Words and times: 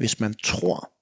hvis 0.00 0.20
man 0.20 0.34
tror, 0.34 0.92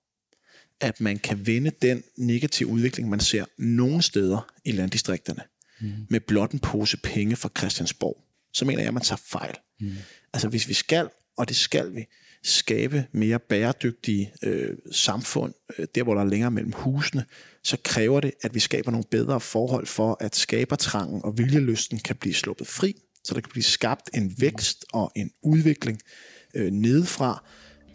at 0.81 1.01
man 1.01 1.19
kan 1.19 1.47
vende 1.47 1.71
den 1.83 2.03
negative 2.17 2.69
udvikling, 2.69 3.09
man 3.09 3.21
ser 3.21 3.45
nogle 3.59 4.03
steder 4.03 4.53
i 4.65 4.73
landdistrikterne, 4.73 5.43
mm. 5.81 5.93
med 6.11 6.21
blot 6.21 6.53
en 6.53 6.59
pose 6.59 6.97
penge 6.97 7.37
fra 7.37 7.51
Christiansborg, 7.59 8.25
så 8.53 8.65
mener 8.65 8.81
jeg, 8.81 8.89
at 8.89 8.95
man 8.95 9.03
tager 9.03 9.21
fejl. 9.27 9.55
Mm. 9.81 9.93
Altså 10.33 10.49
hvis 10.49 10.69
vi 10.69 10.75
skal, 10.75 11.09
og 11.37 11.49
det 11.49 11.57
skal 11.57 11.95
vi, 11.95 12.07
skabe 12.43 13.07
mere 13.13 13.39
bæredygtige 13.39 14.33
øh, 14.43 14.77
samfund, 14.93 15.55
øh, 15.79 15.87
der 15.95 16.03
hvor 16.03 16.15
der 16.15 16.21
er 16.21 16.27
længere 16.27 16.51
mellem 16.51 16.73
husene, 16.73 17.25
så 17.65 17.77
kræver 17.85 18.21
det, 18.21 18.33
at 18.43 18.55
vi 18.55 18.61
skaber 18.61 18.91
nogle 18.91 19.05
bedre 19.11 19.41
forhold 19.41 19.87
for, 19.87 20.17
at 20.21 20.37
skabertrangen 20.37 21.21
og 21.25 21.39
viljelysten 21.39 21.99
kan 21.99 22.17
blive 22.17 22.35
sluppet 22.35 22.67
fri, 22.67 22.95
så 23.25 23.35
der 23.35 23.41
kan 23.41 23.51
blive 23.51 23.63
skabt 23.63 24.11
en 24.15 24.35
vækst 24.39 24.85
og 24.93 25.13
en 25.17 25.31
udvikling 25.43 26.01
øh, 26.55 26.71
nedefra, 26.71 27.45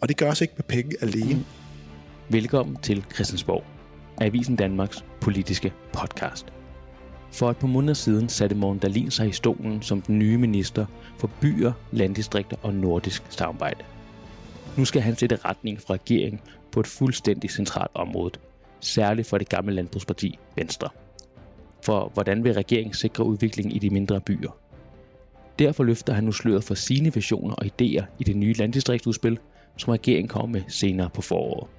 og 0.00 0.08
det 0.08 0.16
gøres 0.16 0.40
ikke 0.40 0.54
med 0.56 0.64
penge 0.64 0.96
alene. 1.02 1.44
Velkommen 2.28 2.76
til 2.82 3.04
Christiansborg, 3.14 3.64
Avisen 4.20 4.56
Danmarks 4.56 5.04
politiske 5.20 5.72
podcast. 5.92 6.46
For 7.32 7.50
et 7.50 7.56
par 7.56 7.66
måneder 7.66 7.94
siden 7.94 8.28
satte 8.28 8.56
Morten 8.56 8.78
Dalin 8.78 9.10
sig 9.10 9.28
i 9.28 9.32
stolen 9.32 9.82
som 9.82 10.02
den 10.02 10.18
nye 10.18 10.38
minister 10.38 10.86
for 11.18 11.30
byer, 11.40 11.72
landdistrikter 11.92 12.56
og 12.62 12.74
nordisk 12.74 13.22
samarbejde. 13.28 13.84
Nu 14.76 14.84
skal 14.84 15.02
han 15.02 15.16
sætte 15.16 15.36
retning 15.36 15.80
fra 15.80 15.94
regeringen 15.94 16.40
på 16.72 16.80
et 16.80 16.86
fuldstændig 16.86 17.50
centralt 17.50 17.90
område, 17.94 18.38
særligt 18.80 19.28
for 19.28 19.38
det 19.38 19.48
gamle 19.48 19.74
landbrugsparti 19.74 20.38
Venstre. 20.56 20.88
For 21.84 22.10
hvordan 22.14 22.44
vil 22.44 22.54
regeringen 22.54 22.94
sikre 22.94 23.24
udviklingen 23.24 23.76
i 23.76 23.78
de 23.78 23.90
mindre 23.90 24.20
byer? 24.20 24.50
Derfor 25.58 25.84
løfter 25.84 26.12
han 26.12 26.24
nu 26.24 26.32
sløret 26.32 26.64
for 26.64 26.74
sine 26.74 27.14
visioner 27.14 27.54
og 27.54 27.66
idéer 27.66 28.04
i 28.18 28.24
det 28.24 28.36
nye 28.36 28.52
landdistriktsudspil, 28.52 29.38
som 29.76 29.90
regeringen 29.90 30.28
kommer 30.28 30.58
med 30.58 30.62
senere 30.68 31.10
på 31.14 31.22
foråret. 31.22 31.70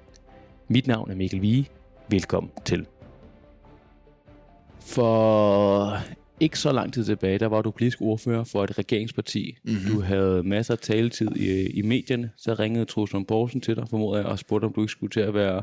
Mit 0.68 0.86
navn 0.86 1.10
er 1.10 1.14
Mikkel 1.14 1.42
Vige. 1.42 1.68
Velkommen 2.08 2.52
til. 2.64 2.86
For 4.80 5.98
ikke 6.40 6.58
så 6.58 6.72
lang 6.72 6.92
tid 6.92 7.04
tilbage, 7.04 7.38
der 7.38 7.46
var 7.46 7.62
du 7.62 7.70
politisk 7.70 8.00
ordfører 8.00 8.44
for 8.44 8.64
et 8.64 8.78
regeringsparti. 8.78 9.56
Mm-hmm. 9.64 9.92
Du 9.92 10.00
havde 10.00 10.42
masser 10.42 10.74
af 10.74 10.78
taletid 10.78 11.36
i, 11.36 11.66
i 11.66 11.82
medierne. 11.82 12.30
Så 12.36 12.54
ringede 12.54 12.84
Trusson 12.84 13.24
Borsen 13.24 13.60
til 13.60 13.76
dig, 13.76 13.84
formoder 13.90 14.16
jeg, 14.16 14.26
og 14.26 14.38
spurgte, 14.38 14.64
om 14.64 14.72
du 14.72 14.80
ikke 14.80 14.90
skulle 14.90 15.10
til 15.10 15.20
at 15.20 15.34
være, 15.34 15.62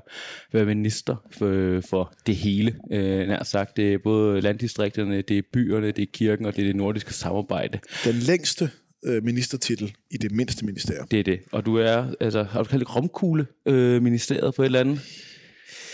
være 0.52 0.66
minister 0.66 1.16
for, 1.31 1.81
for 1.89 2.13
det 2.25 2.35
hele. 2.35 2.75
Øh, 2.91 3.27
nær 3.27 3.44
sagt, 3.44 3.77
det 3.77 3.94
er 3.94 3.97
både 4.03 4.41
landdistrikterne, 4.41 5.22
det 5.22 5.38
er 5.38 5.41
byerne, 5.53 5.88
det 5.88 6.02
er 6.02 6.11
kirken, 6.13 6.45
og 6.45 6.55
det 6.55 6.61
er 6.61 6.66
det 6.66 6.75
nordiske 6.75 7.13
samarbejde. 7.13 7.79
Den 8.05 8.16
længste 8.16 8.69
øh, 9.05 9.23
ministertitel 9.23 9.95
i 10.11 10.17
det 10.17 10.31
mindste 10.31 10.65
ministerium. 10.65 11.07
Det 11.07 11.19
er 11.19 11.23
det. 11.23 11.39
Og 11.51 11.65
du 11.65 11.77
er, 11.77 12.05
altså, 12.19 12.43
har 12.43 12.63
du 12.63 12.69
kaldt 12.69 12.87
det 12.87 12.95
romkugle 12.95 13.45
øh, 13.65 14.01
ministeriet 14.01 14.55
på 14.55 14.61
et 14.61 14.65
eller 14.65 14.79
andet? 14.79 15.01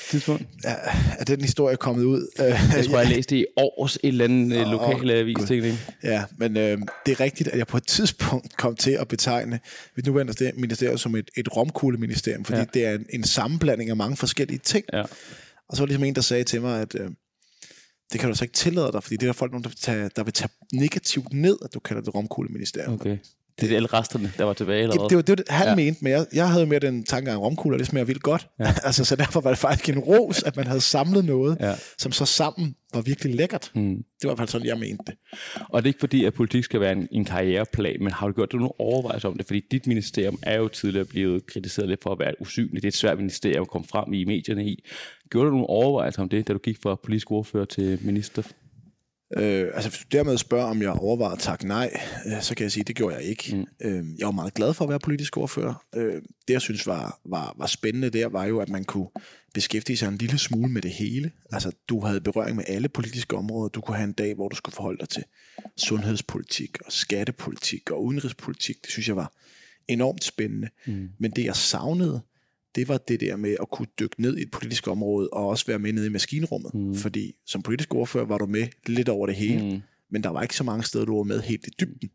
tidspunkt? 0.09 0.43
Ja, 0.63 0.75
er 1.19 1.23
den 1.23 1.41
historie 1.41 1.75
kommet 1.75 2.03
ud? 2.03 2.27
Jeg 2.75 2.85
tror, 2.85 2.99
jeg 2.99 3.09
læste 3.09 3.35
det 3.35 3.41
i 3.41 3.45
års 3.57 3.95
et 3.95 3.99
eller 4.03 4.25
andet 4.25 4.65
oh, 4.65 4.71
lokale 4.71 5.13
avis. 5.13 5.35
Ting, 5.47 5.79
ja, 6.03 6.23
men 6.37 6.57
øh, 6.57 6.77
det 7.05 7.11
er 7.11 7.19
rigtigt, 7.19 7.49
at 7.49 7.57
jeg 7.57 7.67
på 7.67 7.77
et 7.77 7.87
tidspunkt 7.87 8.57
kom 8.57 8.75
til 8.75 8.91
at 8.91 9.07
betegne 9.07 9.59
mit 9.95 10.05
nuværende 10.05 10.51
ministerium 10.55 10.97
som 10.97 11.15
et, 11.15 11.29
et 11.37 11.55
romkugleministerium, 11.57 12.45
fordi 12.45 12.59
ja. 12.59 12.65
det 12.73 12.85
er 12.85 12.93
en, 12.93 13.05
en 13.09 13.23
sammenblanding 13.23 13.89
af 13.89 13.95
mange 13.95 14.17
forskellige 14.17 14.59
ting. 14.59 14.85
Ja. 14.93 15.01
Og 15.69 15.77
så 15.77 15.81
var 15.81 15.85
der 15.85 15.87
ligesom 15.87 16.03
en, 16.03 16.15
der 16.15 16.21
sagde 16.21 16.43
til 16.43 16.61
mig, 16.61 16.81
at 16.81 16.95
øh, 16.95 17.09
det 18.11 18.19
kan 18.19 18.29
du 18.29 18.35
så 18.35 18.43
ikke 18.43 18.53
tillade 18.53 18.91
dig, 18.91 19.03
fordi 19.03 19.15
det 19.15 19.23
er 19.23 19.27
der 19.27 19.33
folk, 19.33 19.51
der 19.51 19.59
vil 19.59 19.71
tage, 19.71 20.09
der 20.15 20.23
vil 20.23 20.33
tage 20.33 20.49
negativt 20.73 21.33
ned, 21.33 21.57
at 21.65 21.73
du 21.73 21.79
kalder 21.79 22.01
det 22.01 22.15
romkugleministerium. 22.15 22.93
Okay. 22.93 23.17
Det 23.61 23.71
er 23.71 23.75
alle 23.75 23.87
resterne, 23.87 24.31
der 24.37 24.43
var 24.43 24.53
tilbage, 24.53 24.81
eller 24.81 24.95
det, 24.95 25.09
det, 25.09 25.15
var, 25.15 25.21
det 25.21 25.43
var 25.49 25.55
han 25.55 25.67
ja. 25.67 25.75
mente, 25.75 26.03
men 26.03 26.13
jeg, 26.13 26.25
jeg 26.33 26.49
havde 26.49 26.65
mere 26.65 26.79
den 26.79 27.03
tanke, 27.03 27.31
at 27.31 27.37
romkugler, 27.39 27.77
det 27.77 27.87
smager 27.87 28.05
vildt 28.05 28.23
godt. 28.23 28.47
Ja. 28.59 28.65
altså, 28.87 29.05
så 29.05 29.15
derfor 29.15 29.41
var 29.41 29.49
det 29.49 29.59
faktisk 29.59 29.89
en 29.89 29.99
ros, 29.99 30.43
at 30.43 30.55
man 30.55 30.67
havde 30.67 30.81
samlet 30.81 31.25
noget, 31.25 31.57
ja. 31.59 31.75
som 31.97 32.11
så 32.11 32.25
sammen 32.25 32.75
var 32.93 33.01
virkelig 33.01 33.35
lækkert. 33.35 33.71
Mm. 33.75 33.95
Det 33.95 34.03
var 34.23 34.29
i 34.29 34.29
hvert 34.29 34.37
fald 34.37 34.49
sådan, 34.49 34.67
jeg 34.67 34.77
mente 34.77 35.03
det. 35.07 35.15
Og 35.69 35.83
det 35.83 35.87
er 35.87 35.89
ikke 35.89 35.99
fordi, 35.99 36.25
at 36.25 36.33
politik 36.33 36.63
skal 36.63 36.79
være 36.79 36.91
en, 36.91 37.07
en 37.11 37.25
karriereplan, 37.25 38.03
men 38.03 38.11
har 38.11 38.27
du 38.27 38.33
gjort 38.33 38.51
dig 38.51 38.59
nogle 38.59 38.79
overvejelser 38.79 39.29
om 39.29 39.37
det? 39.37 39.45
Fordi 39.45 39.61
dit 39.71 39.87
ministerium 39.87 40.39
er 40.41 40.57
jo 40.57 40.67
tidligere 40.67 41.05
blevet 41.05 41.45
kritiseret 41.45 41.89
lidt 41.89 42.03
for 42.03 42.11
at 42.11 42.19
være 42.19 42.33
usynligt. 42.39 42.75
Det 42.75 42.83
er 42.83 42.87
et 42.87 42.95
svært 42.95 43.17
ministerium 43.17 43.61
at 43.61 43.67
komme 43.67 43.87
frem 43.87 44.13
i 44.13 44.25
medierne 44.25 44.65
i. 44.65 44.83
Gjorde 45.29 45.47
du 45.47 45.51
nogle 45.51 45.67
overvejelser 45.67 46.21
om 46.21 46.29
det, 46.29 46.47
da 46.47 46.53
du 46.53 46.59
gik 46.59 46.77
fra 46.83 46.95
politisk 46.95 47.31
ordfører 47.31 47.65
til 47.65 47.99
minister? 48.01 48.43
Øh, 49.37 49.67
altså 49.73 49.89
hvis 49.89 49.99
du 49.99 50.17
dermed 50.17 50.37
spørger, 50.37 50.65
om 50.65 50.81
jeg 50.81 50.89
overvejede 50.89 51.33
at 51.33 51.39
takke 51.39 51.67
nej, 51.67 51.99
øh, 52.25 52.41
så 52.41 52.55
kan 52.55 52.63
jeg 52.63 52.71
sige, 52.71 52.81
at 52.81 52.87
det 52.87 52.95
gjorde 52.95 53.15
jeg 53.15 53.23
ikke. 53.23 53.55
Mm. 53.55 53.65
Øh, 53.87 54.05
jeg 54.19 54.25
var 54.25 54.31
meget 54.31 54.53
glad 54.53 54.73
for 54.73 54.85
at 54.85 54.89
være 54.89 54.99
politisk 54.99 55.37
ordfører. 55.37 55.85
Øh, 55.95 56.21
det 56.47 56.53
jeg 56.53 56.61
synes 56.61 56.87
var, 56.87 57.19
var, 57.25 57.55
var 57.57 57.65
spændende 57.65 58.09
der, 58.09 58.27
var 58.27 58.45
jo, 58.45 58.59
at 58.59 58.69
man 58.69 58.83
kunne 58.83 59.07
beskæftige 59.53 59.97
sig 59.97 60.07
en 60.07 60.17
lille 60.17 60.37
smule 60.37 60.71
med 60.71 60.81
det 60.81 60.91
hele. 60.91 61.31
Altså 61.51 61.71
du 61.89 62.05
havde 62.05 62.21
berøring 62.21 62.55
med 62.55 62.63
alle 62.67 62.89
politiske 62.89 63.37
områder. 63.37 63.69
Du 63.69 63.81
kunne 63.81 63.97
have 63.97 64.07
en 64.07 64.13
dag, 64.13 64.35
hvor 64.35 64.49
du 64.49 64.55
skulle 64.55 64.75
forholde 64.75 64.99
dig 64.99 65.09
til 65.09 65.23
sundhedspolitik 65.77 66.77
og 66.85 66.91
skattepolitik 66.91 67.91
og 67.91 68.05
udenrigspolitik. 68.05 68.75
Det 68.81 68.91
synes 68.91 69.07
jeg 69.07 69.15
var 69.15 69.33
enormt 69.87 70.23
spændende. 70.23 70.69
Mm. 70.87 71.09
Men 71.19 71.31
det 71.31 71.45
jeg 71.45 71.55
savnede, 71.55 72.21
det 72.75 72.87
var 72.87 72.97
det 72.97 73.19
der 73.19 73.35
med 73.35 73.55
at 73.61 73.69
kunne 73.69 73.87
dykke 73.99 74.21
ned 74.21 74.37
i 74.37 74.41
et 74.41 74.51
politisk 74.51 74.87
område, 74.87 75.29
og 75.29 75.47
også 75.47 75.65
være 75.65 75.79
med 75.79 75.93
nede 75.93 76.07
i 76.07 76.09
maskinrummet. 76.09 76.73
Mm. 76.73 76.95
Fordi 76.95 77.35
som 77.45 77.61
politisk 77.61 77.95
ordfører 77.95 78.25
var 78.25 78.37
du 78.37 78.45
med 78.45 78.67
lidt 78.85 79.09
over 79.09 79.27
det 79.27 79.35
hele, 79.35 79.73
mm. 79.73 79.81
men 80.11 80.23
der 80.23 80.29
var 80.29 80.41
ikke 80.41 80.55
så 80.55 80.63
mange 80.63 80.83
steder, 80.83 81.05
du 81.05 81.17
var 81.17 81.23
med 81.23 81.41
helt 81.41 81.67
i 81.67 81.69
dybden. 81.79 82.09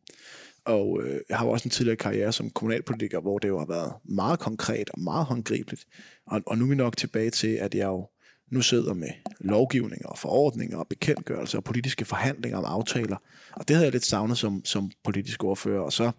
Og 0.64 1.00
øh, 1.02 1.20
jeg 1.28 1.38
har 1.38 1.46
jo 1.46 1.52
også 1.52 1.66
en 1.66 1.70
tidligere 1.70 1.96
karriere 1.96 2.32
som 2.32 2.50
kommunalpolitiker, 2.50 3.20
hvor 3.20 3.38
det 3.38 3.48
jo 3.48 3.58
har 3.58 3.66
været 3.66 3.92
meget 4.04 4.38
konkret 4.38 4.90
og 4.90 5.00
meget 5.00 5.26
håndgribeligt. 5.26 5.86
Og, 6.26 6.42
og 6.46 6.58
nu 6.58 6.64
er 6.64 6.68
vi 6.68 6.74
nok 6.74 6.96
tilbage 6.96 7.30
til, 7.30 7.48
at 7.48 7.74
jeg 7.74 7.86
jo 7.86 8.08
nu 8.50 8.60
sidder 8.60 8.94
med 8.94 9.08
lovgivninger 9.40 10.08
og 10.08 10.18
forordninger 10.18 10.78
og 10.78 10.88
bekendtgørelser 10.88 11.58
og 11.58 11.64
politiske 11.64 12.04
forhandlinger 12.04 12.58
om 12.58 12.64
aftaler. 12.64 13.16
Og 13.52 13.68
det 13.68 13.76
havde 13.76 13.84
jeg 13.84 13.92
lidt 13.92 14.04
savnet 14.04 14.38
som, 14.38 14.64
som 14.64 14.90
politisk 15.04 15.44
ordfører. 15.44 15.80
Og 15.80 15.92
så 15.92 16.10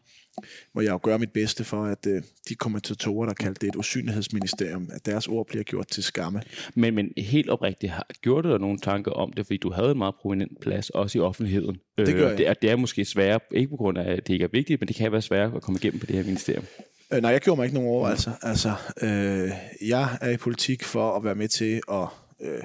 må 0.73 0.81
jeg 0.81 0.91
jo 0.91 0.99
gøre 1.03 1.19
mit 1.19 1.31
bedste 1.31 1.63
for, 1.63 1.83
at 1.83 2.07
øh, 2.07 2.21
de 2.49 2.55
kommentatorer, 2.55 3.25
der 3.27 3.33
kaldte 3.33 3.61
det 3.61 3.69
et 3.69 3.75
usynlighedsministerium, 3.75 4.89
at 4.93 5.05
deres 5.05 5.27
ord 5.27 5.47
bliver 5.47 5.63
gjort 5.63 5.87
til 5.87 6.03
skamme. 6.03 6.41
Men, 6.75 6.95
men 6.95 7.13
helt 7.17 7.49
oprigtigt, 7.49 7.91
har, 7.91 8.07
gjorde 8.21 8.47
du 8.47 8.51
dig 8.51 8.61
nogle 8.61 8.79
tanker 8.79 9.11
om 9.11 9.33
det, 9.33 9.45
fordi 9.45 9.57
du 9.57 9.71
havde 9.71 9.91
en 9.91 9.97
meget 9.97 10.15
prominent 10.15 10.61
plads, 10.61 10.89
også 10.89 11.17
i 11.17 11.21
offentligheden? 11.21 11.77
Det 11.97 12.15
gør 12.15 12.25
øh, 12.25 12.29
jeg. 12.29 12.37
Det 12.37 12.47
er, 12.47 12.53
det 12.53 12.69
er 12.71 12.75
måske 12.75 13.05
sværere, 13.05 13.39
ikke 13.51 13.69
på 13.69 13.75
grund 13.75 13.97
af, 13.97 14.11
at 14.11 14.27
det 14.27 14.33
ikke 14.33 14.43
er 14.43 14.49
vigtigt, 14.51 14.81
men 14.81 14.87
det 14.87 14.95
kan 14.95 15.11
være 15.11 15.21
svært 15.21 15.55
at 15.55 15.61
komme 15.61 15.79
igennem 15.81 15.99
på 15.99 16.05
det 16.05 16.15
her 16.15 16.23
ministerium. 16.23 16.65
Øh, 17.13 17.21
nej, 17.21 17.31
jeg 17.31 17.41
gjorde 17.41 17.59
mig 17.59 17.65
ikke 17.65 17.75
nogen 17.75 17.89
overvejelser. 17.89 18.31
Altså, 18.41 18.73
øh, 19.01 19.51
jeg 19.89 20.17
er 20.21 20.29
i 20.29 20.37
politik 20.37 20.83
for 20.83 21.17
at 21.17 21.23
være 21.23 21.35
med 21.35 21.47
til 21.47 21.81
at 21.91 22.07
øh, 22.41 22.63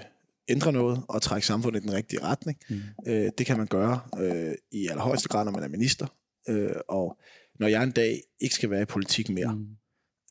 ændre 0.48 0.72
noget 0.72 1.02
og 1.08 1.22
trække 1.22 1.46
samfundet 1.46 1.80
i 1.80 1.86
den 1.86 1.94
rigtige 1.94 2.22
retning. 2.22 2.58
Mm. 2.70 2.80
Øh, 3.06 3.30
det 3.38 3.46
kan 3.46 3.58
man 3.58 3.66
gøre 3.66 4.00
øh, 4.20 4.52
i 4.72 4.88
allerhøjeste 4.88 5.28
grad, 5.28 5.44
når 5.44 5.52
man 5.52 5.62
er 5.62 5.68
minister. 5.68 6.06
Øh, 6.48 6.70
og 6.88 7.18
når 7.60 7.68
jeg 7.68 7.82
en 7.82 7.90
dag 7.90 8.22
ikke 8.40 8.54
skal 8.54 8.70
være 8.70 8.82
i 8.82 8.84
politik 8.84 9.28
mere, 9.28 9.54
mm. 9.54 9.66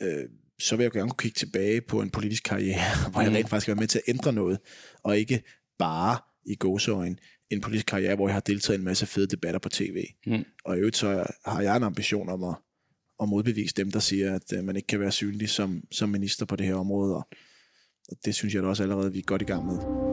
øh, 0.01 0.29
så 0.59 0.75
vil 0.75 0.83
jeg 0.83 0.91
gerne 0.91 1.09
kunne 1.09 1.17
kigge 1.17 1.37
tilbage 1.37 1.81
på 1.81 2.01
en 2.01 2.09
politisk 2.09 2.43
karriere, 2.43 2.81
hvor 3.11 3.21
jeg 3.21 3.29
mm. 3.29 3.35
rent 3.35 3.49
faktisk 3.49 3.63
skal 3.63 3.75
være 3.75 3.81
med 3.81 3.87
til 3.87 4.01
at 4.05 4.13
ændre 4.13 4.33
noget, 4.33 4.59
og 5.03 5.17
ikke 5.17 5.43
bare 5.79 6.17
i 6.45 6.55
gåseøjen 6.55 7.19
en 7.49 7.61
politisk 7.61 7.85
karriere, 7.85 8.15
hvor 8.15 8.27
jeg 8.27 8.35
har 8.35 8.39
deltaget 8.39 8.77
i 8.77 8.79
en 8.79 8.85
masse 8.85 9.05
fede 9.05 9.27
debatter 9.27 9.59
på 9.59 9.69
tv. 9.69 10.05
Mm. 10.27 10.45
Og 10.65 10.75
i 10.75 10.79
øvrigt 10.79 10.97
så 10.97 11.25
har 11.45 11.61
jeg 11.61 11.77
en 11.77 11.83
ambition 11.83 12.29
om 12.29 12.43
at, 12.43 12.55
at 13.21 13.29
modbevise 13.29 13.75
dem, 13.75 13.91
der 13.91 13.99
siger, 13.99 14.35
at 14.35 14.53
øh, 14.53 14.63
man 14.63 14.75
ikke 14.75 14.87
kan 14.87 14.99
være 14.99 15.11
synlig 15.11 15.49
som, 15.49 15.83
som 15.91 16.09
minister 16.09 16.45
på 16.45 16.55
det 16.55 16.65
her 16.65 16.75
område, 16.75 17.15
og, 17.15 17.27
og 18.09 18.17
det 18.25 18.35
synes 18.35 18.53
jeg 18.53 18.63
da 18.63 18.67
også 18.67 18.83
allerede, 18.83 19.11
vi 19.11 19.19
er 19.19 19.23
godt 19.23 19.41
i 19.41 19.45
gang 19.45 19.65
med. 19.65 20.08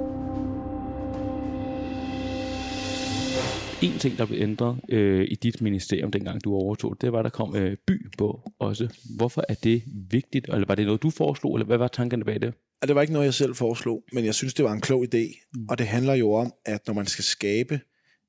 En 3.82 3.98
ting, 3.98 4.18
der 4.18 4.26
blev 4.26 4.40
ændret 4.42 4.80
øh, 4.88 5.26
i 5.30 5.34
dit 5.34 5.60
ministerium, 5.60 6.10
dengang 6.10 6.44
du 6.44 6.54
overtog, 6.54 6.96
det 7.00 7.12
var, 7.12 7.22
der 7.22 7.30
kom 7.30 7.56
øh, 7.56 7.76
by 7.86 8.10
på 8.18 8.52
også. 8.58 8.88
Hvorfor 9.16 9.44
er 9.48 9.54
det 9.54 9.82
vigtigt? 10.10 10.46
Eller 10.48 10.66
var 10.66 10.74
det 10.74 10.86
noget, 10.86 11.02
du 11.02 11.10
foreslog, 11.10 11.54
eller 11.54 11.66
hvad 11.66 11.78
var 11.78 11.88
tankerne 11.88 12.24
bag 12.24 12.40
det? 12.40 12.54
Det 12.82 12.94
var 12.94 13.00
ikke 13.00 13.12
noget, 13.12 13.26
jeg 13.26 13.34
selv 13.34 13.54
foreslog, 13.54 14.04
men 14.12 14.24
jeg 14.24 14.34
synes, 14.34 14.54
det 14.54 14.64
var 14.64 14.72
en 14.72 14.80
klog 14.80 15.04
idé. 15.04 15.48
Mm. 15.54 15.66
Og 15.68 15.78
det 15.78 15.86
handler 15.86 16.14
jo 16.14 16.32
om, 16.32 16.52
at 16.64 16.86
når 16.86 16.94
man 16.94 17.06
skal 17.06 17.24
skabe 17.24 17.80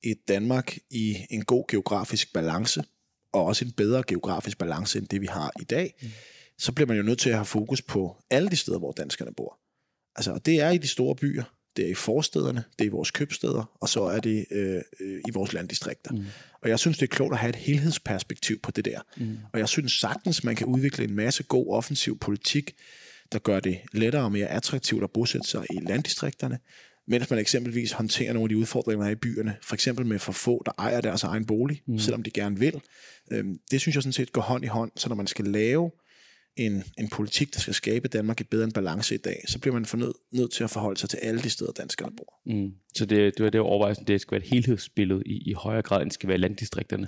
et 0.03 0.17
Danmark 0.27 0.77
i 0.91 1.15
en 1.29 1.45
god 1.45 1.63
geografisk 1.71 2.33
balance, 2.33 2.83
og 3.33 3.45
også 3.45 3.65
en 3.65 3.71
bedre 3.71 4.03
geografisk 4.07 4.57
balance 4.57 4.99
end 4.99 5.07
det, 5.07 5.21
vi 5.21 5.27
har 5.27 5.51
i 5.61 5.63
dag, 5.63 5.93
mm. 6.01 6.07
så 6.57 6.71
bliver 6.71 6.87
man 6.87 6.97
jo 6.97 7.03
nødt 7.03 7.19
til 7.19 7.29
at 7.29 7.35
have 7.35 7.45
fokus 7.45 7.81
på 7.81 8.15
alle 8.29 8.49
de 8.49 8.55
steder, 8.55 8.79
hvor 8.79 8.91
danskerne 8.91 9.31
bor. 9.37 9.59
Altså, 10.15 10.31
og 10.31 10.45
det 10.45 10.61
er 10.61 10.69
i 10.69 10.77
de 10.77 10.87
store 10.87 11.15
byer 11.15 11.56
det 11.77 11.85
er 11.85 11.89
i 11.89 11.93
forstederne, 11.93 12.63
det 12.79 12.85
er 12.85 12.89
i 12.89 12.91
vores 12.91 13.11
købsteder, 13.11 13.71
og 13.81 13.89
så 13.89 14.03
er 14.03 14.19
det 14.19 14.45
øh, 14.51 14.81
øh, 14.99 15.21
i 15.27 15.31
vores 15.33 15.53
landdistrikter. 15.53 16.11
Mm. 16.11 16.25
Og 16.61 16.69
jeg 16.69 16.79
synes, 16.79 16.97
det 16.97 17.03
er 17.03 17.15
klogt 17.15 17.33
at 17.33 17.39
have 17.39 17.49
et 17.49 17.55
helhedsperspektiv 17.55 18.59
på 18.59 18.71
det 18.71 18.85
der. 18.85 18.99
Mm. 19.17 19.37
Og 19.53 19.59
jeg 19.59 19.69
synes 19.69 19.91
sagtens, 19.91 20.43
man 20.43 20.55
kan 20.55 20.67
udvikle 20.67 21.03
en 21.03 21.15
masse 21.15 21.43
god 21.43 21.67
offensiv 21.73 22.19
politik, 22.19 22.75
der 23.31 23.39
gør 23.39 23.59
det 23.59 23.77
lettere 23.93 24.23
og 24.23 24.31
mere 24.31 24.47
attraktivt 24.47 25.03
at 25.03 25.11
bosætte 25.11 25.47
sig 25.47 25.65
i 25.69 25.79
landdistrikterne, 25.81 26.59
mens 27.07 27.29
man 27.29 27.39
eksempelvis 27.39 27.91
håndterer 27.91 28.33
nogle 28.33 28.45
af 28.45 28.49
de 28.49 28.57
udfordringer, 28.57 29.03
der 29.03 29.09
er 29.09 29.15
i 29.15 29.15
byerne, 29.15 29.55
for 29.61 29.73
eksempel 29.73 30.05
med 30.05 30.19
for 30.19 30.31
få, 30.31 30.63
der 30.65 30.71
ejer 30.77 31.01
deres 31.01 31.23
egen 31.23 31.45
bolig, 31.45 31.81
mm. 31.87 31.99
selvom 31.99 32.23
de 32.23 32.31
gerne 32.31 32.59
vil. 32.59 32.81
Øhm, 33.31 33.59
det 33.71 33.81
synes 33.81 33.95
jeg 33.95 34.03
sådan 34.03 34.13
set 34.13 34.33
går 34.33 34.41
hånd 34.41 34.63
i 34.63 34.67
hånd, 34.67 34.91
så 34.95 35.09
når 35.09 35.15
man 35.15 35.27
skal 35.27 35.45
lave 35.45 35.91
en, 36.57 36.83
en 36.97 37.07
politik, 37.07 37.53
der 37.53 37.59
skal 37.59 37.73
skabe 37.73 38.07
Danmark 38.07 38.41
i 38.41 38.43
bedre 38.43 38.63
en 38.63 38.71
balance 38.71 39.15
i 39.15 39.17
dag, 39.17 39.43
så 39.47 39.59
bliver 39.59 39.73
man 39.73 39.85
fornød, 39.85 40.13
nødt 40.31 40.51
til 40.51 40.63
at 40.63 40.69
forholde 40.69 40.99
sig 40.99 41.09
til 41.09 41.17
alle 41.17 41.41
de 41.41 41.49
steder, 41.49 41.71
danskerne 41.71 42.15
bor. 42.15 42.39
Mm. 42.45 42.71
Så 42.95 43.05
det, 43.05 43.37
det 43.37 43.43
var 43.43 43.49
det 43.49 43.61
overvejelsen, 43.61 44.07
det 44.07 44.21
skal 44.21 44.31
være 44.31 44.41
et 44.41 44.49
helhedsbillede 44.49 45.23
i, 45.25 45.49
i 45.49 45.53
højere 45.53 45.81
grad, 45.81 46.01
end 46.01 46.09
det 46.09 46.13
skal 46.13 46.29
være 46.29 46.37
landdistrikterne. 46.37 47.07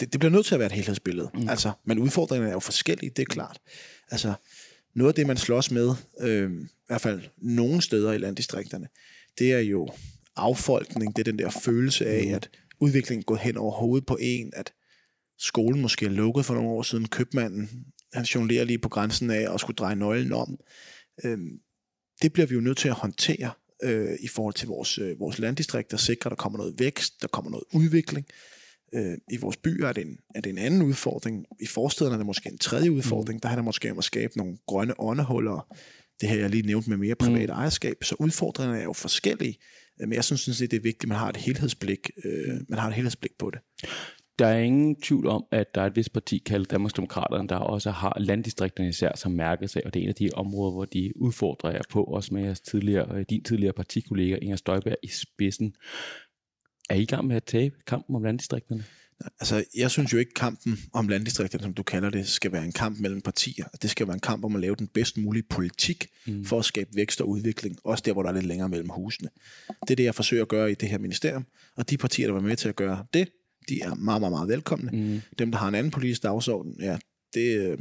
Det, 0.00 0.12
det 0.12 0.20
bliver 0.20 0.32
nødt 0.32 0.46
til 0.46 0.54
at 0.54 0.58
være 0.58 0.66
et 0.66 0.72
helhedsbillede. 0.72 1.30
Mm. 1.34 1.48
Altså, 1.48 1.72
men 1.84 1.98
udfordringerne 1.98 2.50
er 2.50 2.54
jo 2.54 2.60
forskellige, 2.60 3.10
det 3.10 3.22
er 3.22 3.26
klart. 3.26 3.58
Altså, 4.10 4.34
noget 4.94 5.10
af 5.10 5.14
det, 5.14 5.26
man 5.26 5.36
slås 5.36 5.70
med, 5.70 5.94
øh, 6.20 6.50
i 6.62 6.66
hvert 6.86 7.00
fald 7.00 7.20
nogle 7.38 7.82
steder 7.82 8.12
i 8.12 8.18
landdistrikterne, 8.18 8.88
det 9.38 9.52
er 9.52 9.58
jo 9.58 9.88
affolkning, 10.36 11.16
det 11.16 11.28
er 11.28 11.32
den 11.32 11.38
der 11.38 11.50
følelse 11.50 12.06
af, 12.06 12.26
at 12.34 12.50
udviklingen 12.80 13.22
går 13.24 13.36
hen 13.36 13.56
over 13.56 13.72
hovedet 13.72 14.06
på 14.06 14.18
en, 14.20 14.52
at 14.56 14.72
skolen 15.38 15.80
måske 15.80 16.06
er 16.06 16.10
lukket 16.10 16.44
for 16.44 16.54
nogle 16.54 16.68
år 16.68 16.82
siden, 16.82 17.08
købmanden, 17.08 17.86
han 18.16 18.24
jonglerer 18.24 18.64
lige 18.64 18.78
på 18.78 18.88
grænsen 18.88 19.30
af 19.30 19.54
at 19.54 19.60
skulle 19.60 19.76
dreje 19.76 19.96
nøglen 19.96 20.32
om. 20.32 20.58
Øh, 21.24 21.38
det 22.22 22.32
bliver 22.32 22.46
vi 22.46 22.54
jo 22.54 22.60
nødt 22.60 22.78
til 22.78 22.88
at 22.88 22.94
håndtere 22.94 23.50
øh, 23.82 24.16
i 24.20 24.28
forhold 24.28 24.54
til 24.54 24.68
vores, 24.68 24.98
øh, 24.98 25.20
vores 25.20 25.38
landdistrikter, 25.38 25.96
sikre, 25.96 26.28
at 26.28 26.30
der 26.30 26.36
kommer 26.36 26.58
noget 26.58 26.74
vækst, 26.78 27.22
der 27.22 27.28
kommer 27.28 27.50
noget 27.50 27.64
udvikling. 27.74 28.26
Øh, 28.94 29.18
I 29.30 29.36
vores 29.36 29.56
byer 29.56 29.88
er 29.88 29.92
det, 29.92 30.06
en, 30.06 30.18
er 30.34 30.40
det 30.40 30.50
en 30.50 30.58
anden 30.58 30.82
udfordring. 30.82 31.44
I 31.60 31.66
forstederne 31.66 32.14
er 32.14 32.18
det 32.18 32.26
måske 32.26 32.50
en 32.50 32.58
tredje 32.58 32.90
udfordring. 32.90 33.36
Mm. 33.36 33.40
Der 33.40 33.48
er 33.48 33.54
det 33.54 33.64
måske 33.64 33.90
om 33.90 33.98
at 33.98 34.04
skabe 34.04 34.38
nogle 34.38 34.58
grønne 34.66 35.00
åndehuller. 35.00 35.76
Det 36.20 36.28
her, 36.28 36.36
jeg 36.36 36.50
lige 36.50 36.66
nævnt 36.66 36.88
med 36.88 36.96
mere 36.96 37.14
privat 37.14 37.48
mm. 37.48 37.54
ejerskab. 37.54 38.04
Så 38.04 38.16
udfordringerne 38.18 38.80
er 38.80 38.84
jo 38.84 38.92
forskellige. 38.92 39.58
Men 39.98 40.12
jeg 40.12 40.24
synes, 40.24 40.40
synes 40.40 40.58
det 40.58 40.72
er 40.72 40.80
vigtigt, 40.80 41.04
at 41.04 41.08
man 41.08 41.18
har 41.18 41.28
et 41.28 41.36
helhedsblik, 41.36 42.10
øh, 42.24 42.60
man 42.68 42.78
har 42.78 42.88
et 42.88 42.94
helhedsblik 42.94 43.32
på 43.38 43.50
det. 43.50 43.60
Der 44.38 44.46
er 44.46 44.58
ingen 44.58 45.00
tvivl 45.00 45.26
om, 45.26 45.44
at 45.50 45.74
der 45.74 45.82
er 45.82 45.86
et 45.86 45.96
vist 45.96 46.12
parti 46.12 46.38
kaldet 46.38 46.70
Danmarksdemokraterne, 46.70 47.48
der 47.48 47.56
også 47.56 47.90
har 47.90 48.16
landdistrikterne 48.20 48.88
især 48.88 49.16
som 49.16 49.32
mærkesag, 49.32 49.82
og 49.86 49.94
det 49.94 50.00
er 50.00 50.02
en 50.02 50.08
af 50.08 50.14
de 50.14 50.30
områder, 50.34 50.72
hvor 50.72 50.84
de 50.84 51.12
udfordrer 51.16 51.70
jer 51.70 51.82
på, 51.90 52.04
også 52.04 52.34
med 52.34 52.42
jeres 52.42 52.60
tidligere, 52.60 53.22
din 53.22 53.42
tidligere 53.42 53.72
partikollega 53.72 54.36
Inger 54.42 54.56
Støjberg 54.56 54.96
i 55.02 55.08
spidsen. 55.08 55.74
Er 56.90 56.94
I 56.94 57.02
i 57.02 57.06
gang 57.06 57.26
med 57.26 57.36
at 57.36 57.44
tabe 57.44 57.74
kampen 57.86 58.16
om 58.16 58.22
landdistrikterne? 58.22 58.84
Altså, 59.40 59.64
jeg 59.76 59.90
synes 59.90 60.12
jo 60.12 60.18
ikke, 60.18 60.34
kampen 60.34 60.78
om 60.92 61.08
landdistrikterne, 61.08 61.62
som 61.62 61.74
du 61.74 61.82
kalder 61.82 62.10
det, 62.10 62.28
skal 62.28 62.52
være 62.52 62.64
en 62.64 62.72
kamp 62.72 63.00
mellem 63.00 63.20
partier. 63.20 63.64
Det 63.82 63.90
skal 63.90 64.06
være 64.06 64.14
en 64.14 64.20
kamp 64.20 64.44
om 64.44 64.54
at 64.54 64.60
lave 64.60 64.74
den 64.74 64.86
bedst 64.86 65.18
mulige 65.18 65.42
politik 65.50 66.06
mm. 66.26 66.44
for 66.44 66.58
at 66.58 66.64
skabe 66.64 66.90
vækst 66.94 67.20
og 67.20 67.28
udvikling, 67.28 67.78
også 67.84 68.02
der, 68.06 68.12
hvor 68.12 68.22
der 68.22 68.30
er 68.30 68.34
lidt 68.34 68.46
længere 68.46 68.68
mellem 68.68 68.88
husene. 68.88 69.28
Det 69.82 69.90
er 69.90 69.96
det, 69.96 70.04
jeg 70.04 70.14
forsøger 70.14 70.42
at 70.42 70.48
gøre 70.48 70.70
i 70.70 70.74
det 70.74 70.88
her 70.88 70.98
ministerium, 70.98 71.46
og 71.76 71.90
de 71.90 71.96
partier, 71.96 72.26
der 72.26 72.34
var 72.34 72.40
med 72.40 72.56
til 72.56 72.68
at 72.68 72.76
gøre 72.76 73.04
det, 73.14 73.28
de 73.68 73.82
er 73.82 73.94
meget, 73.94 74.20
meget, 74.20 74.32
meget 74.32 74.48
velkomne. 74.48 74.90
Mm. 74.92 75.20
Dem, 75.38 75.50
der 75.50 75.58
har 75.58 75.68
en 75.68 75.74
anden 75.74 75.90
politisk 75.90 76.22
dagsorden, 76.22 76.76
ja, 76.80 76.98
det, 77.34 77.70
øh, 77.70 77.78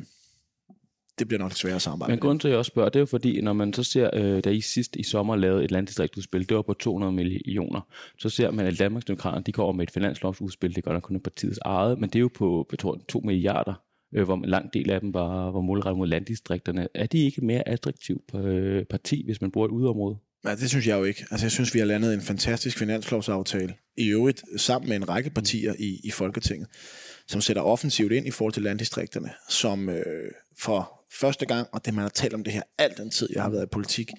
det 1.20 1.28
bliver 1.28 1.40
nok 1.40 1.52
sværere 1.52 1.76
at 1.76 1.82
samarbejde 1.82 2.12
Men 2.12 2.20
grunden 2.20 2.40
til, 2.40 2.48
at 2.48 2.52
jeg 2.52 2.58
også 2.58 2.70
spørger, 2.70 2.90
det 2.90 2.96
er 2.96 3.02
jo 3.02 3.06
fordi, 3.06 3.42
når 3.42 3.54
man 3.54 3.74
så 3.74 3.84
ser, 3.84 4.10
øh, 4.14 4.44
da 4.44 4.50
I 4.50 4.62
sidst 4.62 4.96
i 4.96 5.04
sommer 5.04 5.36
lavede 5.36 5.64
et 5.64 5.72
landdistriktudspil, 5.72 6.50
det 6.50 6.56
var 6.56 6.62
på 6.62 6.74
200 6.74 7.14
millioner, 7.14 7.82
så 8.20 8.30
ser 8.30 8.52
man, 8.52 8.66
at 8.66 8.80
Danmarksdemokraterne, 8.80 9.44
de 9.44 9.52
kommer 9.52 9.74
med 9.74 9.88
et 9.88 9.92
finanslovsudspil, 9.92 10.76
det 10.76 10.84
gør 10.84 10.92
der 10.92 11.00
kun 11.00 11.20
partiets 11.20 11.60
eget, 11.66 12.00
men 12.00 12.10
det 12.10 12.16
er 12.16 12.22
jo 12.22 12.30
på, 12.36 12.70
tror, 12.80 13.02
2 13.10 13.20
milliarder, 13.20 13.74
øh, 14.16 14.24
hvor 14.24 14.36
en 14.36 14.46
lang 14.46 14.74
del 14.74 14.90
af 14.90 15.02
dem 15.02 15.14
var, 15.14 15.52
var 15.52 15.62
målrettet 15.62 15.98
mod 15.98 16.08
landdistrikterne. 16.08 16.88
Er 16.94 17.06
de 17.06 17.18
ikke 17.18 17.46
mere 17.46 17.68
attraktivt 17.68 18.36
øh, 18.36 18.86
parti, 18.86 19.26
hvis 19.26 19.42
man 19.42 19.52
bruger 19.52 19.68
et 19.68 19.72
udområde? 19.72 20.18
Nej, 20.46 20.56
det 20.56 20.70
synes 20.70 20.88
jeg 20.88 20.96
jo 20.98 21.04
ikke. 21.04 21.26
Altså, 21.32 21.46
jeg 21.46 21.52
synes, 21.52 21.74
vi 21.74 21.80
har 21.80 21.86
landet 21.86 22.14
en 22.14 22.22
fantastisk 22.22 22.78
finanslovsaftale, 22.78 23.74
i 23.98 24.08
øvrigt 24.08 24.44
sammen 24.58 24.90
med 24.90 24.98
en 24.98 25.10
række 25.10 25.30
partier 25.30 25.74
i, 25.80 26.00
i 26.04 26.12
Folketinget, 26.12 26.68
som 27.28 27.42
sætter 27.42 27.62
offensivt 27.62 28.12
ind 28.12 28.28
i 28.28 28.32
forhold 28.32 28.54
til 28.54 28.64
landdistrikterne, 28.64 29.30
som 29.50 29.90
øh, 29.90 30.32
for 30.60 31.06
første 31.20 31.46
gang, 31.46 31.68
og 31.72 31.86
det 31.86 31.94
man 31.94 32.02
har 32.02 32.10
talt 32.10 32.34
om 32.34 32.44
det 32.44 32.54
her 32.54 32.62
alt 32.78 32.98
den 32.98 33.10
tid, 33.10 33.30
jeg 33.34 33.44
har 33.44 33.50
været 33.50 33.64
i 33.64 33.70
politik, 33.72 34.12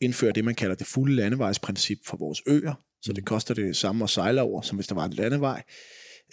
indfører 0.00 0.32
det, 0.32 0.44
man 0.44 0.54
kalder 0.54 0.74
det 0.74 0.86
fulde 0.86 1.16
landevejsprincip 1.16 1.98
for 2.06 2.16
vores 2.16 2.42
øer, 2.46 2.74
så 3.02 3.12
det 3.12 3.24
koster 3.24 3.54
det 3.54 3.76
samme 3.76 4.04
at 4.04 4.10
sejle 4.10 4.42
over, 4.42 4.62
som 4.62 4.76
hvis 4.76 4.86
der 4.86 4.94
var 4.94 5.04
en 5.04 5.12
landevej. 5.12 5.62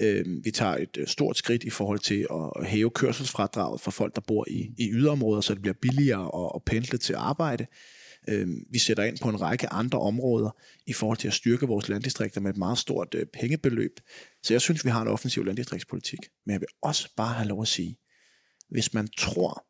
Øh, 0.01 0.25
vi 0.43 0.51
tager 0.51 0.75
et 0.75 0.97
øh, 0.97 1.07
stort 1.07 1.37
skridt 1.37 1.63
i 1.63 1.69
forhold 1.69 1.99
til 1.99 2.27
at 2.59 2.67
hæve 2.67 2.89
kørselsfradraget 2.89 3.81
for 3.81 3.91
folk, 3.91 4.15
der 4.15 4.21
bor 4.21 4.45
i, 4.49 4.69
i 4.77 4.89
yderområder, 4.91 5.41
så 5.41 5.53
det 5.53 5.61
bliver 5.61 5.75
billigere 5.81 6.45
at, 6.45 6.51
at 6.55 6.61
pendle 6.65 6.97
til 6.97 7.13
arbejde. 7.13 7.63
Øh, 7.63 7.94
vi 8.71 8.79
sætter 8.79 9.03
ind 9.03 9.17
på 9.21 9.29
en 9.29 9.41
række 9.41 9.69
andre 9.69 9.99
områder 9.99 10.57
i 10.87 10.93
forhold 10.93 11.17
til 11.17 11.27
at 11.27 11.33
styrke 11.33 11.65
vores 11.65 11.89
landdistrikter 11.89 12.41
med 12.41 12.51
et 12.51 12.57
meget 12.57 12.77
stort 12.77 13.15
øh, 13.15 13.25
pengebeløb. 13.25 13.99
Så 14.43 14.53
jeg 14.53 14.61
synes, 14.61 14.85
vi 14.85 14.89
har 14.89 15.01
en 15.01 15.07
offensiv 15.07 15.45
landdistriktspolitik. 15.45 16.19
Men 16.45 16.53
jeg 16.53 16.61
vil 16.61 16.67
også 16.81 17.09
bare 17.17 17.33
have 17.33 17.47
lov 17.47 17.61
at 17.61 17.67
sige, 17.67 17.97
hvis 18.69 18.93
man 18.93 19.07
tror, 19.07 19.65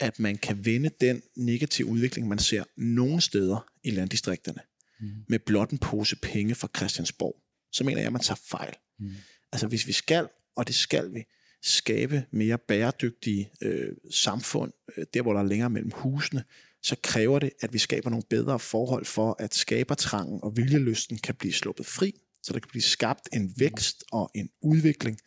at 0.00 0.18
man 0.18 0.36
kan 0.36 0.64
vende 0.64 0.90
den 1.00 1.22
negative 1.36 1.86
udvikling, 1.86 2.28
man 2.28 2.38
ser 2.38 2.64
nogle 2.76 3.20
steder 3.20 3.66
i 3.84 3.90
landdistrikterne, 3.90 4.60
mm. 5.00 5.08
med 5.28 5.38
blot 5.38 5.70
en 5.70 5.78
pose 5.78 6.16
penge 6.16 6.54
fra 6.54 6.68
Christiansborg, 6.76 7.42
så 7.72 7.84
mener 7.84 7.98
jeg, 7.98 8.06
at 8.06 8.12
man 8.12 8.22
tager 8.22 8.40
fejl. 8.50 8.74
Mm. 8.98 9.10
Altså 9.52 9.66
hvis 9.66 9.86
vi 9.86 9.92
skal, 9.92 10.28
og 10.56 10.66
det 10.66 10.74
skal 10.74 11.14
vi, 11.14 11.24
skabe 11.62 12.24
mere 12.30 12.58
bæredygtige 12.58 13.50
øh, 13.62 13.92
samfund, 14.10 14.72
øh, 14.96 15.04
der 15.14 15.22
hvor 15.22 15.32
der 15.32 15.40
er 15.40 15.44
længere 15.44 15.70
mellem 15.70 15.90
husene, 15.94 16.44
så 16.82 16.96
kræver 17.02 17.38
det, 17.38 17.50
at 17.60 17.72
vi 17.72 17.78
skaber 17.78 18.10
nogle 18.10 18.24
bedre 18.30 18.58
forhold 18.58 19.04
for, 19.04 19.36
at 19.38 19.54
skabertrangen 19.54 20.40
og 20.42 20.56
viljelysten 20.56 21.18
kan 21.18 21.34
blive 21.34 21.52
sluppet 21.52 21.86
fri, 21.86 22.14
så 22.42 22.52
der 22.52 22.58
kan 22.58 22.68
blive 22.68 22.82
skabt 22.82 23.28
en 23.32 23.54
vækst 23.56 24.04
og 24.12 24.30
en 24.34 24.50
udvikling 24.62 25.18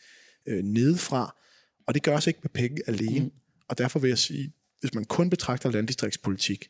øh, 0.45 0.63
nedefra. 0.63 1.36
Og 1.88 1.94
det 1.94 2.03
gør 2.03 2.15
os 2.18 2.27
ikke 2.27 2.39
med 2.44 2.50
penge 2.50 2.81
alene. 2.88 3.25
Mm. 3.25 3.31
Og 3.68 3.77
derfor 3.77 4.00
vil 4.00 4.07
jeg 4.07 4.18
sige, 4.18 4.53
hvis 4.80 4.94
man 4.94 5.06
kun 5.06 5.30
betragter 5.30 5.71
landdistriktspolitik 5.71 6.69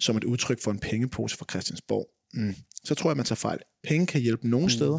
som 0.00 0.16
et 0.16 0.24
udtryk 0.24 0.62
for 0.62 0.70
en 0.70 0.78
pengepose 0.78 1.36
fra 1.36 1.46
Christiansborg, 1.50 2.10
mm, 2.34 2.54
så 2.84 2.94
tror 2.94 3.10
jeg, 3.10 3.16
man 3.16 3.26
tager 3.26 3.36
fejl. 3.36 3.58
Penge 3.82 4.06
kan 4.06 4.20
hjælpe 4.20 4.48
nogle 4.48 4.66
mm. 4.66 4.70
steder, 4.70 4.98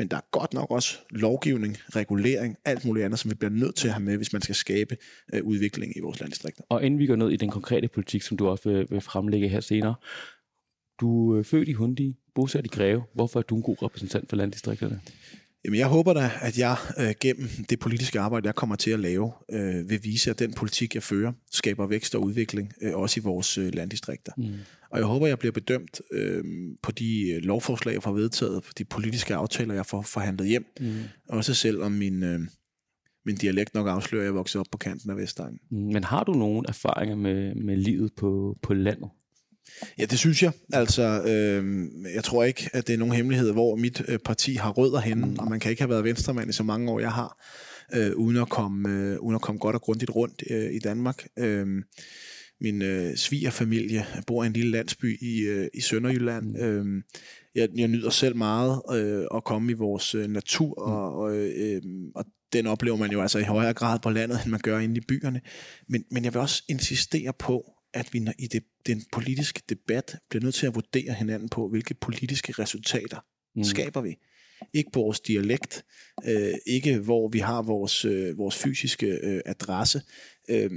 men 0.00 0.08
der 0.08 0.16
er 0.16 0.26
godt 0.30 0.54
nok 0.54 0.70
også 0.70 0.98
lovgivning, 1.10 1.76
regulering, 1.96 2.56
alt 2.64 2.84
muligt 2.84 3.04
andet, 3.04 3.18
som 3.18 3.30
vi 3.30 3.34
bliver 3.34 3.50
nødt 3.50 3.74
til 3.74 3.88
at 3.88 3.94
have 3.94 4.04
med, 4.04 4.16
hvis 4.16 4.32
man 4.32 4.42
skal 4.42 4.54
skabe 4.54 4.96
øh, 5.34 5.44
udvikling 5.44 5.96
i 5.96 6.00
vores 6.00 6.20
landdistrikter. 6.20 6.62
Og 6.68 6.84
inden 6.84 7.00
vi 7.00 7.06
går 7.06 7.16
ned 7.16 7.30
i 7.30 7.36
den 7.36 7.50
konkrete 7.50 7.88
politik, 7.88 8.22
som 8.22 8.36
du 8.36 8.48
også 8.48 8.68
vil, 8.68 8.86
vil 8.90 9.00
fremlægge 9.00 9.48
her 9.48 9.60
senere, 9.60 9.94
du 11.00 11.38
er 11.38 11.42
født 11.42 11.68
i 11.68 11.72
Hundi, 11.72 12.16
bosat 12.34 12.64
i 12.64 12.68
Greve. 12.68 13.02
Hvorfor 13.14 13.38
er 13.38 13.42
du 13.42 13.56
en 13.56 13.62
god 13.62 13.82
repræsentant 13.82 14.28
for 14.28 14.36
landdistrikterne? 14.36 15.00
Jamen, 15.64 15.78
jeg 15.78 15.86
håber 15.86 16.12
da, 16.12 16.30
at 16.40 16.58
jeg 16.58 16.76
øh, 16.98 17.14
gennem 17.20 17.48
det 17.70 17.78
politiske 17.78 18.20
arbejde, 18.20 18.46
jeg 18.46 18.54
kommer 18.54 18.76
til 18.76 18.90
at 18.90 19.00
lave, 19.00 19.32
øh, 19.52 19.90
vil 19.90 20.00
vise, 20.04 20.30
at 20.30 20.38
den 20.38 20.52
politik, 20.52 20.94
jeg 20.94 21.02
fører, 21.02 21.32
skaber 21.52 21.86
vækst 21.86 22.14
og 22.14 22.22
udvikling, 22.22 22.72
øh, 22.82 22.96
også 22.96 23.20
i 23.20 23.22
vores 23.22 23.58
øh, 23.58 23.74
landdistrikter. 23.74 24.32
Mm. 24.36 24.54
Og 24.90 24.98
jeg 24.98 25.06
håber, 25.06 25.26
jeg 25.26 25.38
bliver 25.38 25.52
bedømt 25.52 26.00
øh, 26.12 26.44
på 26.82 26.92
de 26.92 27.30
øh, 27.30 27.42
lovforslag, 27.42 27.94
jeg 27.94 28.02
får 28.02 28.12
vedtaget, 28.12 28.62
på 28.62 28.72
de 28.78 28.84
politiske 28.84 29.34
aftaler, 29.34 29.74
jeg 29.74 29.86
får 29.86 30.02
forhandlet 30.02 30.48
hjem. 30.48 30.64
Mm. 30.80 30.94
Også 31.28 31.54
selvom 31.54 31.92
min, 31.92 32.22
øh, 32.22 32.40
min 33.26 33.36
dialekt 33.36 33.74
nok 33.74 33.88
afslører, 33.88 34.22
at 34.22 34.26
jeg 34.26 34.34
voksede 34.34 34.60
op 34.60 34.66
på 34.72 34.78
kanten 34.78 35.10
af 35.10 35.16
Vestegnen. 35.16 35.58
Mm. 35.70 35.78
Men 35.78 36.04
har 36.04 36.24
du 36.24 36.32
nogle 36.32 36.62
erfaringer 36.68 37.16
med, 37.16 37.54
med 37.54 37.76
livet 37.76 38.10
på, 38.16 38.58
på 38.62 38.74
landet? 38.74 39.08
Ja, 39.98 40.04
det 40.04 40.18
synes 40.18 40.42
jeg. 40.42 40.52
Altså, 40.72 41.22
øh, 41.22 41.86
jeg 42.14 42.24
tror 42.24 42.44
ikke, 42.44 42.70
at 42.72 42.86
det 42.86 42.94
er 42.94 42.98
nogen 42.98 43.14
hemmelighed, 43.14 43.52
hvor 43.52 43.76
mit 43.76 44.02
øh, 44.08 44.18
parti 44.18 44.54
har 44.54 44.70
rødder 44.70 45.00
henne, 45.00 45.34
og 45.38 45.48
man 45.48 45.60
kan 45.60 45.70
ikke 45.70 45.82
have 45.82 45.90
været 45.90 46.04
venstremand 46.04 46.50
i 46.50 46.52
så 46.52 46.62
mange 46.62 46.90
år, 46.90 47.00
jeg 47.00 47.12
har, 47.12 47.44
øh, 47.94 48.12
uden, 48.16 48.36
at 48.36 48.48
komme, 48.48 48.88
øh, 48.88 49.18
uden 49.20 49.34
at 49.34 49.40
komme 49.40 49.58
godt 49.58 49.76
og 49.76 49.82
grundigt 49.82 50.10
rundt 50.10 50.42
øh, 50.50 50.74
i 50.74 50.78
Danmark. 50.78 51.26
Øh, 51.38 51.66
min 52.60 52.82
øh, 52.82 53.16
svigerfamilie 53.16 54.06
bor 54.26 54.44
i 54.44 54.46
en 54.46 54.52
lille 54.52 54.70
landsby 54.70 55.22
i, 55.22 55.40
øh, 55.40 55.68
i 55.74 55.80
Sønderjylland. 55.80 56.58
Øh, 56.58 56.84
jeg, 57.54 57.68
jeg 57.76 57.88
nyder 57.88 58.10
selv 58.10 58.36
meget 58.36 58.82
øh, 58.92 59.26
at 59.34 59.44
komme 59.44 59.70
i 59.70 59.74
vores 59.74 60.14
øh, 60.14 60.28
natur, 60.28 60.74
og, 60.82 61.14
og, 61.14 61.36
øh, 61.36 61.82
og 62.14 62.24
den 62.52 62.66
oplever 62.66 62.96
man 62.96 63.10
jo 63.10 63.22
altså 63.22 63.38
i 63.38 63.42
højere 63.42 63.74
grad 63.74 63.98
på 63.98 64.10
landet, 64.10 64.40
end 64.42 64.50
man 64.50 64.60
gør 64.60 64.78
inde 64.78 64.96
i 64.96 65.04
byerne. 65.08 65.40
Men, 65.88 66.04
men 66.10 66.24
jeg 66.24 66.34
vil 66.34 66.40
også 66.40 66.62
insistere 66.68 67.32
på, 67.38 67.72
at 67.94 68.14
vi 68.14 68.26
i 68.38 68.46
det, 68.46 68.64
den 68.86 69.04
politiske 69.12 69.62
debat 69.68 70.18
bliver 70.30 70.42
nødt 70.42 70.54
til 70.54 70.66
at 70.66 70.74
vurdere 70.74 71.12
hinanden 71.12 71.48
på, 71.48 71.68
hvilke 71.68 71.94
politiske 71.94 72.52
resultater 72.52 73.18
mm. 73.56 73.64
skaber 73.64 74.00
vi. 74.00 74.16
Ikke 74.72 74.90
på 74.90 75.00
vores 75.00 75.20
dialekt, 75.20 75.84
øh, 76.24 76.54
ikke 76.66 76.98
hvor 76.98 77.28
vi 77.28 77.38
har 77.38 77.62
vores, 77.62 78.04
øh, 78.04 78.38
vores 78.38 78.56
fysiske 78.56 79.06
øh, 79.06 79.40
adresse. 79.46 80.02
Øh, 80.48 80.70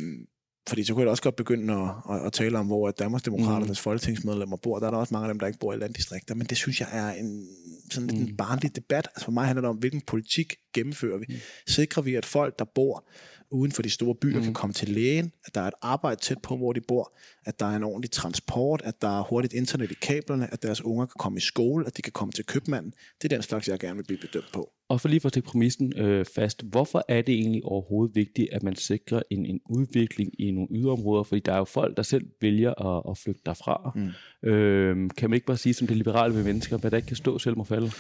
fordi 0.67 0.83
så 0.83 0.93
kunne 0.93 1.01
jeg 1.01 1.09
også 1.09 1.23
godt 1.23 1.35
begynde 1.35 1.73
at, 1.73 2.15
at, 2.15 2.25
at 2.25 2.33
tale 2.33 2.59
om, 2.59 2.65
hvor 2.65 2.91
Danmarksdemokraternes 2.91 3.79
mm. 3.79 3.83
folketingsmedlemmer 3.83 4.57
bor. 4.57 4.79
Der 4.79 4.87
er 4.87 4.91
der 4.91 4.97
også 4.97 5.13
mange 5.13 5.27
af 5.27 5.33
dem, 5.33 5.39
der 5.39 5.47
ikke 5.47 5.59
bor 5.59 5.73
i 5.73 5.77
landdistrikter. 5.77 6.35
Men 6.35 6.47
det 6.47 6.57
synes 6.57 6.79
jeg 6.79 6.89
er 6.91 7.13
en 7.13 7.47
sådan 7.91 8.09
mm. 8.13 8.21
en 8.21 8.37
barnlig 8.37 8.75
debat. 8.75 9.07
Altså 9.07 9.25
for 9.25 9.31
mig 9.31 9.45
handler 9.45 9.61
det 9.61 9.69
om, 9.69 9.75
hvilken 9.75 10.01
politik 10.01 10.55
gennemfører 10.73 11.17
vi. 11.17 11.25
Mm. 11.29 11.35
Sikrer 11.67 12.03
vi, 12.03 12.15
at 12.15 12.25
folk, 12.25 12.59
der 12.59 12.65
bor 12.75 13.07
uden 13.53 13.71
for 13.71 13.81
de 13.81 13.89
store 13.89 14.15
byer 14.15 14.37
mm. 14.37 14.43
kan 14.43 14.53
komme 14.53 14.73
til 14.73 14.89
lægen, 14.89 15.31
at 15.45 15.55
der 15.55 15.61
er 15.61 15.67
et 15.67 15.73
arbejde 15.81 16.21
tæt 16.21 16.37
på, 16.43 16.57
hvor 16.57 16.73
de 16.73 16.81
bor, 16.81 17.13
at 17.45 17.59
der 17.59 17.65
er 17.65 17.75
en 17.75 17.83
ordentlig 17.83 18.11
transport, 18.11 18.81
at 18.85 19.01
der 19.01 19.19
er 19.19 19.23
hurtigt 19.23 19.53
internet 19.53 19.91
i 19.91 19.93
kablerne, 20.01 20.53
at 20.53 20.63
deres 20.63 20.81
unger 20.81 21.05
kan 21.05 21.15
komme 21.19 21.37
i 21.37 21.41
skole, 21.41 21.87
at 21.87 21.97
de 21.97 22.01
kan 22.01 22.11
komme 22.11 22.31
til 22.31 22.45
købmanden. 22.45 22.93
Det 23.21 23.31
er 23.31 23.35
den 23.35 23.43
slags, 23.43 23.67
jeg 23.67 23.79
gerne 23.79 23.95
vil 23.95 24.03
blive 24.03 24.19
bedømt 24.19 24.51
på. 24.53 24.69
Og 24.89 25.01
for 25.01 25.09
lige 25.09 25.19
for 25.19 25.29
at 25.29 25.33
tage 25.33 25.43
præmissen 25.43 25.97
øh, 25.97 26.25
fast, 26.35 26.63
hvorfor 26.63 27.05
er 27.07 27.21
det 27.21 27.35
egentlig 27.35 27.63
overhovedet 27.63 28.15
vigtigt, 28.15 28.47
at 28.51 28.63
man 28.63 28.75
sikrer 28.75 29.21
en, 29.29 29.45
en 29.45 29.59
udvikling 29.69 30.41
i 30.41 30.51
nogle 30.51 30.67
yderområder? 30.71 31.23
Fordi 31.23 31.39
der 31.39 31.53
er 31.53 31.57
jo 31.57 31.63
folk, 31.63 31.97
der 31.97 32.03
selv 32.03 32.25
vælger 32.41 32.97
at, 32.97 33.11
at 33.11 33.17
flygte 33.17 33.41
derfra. 33.45 33.91
Mm. 33.95 34.49
Øh, 34.49 35.09
kan 35.17 35.29
man 35.29 35.37
ikke 35.37 35.45
bare 35.45 35.57
sige 35.57 35.73
som 35.73 35.87
det 35.87 35.97
liberale 35.97 36.33
med 36.33 36.43
mennesker, 36.43 36.77
hvad 36.77 36.91
der 36.91 36.97
ikke 36.97 37.07
kan 37.07 37.17
stå 37.17 37.39
selv 37.39 37.57
må 37.57 37.63
falde? 37.63 37.91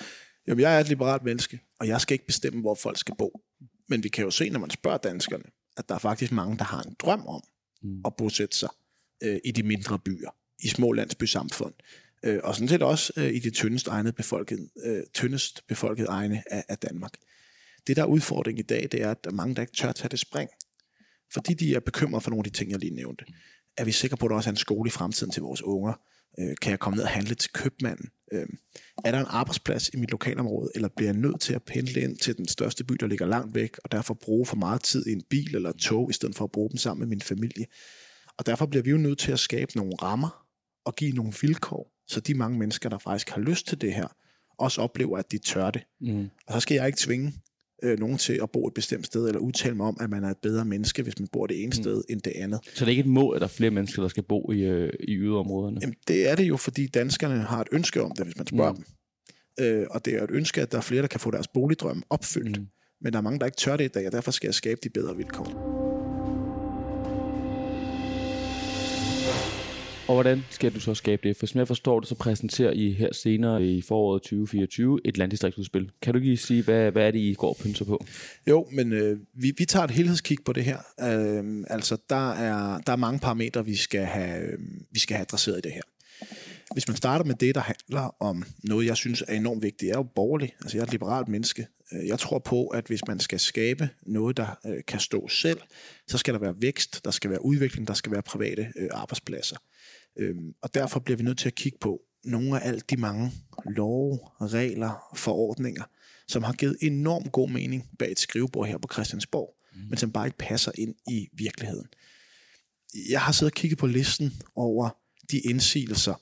Jamen, 0.47 0.61
jeg 0.61 0.75
er 0.75 0.79
et 0.79 0.89
liberalt 0.89 1.23
menneske, 1.23 1.59
og 1.79 1.87
jeg 1.87 2.01
skal 2.01 2.13
ikke 2.13 2.25
bestemme, 2.25 2.61
hvor 2.61 2.75
folk 2.75 2.97
skal 2.97 3.15
bo. 3.17 3.41
Men 3.89 4.03
vi 4.03 4.09
kan 4.09 4.23
jo 4.23 4.31
se, 4.31 4.49
når 4.49 4.59
man 4.59 4.69
spørger 4.69 4.97
danskerne, 4.97 5.43
at 5.77 5.89
der 5.89 5.95
er 5.95 5.99
faktisk 5.99 6.31
mange, 6.31 6.57
der 6.57 6.63
har 6.63 6.81
en 6.81 6.95
drøm 6.99 7.27
om 7.27 7.41
mm. 7.81 8.01
at 8.05 8.15
bosætte 8.15 8.57
sig 8.57 8.69
øh, 9.23 9.39
i 9.45 9.51
de 9.51 9.63
mindre 9.63 9.99
byer, 9.99 10.29
i 10.63 10.67
små 10.67 10.91
landsbysamfund, 10.91 11.73
øh, 12.23 12.39
og 12.43 12.55
sådan 12.55 12.67
set 12.67 12.83
også 12.83 13.13
øh, 13.17 13.33
i 13.33 13.39
de 13.39 13.49
tyndest, 13.49 13.87
egnede 13.87 14.13
befolket, 14.13 14.69
øh, 14.83 15.03
tyndest 15.13 15.67
befolkede 15.67 16.07
egne 16.07 16.43
af, 16.51 16.65
af 16.69 16.77
Danmark. 16.77 17.13
Det, 17.87 17.95
der 17.95 18.01
er 18.01 18.07
udfordring 18.07 18.59
i 18.59 18.61
dag, 18.61 18.87
det 18.91 19.01
er, 19.01 19.11
at 19.11 19.23
der 19.23 19.31
mange, 19.31 19.55
der 19.55 19.61
ikke 19.61 19.73
tør 19.73 19.91
tage 19.91 20.09
det 20.09 20.19
spring, 20.19 20.49
fordi 21.33 21.53
de 21.53 21.75
er 21.75 21.79
bekymret 21.79 22.23
for 22.23 22.29
nogle 22.29 22.39
af 22.39 22.51
de 22.51 22.57
ting, 22.57 22.71
jeg 22.71 22.79
lige 22.79 22.95
nævnte. 22.95 23.25
Er 23.77 23.85
vi 23.85 23.91
sikre 23.91 24.17
på, 24.17 24.25
at 24.25 24.29
der 24.29 24.35
også 24.35 24.49
er 24.49 24.53
en 24.53 24.57
skole 24.57 24.87
i 24.87 24.91
fremtiden 24.91 25.31
til 25.31 25.41
vores 25.41 25.61
unger? 25.61 25.93
Øh, 26.39 26.55
kan 26.61 26.71
jeg 26.71 26.79
komme 26.79 26.95
ned 26.95 27.03
og 27.03 27.09
handle 27.09 27.35
til 27.35 27.51
købmanden? 27.51 28.09
Øh, 28.33 28.47
er 29.05 29.11
der 29.11 29.19
en 29.19 29.25
arbejdsplads 29.29 29.89
i 29.89 29.97
mit 29.97 30.11
lokalområde, 30.11 30.71
eller 30.75 30.89
bliver 30.95 31.11
jeg 31.11 31.19
nødt 31.19 31.41
til 31.41 31.53
at 31.53 31.63
pendle 31.63 32.01
ind 32.01 32.17
til 32.17 32.37
den 32.37 32.47
største 32.47 32.83
by, 32.83 32.93
der 32.99 33.07
ligger 33.07 33.25
langt 33.25 33.55
væk, 33.55 33.77
og 33.83 33.91
derfor 33.91 34.13
bruge 34.13 34.45
for 34.45 34.55
meget 34.55 34.83
tid 34.83 35.07
i 35.07 35.11
en 35.11 35.23
bil 35.29 35.55
eller 35.55 35.69
et 35.69 35.75
tog, 35.75 36.09
i 36.09 36.13
stedet 36.13 36.35
for 36.35 36.43
at 36.43 36.51
bruge 36.51 36.69
dem 36.69 36.77
sammen 36.77 36.99
med 36.99 37.07
min 37.07 37.21
familie? 37.21 37.65
Og 38.37 38.45
derfor 38.45 38.65
bliver 38.65 38.83
vi 38.83 38.89
jo 38.89 38.97
nødt 38.97 39.19
til 39.19 39.31
at 39.31 39.39
skabe 39.39 39.71
nogle 39.75 39.93
rammer 40.01 40.45
og 40.85 40.95
give 40.95 41.11
nogle 41.11 41.33
vilkår, 41.41 41.91
så 42.07 42.19
de 42.19 42.33
mange 42.33 42.59
mennesker, 42.59 42.89
der 42.89 42.97
faktisk 42.97 43.29
har 43.29 43.41
lyst 43.41 43.67
til 43.67 43.81
det 43.81 43.93
her, 43.93 44.07
også 44.57 44.81
oplever, 44.81 45.17
at 45.17 45.31
de 45.31 45.37
tør 45.37 45.71
det. 45.71 45.83
Mm. 46.01 46.29
Og 46.47 46.53
så 46.53 46.59
skal 46.59 46.75
jeg 46.75 46.87
ikke 46.87 46.99
tvinge 46.99 47.33
øh, 47.83 47.99
nogen 47.99 48.17
til 48.17 48.39
at 48.43 48.49
bo 48.51 48.67
et 48.67 48.73
bestemt 48.73 49.05
sted, 49.05 49.27
eller 49.27 49.39
udtale 49.39 49.75
mig 49.75 49.85
om, 49.85 49.97
at 49.99 50.09
man 50.09 50.23
er 50.23 50.29
et 50.29 50.37
bedre 50.37 50.65
menneske, 50.65 51.03
hvis 51.03 51.19
man 51.19 51.27
bor 51.31 51.47
det 51.47 51.57
ene 51.63 51.67
mm. 51.77 51.83
sted 51.83 52.03
end 52.09 52.21
det 52.21 52.33
andet. 52.35 52.59
Så 52.63 52.71
det 52.79 52.81
er 52.81 52.89
ikke 52.89 52.99
et 52.99 53.05
mål, 53.05 53.35
at 53.35 53.41
der 53.41 53.47
er 53.47 53.51
flere 53.51 53.71
mennesker, 53.71 54.01
der 54.01 54.09
skal 54.09 54.23
bo 54.23 54.51
i, 54.51 54.61
øh, 54.61 54.89
i 54.99 55.15
yderområderne? 55.15 55.77
Jamen, 55.81 55.95
det 56.07 56.29
er 56.29 56.35
det 56.35 56.43
jo, 56.43 56.57
fordi 56.57 56.87
danskerne 56.87 57.41
har 57.41 57.61
et 57.61 57.67
ønske 57.71 58.03
om 58.03 58.11
det, 58.17 58.25
hvis 58.25 58.37
man 58.37 58.47
spørger 58.47 58.71
mm. 58.71 58.83
dem. 59.57 59.65
Øh, 59.65 59.87
og 59.89 60.05
det 60.05 60.13
er 60.13 60.23
et 60.23 60.31
ønske, 60.31 60.61
at 60.61 60.71
der 60.71 60.77
er 60.77 60.81
flere, 60.81 61.01
der 61.01 61.07
kan 61.07 61.19
få 61.19 61.31
deres 61.31 61.47
boligdrøm 61.47 62.03
opfyldt. 62.09 62.59
Mm. 62.59 62.67
Men 63.01 63.13
der 63.13 63.19
er 63.19 63.23
mange, 63.23 63.39
der 63.39 63.45
ikke 63.45 63.57
tør 63.57 63.77
det 63.77 63.85
i 63.85 63.87
dag, 63.87 64.05
og 64.05 64.11
derfor 64.11 64.31
skal 64.31 64.47
jeg 64.47 64.55
skabe 64.55 64.79
de 64.83 64.89
bedre 64.89 65.15
vilkår. 65.15 65.72
Og 70.07 70.13
hvordan 70.13 70.45
skal 70.49 70.73
du 70.73 70.79
så 70.79 70.93
skabe 70.93 71.27
det? 71.27 71.37
For 71.37 71.45
som 71.45 71.59
jeg 71.59 71.67
forstår 71.67 71.99
det, 71.99 72.09
så 72.09 72.15
præsenterer 72.15 72.71
I 72.71 72.91
her 72.91 73.13
senere 73.13 73.63
i 73.63 73.81
foråret 73.81 74.21
2024 74.21 74.99
et 75.05 75.17
landdistriktsudspil. 75.17 75.91
Kan 76.01 76.13
du 76.13 76.19
lige 76.19 76.37
sige, 76.37 76.63
hvad, 76.63 76.91
hvad 76.91 77.07
er 77.07 77.11
det, 77.11 77.19
I 77.19 77.33
går 77.33 77.49
og 77.49 77.57
pynser 77.57 77.85
på? 77.85 78.05
Jo, 78.47 78.67
men 78.71 78.93
øh, 78.93 79.19
vi, 79.33 79.53
vi 79.57 79.65
tager 79.65 79.83
et 79.83 79.91
helhedskig 79.91 80.37
på 80.45 80.53
det 80.53 80.63
her. 80.63 80.77
Øh, 81.01 81.63
altså, 81.69 81.97
der 82.09 82.31
er, 82.31 82.77
der 82.77 82.91
er 82.91 82.95
mange 82.95 83.19
parametre, 83.19 83.65
vi 83.65 83.75
skal, 83.75 84.05
have, 84.05 84.41
øh, 84.41 84.59
vi 84.91 84.99
skal 84.99 85.15
have 85.15 85.21
adresseret 85.21 85.57
i 85.57 85.61
det 85.61 85.71
her. 85.71 85.81
Hvis 86.73 86.87
man 86.87 86.97
starter 86.97 87.25
med 87.25 87.35
det, 87.35 87.55
der 87.55 87.61
handler 87.61 88.15
om 88.19 88.43
noget, 88.63 88.85
jeg 88.85 88.97
synes 88.97 89.23
er 89.27 89.35
enormt 89.35 89.63
vigtigt, 89.63 89.89
jeg 89.89 89.93
er 89.93 89.99
jo 89.99 90.07
borgerlig. 90.15 90.55
Altså, 90.61 90.77
jeg 90.77 90.81
er 90.81 90.85
et 90.85 90.91
liberalt 90.91 91.27
menneske. 91.27 91.67
Øh, 91.93 92.07
jeg 92.07 92.19
tror 92.19 92.39
på, 92.39 92.67
at 92.67 92.87
hvis 92.87 93.01
man 93.07 93.19
skal 93.19 93.39
skabe 93.39 93.89
noget, 94.05 94.37
der 94.37 94.59
øh, 94.65 94.83
kan 94.87 94.99
stå 94.99 95.27
selv, 95.27 95.59
så 96.07 96.17
skal 96.17 96.33
der 96.33 96.39
være 96.39 96.55
vækst, 96.61 97.05
der 97.05 97.11
skal 97.11 97.29
være 97.29 97.45
udvikling, 97.45 97.87
der 97.87 97.93
skal 97.93 98.11
være 98.11 98.21
private 98.21 98.67
øh, 98.75 98.89
arbejdspladser. 98.91 99.57
Øhm, 100.17 100.53
og 100.61 100.73
derfor 100.73 100.99
bliver 100.99 101.17
vi 101.17 101.23
nødt 101.23 101.37
til 101.37 101.47
at 101.47 101.55
kigge 101.55 101.77
på 101.81 102.01
nogle 102.23 102.61
af 102.61 102.67
alle 102.67 102.81
de 102.89 102.97
mange 102.97 103.31
love, 103.65 104.19
regler, 104.41 105.15
forordninger, 105.15 105.83
som 106.27 106.43
har 106.43 106.53
givet 106.53 106.77
enormt 106.81 107.31
god 107.31 107.49
mening 107.49 107.89
bag 107.99 108.11
et 108.11 108.19
skrivebord 108.19 108.67
her 108.67 108.77
på 108.77 108.87
Christiansborg, 108.93 109.55
mm. 109.73 109.81
men 109.89 109.97
som 109.97 110.11
bare 110.11 110.27
ikke 110.27 110.37
passer 110.37 110.71
ind 110.77 110.95
i 111.07 111.27
virkeligheden. 111.33 111.87
Jeg 113.09 113.21
har 113.21 113.31
siddet 113.31 113.51
og 113.51 113.55
kigget 113.55 113.79
på 113.79 113.87
listen 113.87 114.33
over 114.55 114.89
de 115.31 115.39
indsigelser, 115.39 116.21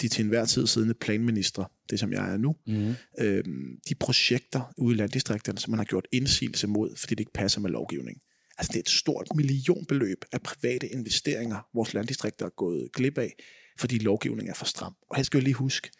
de 0.00 0.08
til 0.08 0.22
enhver 0.22 0.44
tid 0.44 0.66
siddende 0.66 0.94
planminister, 0.94 1.64
det 1.90 2.00
som 2.00 2.12
jeg 2.12 2.32
er 2.32 2.36
nu, 2.36 2.56
mm. 2.66 2.94
øhm, 3.18 3.80
de 3.88 3.94
projekter 3.94 4.72
ude 4.76 4.94
i 4.94 4.98
landdistrikterne, 4.98 5.58
som 5.58 5.70
man 5.70 5.78
har 5.78 5.84
gjort 5.84 6.08
indsigelse 6.12 6.66
mod, 6.66 6.96
fordi 6.96 7.14
det 7.14 7.20
ikke 7.20 7.32
passer 7.32 7.60
med 7.60 7.70
lovgivningen. 7.70 8.20
Altså 8.58 8.72
det 8.72 8.76
er 8.76 8.82
et 8.82 8.88
stort 8.88 9.28
millionbeløb 9.34 10.24
af 10.32 10.42
private 10.42 10.88
investeringer, 10.88 11.68
vores 11.74 11.94
landdistrikter 11.94 12.46
er 12.46 12.50
gået 12.50 12.88
glip 12.92 13.18
af, 13.18 13.36
fordi 13.78 13.98
lovgivningen 13.98 14.50
er 14.50 14.54
for 14.54 14.64
stram. 14.64 14.94
Og 15.10 15.16
her 15.16 15.22
skal 15.22 15.38
jeg 15.38 15.44
lige 15.44 15.54
huske, 15.54 15.90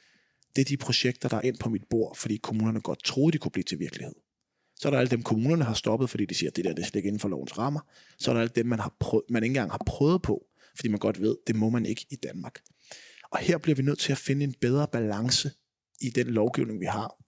det 0.56 0.62
er 0.62 0.64
de 0.64 0.76
projekter, 0.76 1.28
der 1.28 1.36
er 1.36 1.42
ind 1.42 1.58
på 1.58 1.68
mit 1.68 1.84
bord, 1.90 2.16
fordi 2.16 2.36
kommunerne 2.36 2.80
godt 2.80 3.04
troede, 3.04 3.32
de 3.32 3.38
kunne 3.38 3.50
blive 3.50 3.64
til 3.64 3.78
virkelighed. 3.78 4.14
Så 4.76 4.88
er 4.88 4.90
der 4.90 4.98
alle 4.98 5.10
dem, 5.10 5.22
kommunerne 5.22 5.64
har 5.64 5.74
stoppet, 5.74 6.10
fordi 6.10 6.24
de 6.26 6.34
siger, 6.34 6.50
at 6.50 6.56
det 6.56 6.64
der 6.64 6.72
det 6.72 6.86
slet 6.86 6.96
ikke 6.96 7.06
inden 7.06 7.20
for 7.20 7.28
lovens 7.28 7.58
rammer. 7.58 7.80
Så 8.18 8.30
er 8.30 8.34
der 8.34 8.40
alle 8.40 8.52
dem, 8.56 8.66
man, 8.66 8.78
har 8.78 8.96
prøvet, 9.00 9.24
man 9.30 9.42
ikke 9.42 9.50
engang 9.50 9.70
har 9.70 9.82
prøvet 9.86 10.22
på, 10.22 10.46
fordi 10.76 10.88
man 10.88 10.98
godt 10.98 11.20
ved, 11.20 11.36
det 11.46 11.56
må 11.56 11.70
man 11.70 11.86
ikke 11.86 12.06
i 12.10 12.16
Danmark. 12.16 12.60
Og 13.30 13.38
her 13.38 13.58
bliver 13.58 13.76
vi 13.76 13.82
nødt 13.82 13.98
til 13.98 14.12
at 14.12 14.18
finde 14.18 14.44
en 14.44 14.54
bedre 14.60 14.88
balance 14.92 15.50
i 16.00 16.10
den 16.10 16.26
lovgivning, 16.26 16.80
vi 16.80 16.86
har. 16.86 17.25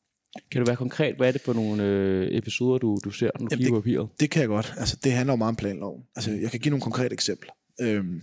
Kan 0.50 0.60
du 0.60 0.66
være 0.66 0.76
konkret? 0.76 1.16
Hvad 1.16 1.28
er 1.28 1.32
det 1.32 1.40
for 1.40 1.52
nogle 1.52 1.84
øh, 1.84 2.28
episoder, 2.30 2.78
du, 2.78 2.98
du 3.04 3.10
ser, 3.10 3.30
når 3.40 3.48
du 3.48 3.56
kigger 3.56 3.72
på 3.72 3.80
papiret? 3.80 4.08
Det 4.20 4.30
kan 4.30 4.40
jeg 4.40 4.48
godt. 4.48 4.74
Altså, 4.76 4.96
det 5.04 5.12
handler 5.12 5.32
jo 5.32 5.36
meget 5.36 5.48
om 5.48 5.56
planloven. 5.56 6.02
Altså, 6.16 6.30
jeg 6.30 6.50
kan 6.50 6.60
give 6.60 6.70
nogle 6.70 6.82
konkrete 6.82 7.12
eksempler. 7.12 7.52
Øhm, 7.80 8.22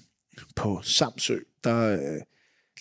på 0.55 0.79
Samsø, 0.83 1.39
der 1.63 1.93
øh, 1.93 2.21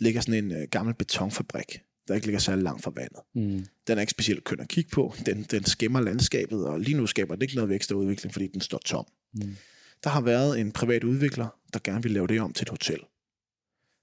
ligger 0.00 0.20
sådan 0.20 0.44
en 0.44 0.52
øh, 0.52 0.68
gammel 0.70 0.94
betonfabrik, 0.94 1.80
der 2.08 2.14
ikke 2.14 2.26
ligger 2.26 2.40
særlig 2.40 2.64
langt 2.64 2.82
fra 2.82 2.92
vandet. 2.96 3.20
Mm. 3.34 3.66
Den 3.86 3.98
er 3.98 4.00
ikke 4.00 4.10
specielt 4.10 4.44
køn 4.44 4.60
at 4.60 4.68
kigge 4.68 4.90
på. 4.90 5.14
Den, 5.26 5.42
den 5.42 5.64
skæmmer 5.64 6.00
landskabet, 6.00 6.66
og 6.66 6.80
lige 6.80 6.96
nu 6.96 7.06
skaber 7.06 7.34
det 7.34 7.42
ikke 7.42 7.54
noget 7.54 7.68
vækst 7.68 7.92
og 7.92 7.98
udvikling, 7.98 8.32
fordi 8.32 8.46
den 8.46 8.60
står 8.60 8.78
tom. 8.84 9.06
Mm. 9.34 9.56
Der 10.04 10.10
har 10.10 10.20
været 10.20 10.60
en 10.60 10.72
privat 10.72 11.04
udvikler, 11.04 11.46
der 11.72 11.78
gerne 11.84 12.02
vil 12.02 12.12
lave 12.12 12.26
det 12.26 12.40
om 12.40 12.52
til 12.52 12.64
et 12.64 12.68
hotel. 12.68 12.98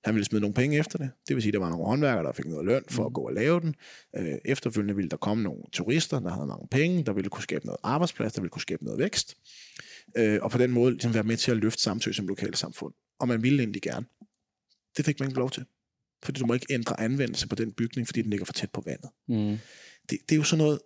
Han 0.04 0.16
ville 0.16 0.26
smide 0.26 0.42
nogle 0.42 0.54
penge 0.54 0.78
efter 0.78 0.98
det. 0.98 1.12
Det 1.28 1.36
vil 1.36 1.44
sige, 1.44 1.50
at 1.50 1.54
der 1.54 1.60
var 1.60 1.70
nogle 1.70 1.86
håndværkere, 1.86 2.26
der 2.26 2.32
fik 2.32 2.46
noget 2.46 2.66
løn 2.66 2.84
for 2.90 3.06
at 3.06 3.10
mm. 3.10 3.14
gå 3.14 3.22
og 3.22 3.34
lave 3.34 3.60
den. 3.60 3.76
Øh, 4.16 4.38
efterfølgende 4.46 4.96
ville 4.96 5.10
der 5.10 5.18
komme 5.18 5.44
nogle 5.44 5.62
turister, 5.72 6.20
der 6.20 6.32
havde 6.32 6.48
mange 6.48 6.68
penge, 6.72 7.04
der 7.04 7.14
ville 7.14 7.30
kunne 7.30 7.44
skabe 7.44 7.66
noget 7.66 7.80
arbejdsplads, 7.84 8.34
der 8.34 8.42
ville 8.42 8.50
kunne 8.50 8.62
skabe 8.62 8.84
noget 8.84 9.00
vækst. 9.00 9.38
Øh, 10.18 10.40
og 10.42 10.52
på 10.52 10.58
den 10.58 10.72
måde 10.72 10.92
ligesom 10.92 11.14
være 11.14 11.24
med 11.24 11.38
til 11.38 11.52
at 11.52 11.58
løfte 11.58 11.82
Samsø 11.82 12.12
som 12.12 12.28
lokale 12.28 12.56
samfund. 12.56 12.94
Og 13.20 13.28
man 13.28 13.44
ville 13.44 13.60
egentlig 13.60 13.82
gerne. 13.82 14.06
Det 14.98 15.06
fik 15.06 15.20
man 15.20 15.30
ikke 15.30 15.40
lov 15.40 15.52
til. 15.52 15.66
Fordi 16.24 16.40
du 16.40 16.46
må 16.46 16.54
ikke 16.54 16.74
ændre 16.74 17.00
anvendelse 17.00 17.48
på 17.48 17.56
den 17.56 17.72
bygning, 17.72 18.08
fordi 18.08 18.22
den 18.22 18.30
ligger 18.30 18.46
for 18.46 18.54
tæt 18.54 18.72
på 18.72 18.84
vandet. 18.86 19.10
Mm. 19.28 19.58
Det, 20.10 20.18
det 20.30 20.32
er 20.32 20.36
jo 20.36 20.44
sådan 20.44 20.64
noget, 20.64 20.80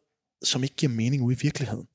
som 0.43 0.63
ikke 0.63 0.75
giver 0.75 0.91
mening 0.91 1.23
ude 1.23 1.35
i 1.35 1.39
virkeligheden. 1.41 1.87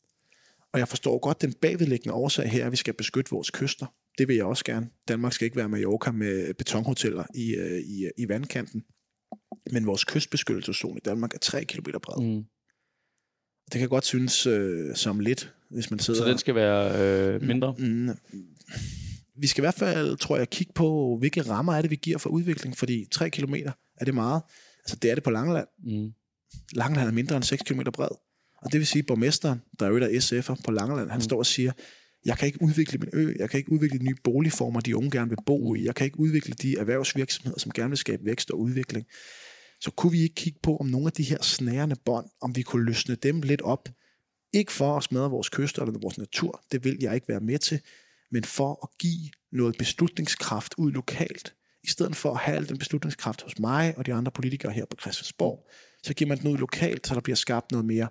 Og 0.72 0.78
jeg 0.78 0.88
forstår 0.88 1.18
godt 1.18 1.42
den 1.42 1.52
bagvedliggende 1.52 2.14
årsag 2.14 2.50
her, 2.50 2.66
at 2.66 2.72
vi 2.72 2.76
skal 2.76 2.94
beskytte 2.94 3.30
vores 3.30 3.50
kyster. 3.50 3.86
Det 4.20 4.28
vil 4.28 4.36
jeg 4.36 4.44
også 4.44 4.64
gerne. 4.64 4.88
Danmark 5.08 5.32
skal 5.32 5.44
ikke 5.44 5.56
være 5.56 5.68
Mallorca 5.68 6.10
med 6.10 6.54
betonhoteller 6.54 7.24
i, 7.34 7.54
øh, 7.54 7.80
i, 7.80 8.10
i 8.18 8.28
vandkanten. 8.28 8.84
Men 9.72 9.86
vores 9.86 10.04
kystbeskyttelseszone 10.04 10.96
i 10.96 11.00
Danmark 11.04 11.34
er 11.34 11.38
3 11.38 11.64
km 11.64 11.90
bred. 12.02 12.26
Mm. 12.26 12.44
Det 13.72 13.78
kan 13.78 13.88
godt 13.88 14.04
synes 14.04 14.46
øh, 14.46 14.94
som 14.96 15.20
lidt, 15.20 15.54
hvis 15.70 15.90
man 15.90 16.00
sidder... 16.00 16.20
Så 16.20 16.28
den 16.28 16.38
skal 16.38 16.54
være 16.54 17.34
øh, 17.34 17.42
mindre? 17.42 17.74
Mm, 17.78 17.86
mm, 17.86 18.10
vi 19.36 19.46
skal 19.46 19.62
i 19.62 19.64
hvert 19.64 19.74
fald, 19.74 20.16
tror 20.16 20.36
jeg, 20.36 20.50
kigge 20.50 20.72
på, 20.72 21.16
hvilke 21.18 21.42
rammer 21.42 21.74
er 21.74 21.82
det, 21.82 21.90
vi 21.90 21.96
giver 21.96 22.18
for 22.18 22.30
udvikling. 22.30 22.76
Fordi 22.76 23.06
3 23.12 23.30
km 23.30 23.54
er 24.00 24.04
det 24.04 24.14
meget. 24.14 24.42
Altså, 24.84 24.96
det 24.96 25.10
er 25.10 25.14
det 25.14 25.24
på 25.24 25.30
Langeland. 25.30 25.68
Mm. 25.84 26.12
Langeland 26.72 27.08
er 27.08 27.12
mindre 27.12 27.36
end 27.36 27.44
6 27.44 27.62
km 27.62 27.80
bred. 27.92 28.16
Og 28.62 28.72
det 28.72 28.78
vil 28.78 28.86
sige, 28.86 29.00
at 29.00 29.06
borgmesteren, 29.06 29.62
der 29.78 29.86
er 29.86 29.90
jo 29.90 29.98
der 29.98 30.08
SF'er 30.08 30.62
på 30.64 30.70
Langeland, 30.70 31.10
han 31.10 31.18
mm. 31.18 31.22
står 31.22 31.38
og 31.38 31.46
siger, 31.46 31.72
jeg 32.24 32.38
kan 32.38 32.46
ikke 32.46 32.62
udvikle 32.62 32.98
min 32.98 33.08
ø, 33.12 33.34
jeg 33.38 33.50
kan 33.50 33.58
ikke 33.58 33.72
udvikle 33.72 33.98
de 33.98 34.04
nye 34.04 34.16
boligformer, 34.24 34.80
de 34.80 34.96
unge 34.96 35.10
gerne 35.10 35.28
vil 35.28 35.38
bo 35.46 35.74
i, 35.74 35.84
jeg 35.84 35.94
kan 35.94 36.04
ikke 36.04 36.20
udvikle 36.20 36.54
de 36.54 36.78
erhvervsvirksomheder, 36.78 37.58
som 37.58 37.72
gerne 37.72 37.90
vil 37.90 37.98
skabe 37.98 38.24
vækst 38.24 38.50
og 38.50 38.60
udvikling. 38.60 39.06
Så 39.80 39.90
kunne 39.90 40.12
vi 40.12 40.22
ikke 40.22 40.34
kigge 40.34 40.58
på, 40.62 40.76
om 40.76 40.86
nogle 40.86 41.06
af 41.06 41.12
de 41.12 41.22
her 41.22 41.42
snærende 41.42 41.96
bånd, 42.04 42.26
om 42.40 42.56
vi 42.56 42.62
kunne 42.62 42.84
løsne 42.84 43.14
dem 43.14 43.42
lidt 43.42 43.62
op, 43.62 43.88
ikke 44.52 44.72
for 44.72 44.96
at 44.96 45.04
smadre 45.04 45.30
vores 45.30 45.48
kyster 45.48 45.82
eller 45.82 45.98
vores 46.00 46.18
natur, 46.18 46.62
det 46.72 46.84
vil 46.84 46.96
jeg 47.00 47.14
ikke 47.14 47.28
være 47.28 47.40
med 47.40 47.58
til, 47.58 47.80
men 48.30 48.44
for 48.44 48.78
at 48.82 48.98
give 48.98 49.30
noget 49.52 49.74
beslutningskraft 49.78 50.74
ud 50.78 50.92
lokalt. 50.92 51.54
I 51.84 51.88
stedet 51.88 52.16
for 52.16 52.30
at 52.30 52.40
have 52.40 52.56
al 52.56 52.68
den 52.68 52.78
beslutningskraft 52.78 53.42
hos 53.42 53.58
mig 53.58 53.94
og 53.96 54.06
de 54.06 54.14
andre 54.14 54.32
politikere 54.32 54.72
her 54.72 54.84
på 54.84 54.96
Christiansborg, 55.00 55.68
så 56.02 56.14
giver 56.14 56.28
man 56.28 56.38
den 56.38 56.50
ud 56.50 56.58
lokalt, 56.58 57.06
så 57.06 57.14
der 57.14 57.20
bliver 57.20 57.36
skabt 57.36 57.70
noget 57.70 57.86
mere 57.86 58.08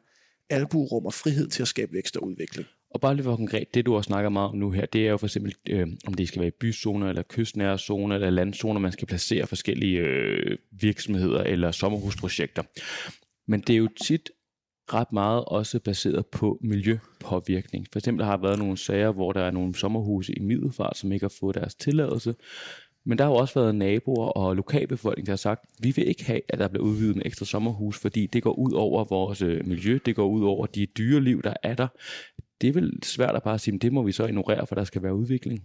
albuerum 0.50 1.06
og 1.06 1.14
frihed 1.14 1.48
til 1.48 1.62
at 1.62 1.68
skabe 1.68 1.94
vækst 1.94 2.18
og 2.18 2.24
udvikling. 2.24 2.68
Og 2.92 3.02
bare 3.02 3.16
lige 3.16 3.24
for 3.24 3.36
konkret, 3.36 3.74
det 3.74 3.86
du 3.86 3.96
også 3.96 4.08
snakker 4.08 4.30
meget 4.30 4.50
om 4.50 4.58
nu 4.58 4.72
her, 4.72 4.86
det 4.86 5.08
er 5.08 5.12
jo 5.12 5.18
for 5.18 5.28
eksempel, 5.28 5.56
øh, 5.70 5.88
om 6.08 6.14
det 6.14 6.28
skal 6.28 6.42
være 6.42 6.52
byzoner, 6.52 7.10
eller 7.10 7.24
kystnære 7.30 7.78
zoner, 7.78 8.16
eller 8.16 8.30
landzoner, 8.30 8.80
man 8.80 8.92
skal 8.92 9.08
placere 9.08 9.48
forskellige 9.48 10.00
øh, 10.00 10.58
virksomheder 10.72 11.44
eller 11.44 11.72
sommerhusprojekter. 11.72 12.64
Men 13.48 13.62
det 13.62 13.74
er 13.74 13.78
jo 13.78 13.90
tit 14.02 14.30
ret 14.94 15.14
meget 15.14 15.46
også 15.46 15.80
baseret 15.80 16.26
på 16.26 16.58
miljøpåvirkning. 16.62 17.88
For 17.92 18.00
eksempel 18.00 18.26
har 18.26 18.36
der 18.36 18.44
været 18.44 18.60
nogle 18.60 18.78
sager, 18.78 19.12
hvor 19.12 19.32
der 19.32 19.42
er 19.42 19.52
nogle 19.52 19.76
sommerhuse 19.76 20.34
i 20.34 20.40
Middelfart, 20.40 20.98
som 20.98 21.12
ikke 21.12 21.24
har 21.24 21.34
fået 21.40 21.56
deres 21.56 21.76
tilladelse. 21.76 22.36
Men 23.06 23.18
der 23.18 23.24
har 23.24 23.32
jo 23.32 23.38
også 23.38 23.60
været 23.60 23.76
naboer 23.76 24.28
og 24.28 24.56
lokalbefolkning, 24.56 25.26
der 25.26 25.32
har 25.32 25.38
sagt, 25.38 25.66
vi 25.80 25.92
vil 25.96 26.08
ikke 26.08 26.26
have, 26.26 26.42
at 26.50 26.60
der 26.60 26.68
bliver 26.68 26.86
udvidet 26.86 27.16
med 27.16 27.26
ekstra 27.26 27.46
sommerhus, 27.46 28.00
fordi 28.00 28.26
det 28.26 28.44
går 28.44 28.54
ud 28.54 28.72
over 28.72 29.04
vores 29.04 29.42
øh, 29.42 29.68
miljø, 29.68 30.00
det 30.06 30.16
går 30.16 30.28
ud 30.28 30.44
over 30.44 30.66
de 30.66 30.86
dyreliv, 30.86 31.42
der 31.44 31.54
er 31.64 31.76
der. 31.76 31.88
Det 32.62 32.70
er 32.70 32.74
vel 32.74 33.04
svært 33.04 33.36
at 33.36 33.44
bare 33.44 33.60
sige, 33.60 33.72
men 33.72 33.80
det 33.80 33.94
må 33.94 34.04
vi 34.04 34.12
så 34.12 34.26
ignorere, 34.26 34.68
for 34.68 34.76
der 34.76 34.84
skal 34.84 35.04
være 35.04 35.16
udvikling. 35.16 35.64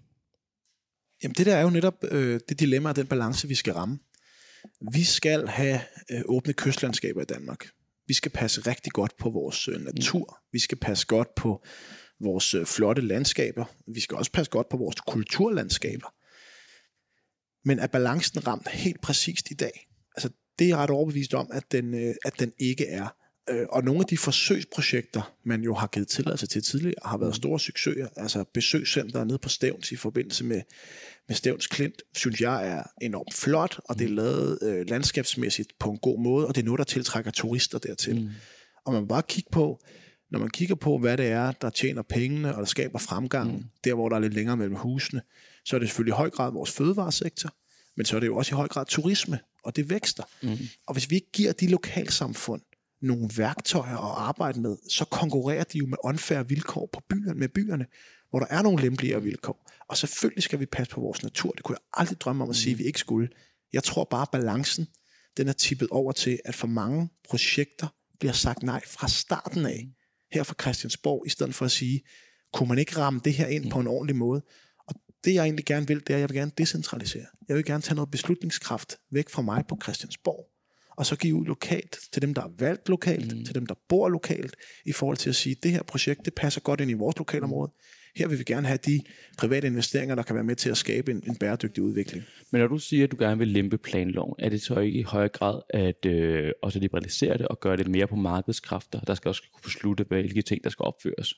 Jamen 1.23 1.35
det 1.35 1.47
der 1.47 1.57
er 1.57 1.63
jo 1.63 1.71
netop 1.71 2.05
øh, 2.11 2.41
det 2.49 2.61
dilemma 2.61 2.89
og 2.89 2.97
den 2.97 3.07
balance, 3.07 3.49
vi 3.49 3.55
skal 3.55 3.73
ramme. 3.73 3.99
Vi 4.93 5.05
skal 5.05 5.49
have 5.49 5.81
øh, 6.11 6.23
åbne 6.29 6.53
kystlandskaber 6.53 7.23
i 7.23 7.25
Danmark. 7.25 7.69
Vi 8.07 8.15
skal 8.15 8.31
passe 8.31 8.61
rigtig 8.61 8.93
godt 8.93 9.17
på 9.17 9.31
vores 9.31 9.69
øh, 9.69 9.81
natur. 9.81 10.39
Vi 10.53 10.59
skal 10.59 10.79
passe 10.79 11.07
godt 11.07 11.35
på 11.35 11.65
vores 12.21 12.55
øh, 12.55 12.67
flotte 12.67 13.03
landskaber. 13.03 13.65
Vi 13.95 14.01
skal 14.01 14.17
også 14.17 14.33
passe 14.33 14.51
godt 14.51 14.69
på 14.69 14.77
vores 14.77 14.97
kulturlandskaber. 15.01 16.15
Men 17.69 17.79
er 17.79 17.87
balancen 17.87 18.47
ramt 18.47 18.69
helt 18.69 19.01
præcist 19.01 19.51
i 19.51 19.55
dag? 19.55 19.89
Altså, 20.17 20.29
det 20.59 20.65
er 20.65 20.69
jeg 20.69 20.77
ret 20.77 20.91
overbevist 20.91 21.35
om, 21.35 21.51
at 21.53 21.73
den, 21.73 21.95
øh, 21.95 22.15
at 22.25 22.39
den 22.39 22.53
ikke 22.59 22.87
er. 22.87 23.17
Øh, 23.51 23.67
og 23.69 23.85
nogle 23.85 24.01
af 24.01 24.07
de 24.07 24.19
forsøgsprojekter, 24.19 25.35
man 25.45 25.63
jo 25.63 25.75
har 25.75 25.87
givet 25.87 26.09
tilladelse 26.09 26.47
til 26.47 26.63
tidligere, 26.63 26.95
har 27.05 27.19
været 27.19 27.35
store 27.35 27.61
succeser. 27.61 28.09
Altså 28.17 28.45
besøgscenter 28.55 29.25
nede 29.25 29.39
på 29.39 29.49
Stævns 29.49 29.93
i 29.93 29.97
forbindelse 29.97 30.45
med, 30.45 30.63
med 31.29 31.37
Stævns 31.37 31.67
Klint, 31.67 32.03
synes 32.15 32.41
jeg 32.41 32.69
er 32.69 32.83
enormt 33.01 33.35
flot, 33.35 33.81
og 33.85 33.99
det 33.99 34.05
er 34.05 34.09
lavet 34.09 34.59
øh, 34.63 34.89
landskabsmæssigt 34.89 35.73
på 35.79 35.91
en 35.91 35.99
god 35.99 36.21
måde, 36.21 36.47
og 36.47 36.55
det 36.55 36.61
er 36.61 36.65
noget, 36.65 36.79
der 36.79 36.85
tiltrækker 36.85 37.31
turister 37.31 37.79
dertil. 37.79 38.21
Mm. 38.21 38.31
Og 38.85 38.93
man 38.93 39.03
må 39.03 39.07
bare 39.07 39.23
kigge 39.29 39.51
på, 39.53 39.81
når 40.31 40.39
man 40.39 40.51
kigger 40.51 40.75
på, 40.75 40.99
hvad 40.99 41.17
det 41.17 41.27
er, 41.27 41.53
der 41.53 41.71
tjener 41.71 42.03
pengene, 42.03 42.55
og 42.55 42.59
der 42.59 42.67
skaber 42.67 42.99
fremgang, 42.99 43.53
mm. 43.53 43.65
der 43.85 43.95
hvor 43.95 44.09
der 44.09 44.17
er 44.17 44.21
lidt 44.21 44.35
længere 44.35 44.57
mellem 44.57 44.77
husene, 44.77 45.23
så 45.65 45.77
er 45.77 45.81
det 45.81 45.89
selvfølgelig 45.89 46.13
i 46.13 46.17
høj 46.17 46.31
grad 46.31 46.53
vores 46.53 46.71
fødevaresektor, 46.71 47.55
men 47.97 48.07
så 48.07 48.17
er 48.17 48.21
det 48.21 48.27
jo 48.27 48.37
også 48.37 48.55
i 48.55 48.57
høj 48.57 48.69
grad 48.69 48.87
turisme, 48.87 49.39
og 49.65 49.77
det 49.77 49.91
vækster. 49.91 50.23
Mm. 50.43 50.59
Og 50.87 50.93
hvis 50.93 51.11
vi 51.11 51.15
ikke 51.15 51.31
giver 51.33 51.53
de 51.53 51.67
lokalsamfund 51.67 52.63
nogle 53.05 53.31
værktøjer 53.37 53.97
at 53.97 54.29
arbejde 54.29 54.61
med, 54.61 54.77
så 54.91 55.05
konkurrerer 55.05 55.65
de 55.65 55.79
jo 55.79 55.87
med 55.87 55.99
unfair 56.05 56.43
vilkår 56.43 56.89
på 56.93 57.01
byerne, 57.09 57.41
med 57.41 57.49
byerne, 57.49 57.87
hvor 58.31 58.39
der 58.39 58.47
er 58.51 58.63
nogle 58.63 58.83
lempeligere 58.83 59.23
vilkår. 59.23 59.71
Og 59.89 59.97
selvfølgelig 59.97 60.43
skal 60.43 60.61
vi 60.61 60.67
passe 60.67 60.91
på 60.91 61.01
vores 61.01 61.23
natur. 61.23 61.53
Det 61.53 61.63
kunne 61.65 61.77
jeg 61.77 62.01
aldrig 62.01 62.21
drømme 62.21 62.45
om 62.45 62.51
at 62.51 62.57
sige, 62.57 62.73
at 62.73 62.79
vi 62.79 62.85
ikke 62.85 62.99
skulle. 62.99 63.29
Jeg 63.73 63.83
tror 63.83 64.05
bare, 64.05 64.23
at 64.23 64.31
balancen 64.33 64.87
den 65.37 65.49
er 65.49 65.53
tippet 65.53 65.89
over 65.91 66.13
til, 66.13 66.39
at 66.45 66.55
for 66.55 66.67
mange 66.67 67.09
projekter 67.29 67.87
bliver 68.19 68.33
sagt 68.33 68.63
nej 68.63 68.83
fra 68.87 69.09
starten 69.09 69.67
af, 69.67 69.89
her 70.33 70.43
fra 70.43 70.55
Christiansborg, 70.61 71.27
i 71.27 71.31
stedet 71.31 71.55
for 71.55 71.65
at 71.65 71.71
sige, 71.71 72.03
kunne 72.53 72.69
man 72.69 72.79
ikke 72.79 72.97
ramme 72.97 73.21
det 73.25 73.35
her 73.35 73.47
ind 73.47 73.71
på 73.71 73.81
en 73.81 73.87
ordentlig 73.87 74.17
måde? 74.17 74.43
Og 74.89 74.95
det 75.25 75.35
jeg 75.35 75.45
egentlig 75.45 75.65
gerne 75.65 75.87
vil, 75.87 76.01
det 76.01 76.11
er, 76.11 76.15
at 76.15 76.21
jeg 76.21 76.29
vil 76.29 76.37
gerne 76.37 76.53
decentralisere. 76.59 77.27
Jeg 77.49 77.57
vil 77.57 77.65
gerne 77.65 77.83
tage 77.83 77.95
noget 77.95 78.11
beslutningskraft 78.11 78.97
væk 79.11 79.29
fra 79.29 79.43
mig 79.43 79.65
på 79.69 79.79
Christiansborg, 79.83 80.54
og 80.97 81.07
så 81.07 81.17
give 81.17 81.35
ud 81.35 81.47
lokalt 81.47 81.99
til 82.13 82.23
dem, 82.23 82.35
der 82.35 82.43
er 82.43 82.51
valgt 82.59 82.89
lokalt, 82.89 83.37
mm. 83.37 83.45
til 83.45 83.55
dem, 83.55 83.67
der 83.67 83.75
bor 83.89 84.09
lokalt, 84.09 84.57
i 84.85 84.93
forhold 84.93 85.17
til 85.17 85.29
at 85.29 85.37
sige, 85.37 85.57
at 85.57 85.63
det 85.63 85.71
her 85.71 85.83
projekt, 85.83 86.25
det 86.25 86.35
passer 86.35 86.61
godt 86.61 86.81
ind 86.81 86.91
i 86.91 86.95
vores 86.95 87.19
lokalområde. 87.19 87.73
Her 88.17 88.29
vil 88.29 88.39
vi 88.39 88.45
gerne 88.45 88.67
have 88.67 88.79
de 88.87 89.01
private 89.39 89.67
investeringer, 89.67 90.15
der 90.15 90.23
kan 90.23 90.35
være 90.35 90.45
med 90.45 90.57
til 90.57 90.71
at 90.71 90.77
skabe 90.77 91.11
en, 91.11 91.23
en 91.27 91.37
bæredygtig 91.37 91.83
udvikling. 91.83 92.25
Men 92.53 92.61
når 92.61 92.69
du 92.69 92.79
siger, 92.79 93.05
at 93.05 93.11
du 93.11 93.17
gerne 93.19 93.39
vil 93.39 93.49
lempe 93.49 93.79
planloven, 93.79 94.35
er 94.39 94.49
det 94.49 94.63
så 94.63 94.79
ikke 94.79 94.99
i 94.99 95.03
højere 95.03 95.29
grad 95.29 95.61
at 95.71 96.07
øh, 96.07 96.53
også 96.63 96.79
liberalisere 96.79 97.39
det 97.39 97.49
og 97.49 97.61
gøre 97.61 97.77
det 97.77 97.89
mere 97.89 98.07
på 98.07 98.17
markedskræfter, 98.17 99.01
der 99.01 99.15
skal 99.15 99.29
også 99.29 99.43
kunne 99.53 99.63
beslutte, 99.63 100.05
hvilke 100.09 100.43
ting, 100.43 100.65
der 100.65 100.71
skal 100.71 100.83
opføres? 100.83 101.35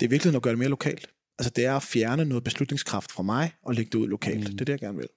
Det 0.00 0.06
er 0.06 0.10
virkelig 0.10 0.34
at 0.34 0.42
gøre 0.42 0.52
det 0.52 0.58
mere 0.58 0.68
lokalt. 0.68 1.08
Altså 1.38 1.50
det 1.56 1.64
er 1.64 1.76
at 1.76 1.82
fjerne 1.82 2.24
noget 2.24 2.44
beslutningskraft 2.44 3.12
fra 3.12 3.22
mig 3.22 3.52
og 3.62 3.74
lægge 3.74 3.90
det 3.90 3.98
ud 3.98 4.08
lokalt. 4.08 4.38
Mm. 4.38 4.44
Det 4.44 4.60
er 4.60 4.64
det, 4.64 4.72
jeg 4.72 4.80
gerne 4.80 4.98
vil. 4.98 5.08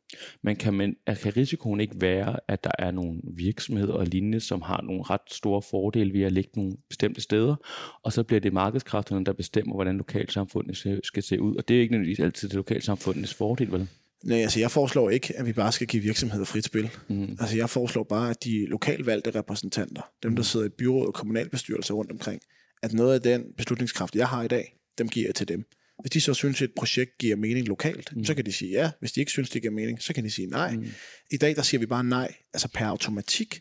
Men 0.42 0.56
kan, 0.56 0.74
man, 0.74 0.96
kan 1.22 1.38
risikoen 1.38 1.82
ikke 1.82 2.02
være, 2.02 2.40
at 2.48 2.64
der 2.64 2.72
er 2.80 2.92
nogle 2.92 3.22
virksomheder 3.24 3.94
og 3.94 4.08
lignende, 4.08 4.40
som 4.40 4.62
har 4.62 4.82
nogle 4.82 5.04
ret 5.04 5.22
store 5.32 5.62
fordele 5.62 6.14
ved 6.14 6.22
at 6.22 6.32
lægge 6.32 6.50
nogle 6.56 6.74
bestemte 6.90 7.22
steder, 7.22 7.56
og 8.04 8.14
så 8.14 8.24
bliver 8.24 8.40
det 8.40 8.54
markedskræfterne, 8.54 9.26
der 9.26 9.34
bestemmer, 9.34 9.76
hvordan 9.76 9.98
lokalsamfundet 9.98 11.00
skal 11.04 11.24
se 11.24 11.42
ud, 11.42 11.56
og 11.56 11.68
det 11.68 11.78
er 11.78 11.82
ikke 11.82 11.92
nødvendigvis 11.92 12.20
altid 12.20 12.50
det 12.50 12.56
lokalsamfundets 12.56 13.34
fordel, 13.34 13.72
vel? 13.72 13.88
Nej, 14.24 14.38
altså 14.38 14.60
jeg 14.60 14.72
foreslår 14.72 15.10
ikke, 15.10 15.34
at 15.38 15.46
vi 15.46 15.54
bare 15.54 15.72
skal 15.72 15.88
give 15.88 16.04
virksomheder 16.04 16.46
frit 16.46 16.66
spil. 16.66 16.90
Mm. 17.08 17.38
Altså 17.40 17.58
jeg 17.58 17.70
foreslår 17.70 18.04
bare, 18.04 18.30
at 18.30 18.44
de 18.44 18.66
lokalvalgte 18.66 19.32
repræsentanter, 19.36 20.02
dem 20.24 20.36
der 20.36 20.44
sidder 20.44 20.66
i 20.66 20.70
byråd 20.70 21.08
og 21.08 21.14
kommunalbestyrelser 21.14 21.94
rundt 21.94 22.12
omkring, 22.12 22.42
at 22.84 22.94
noget 22.94 23.14
af 23.14 23.22
den 23.22 23.46
beslutningskraft, 23.58 24.16
jeg 24.16 24.28
har 24.28 24.44
i 24.44 24.48
dag, 24.48 24.76
dem 24.98 25.10
giver 25.10 25.28
jeg 25.28 25.36
til 25.36 25.48
dem. 25.48 25.66
Hvis 26.02 26.12
de 26.12 26.22
så 26.22 26.34
synes, 26.34 26.62
at 26.62 26.70
et 26.70 26.76
projekt 26.78 27.18
giver 27.20 27.36
mening 27.36 27.68
lokalt, 27.68 28.16
mm. 28.16 28.26
så 28.26 28.34
kan 28.36 28.46
de 28.46 28.52
sige 28.52 28.72
ja. 28.72 28.92
Hvis 29.00 29.12
de 29.12 29.20
ikke 29.20 29.32
synes, 29.32 29.50
det 29.50 29.62
giver 29.62 29.74
mening, 29.74 30.02
så 30.02 30.14
kan 30.14 30.24
de 30.24 30.32
sige 30.32 30.48
nej. 30.48 30.76
Mm. 30.76 30.88
I 31.32 31.38
dag, 31.38 31.56
der 31.56 31.62
siger 31.62 31.80
vi 31.80 31.86
bare 31.86 32.04
nej, 32.04 32.36
altså 32.54 32.68
per 32.74 32.86
automatik. 32.86 33.60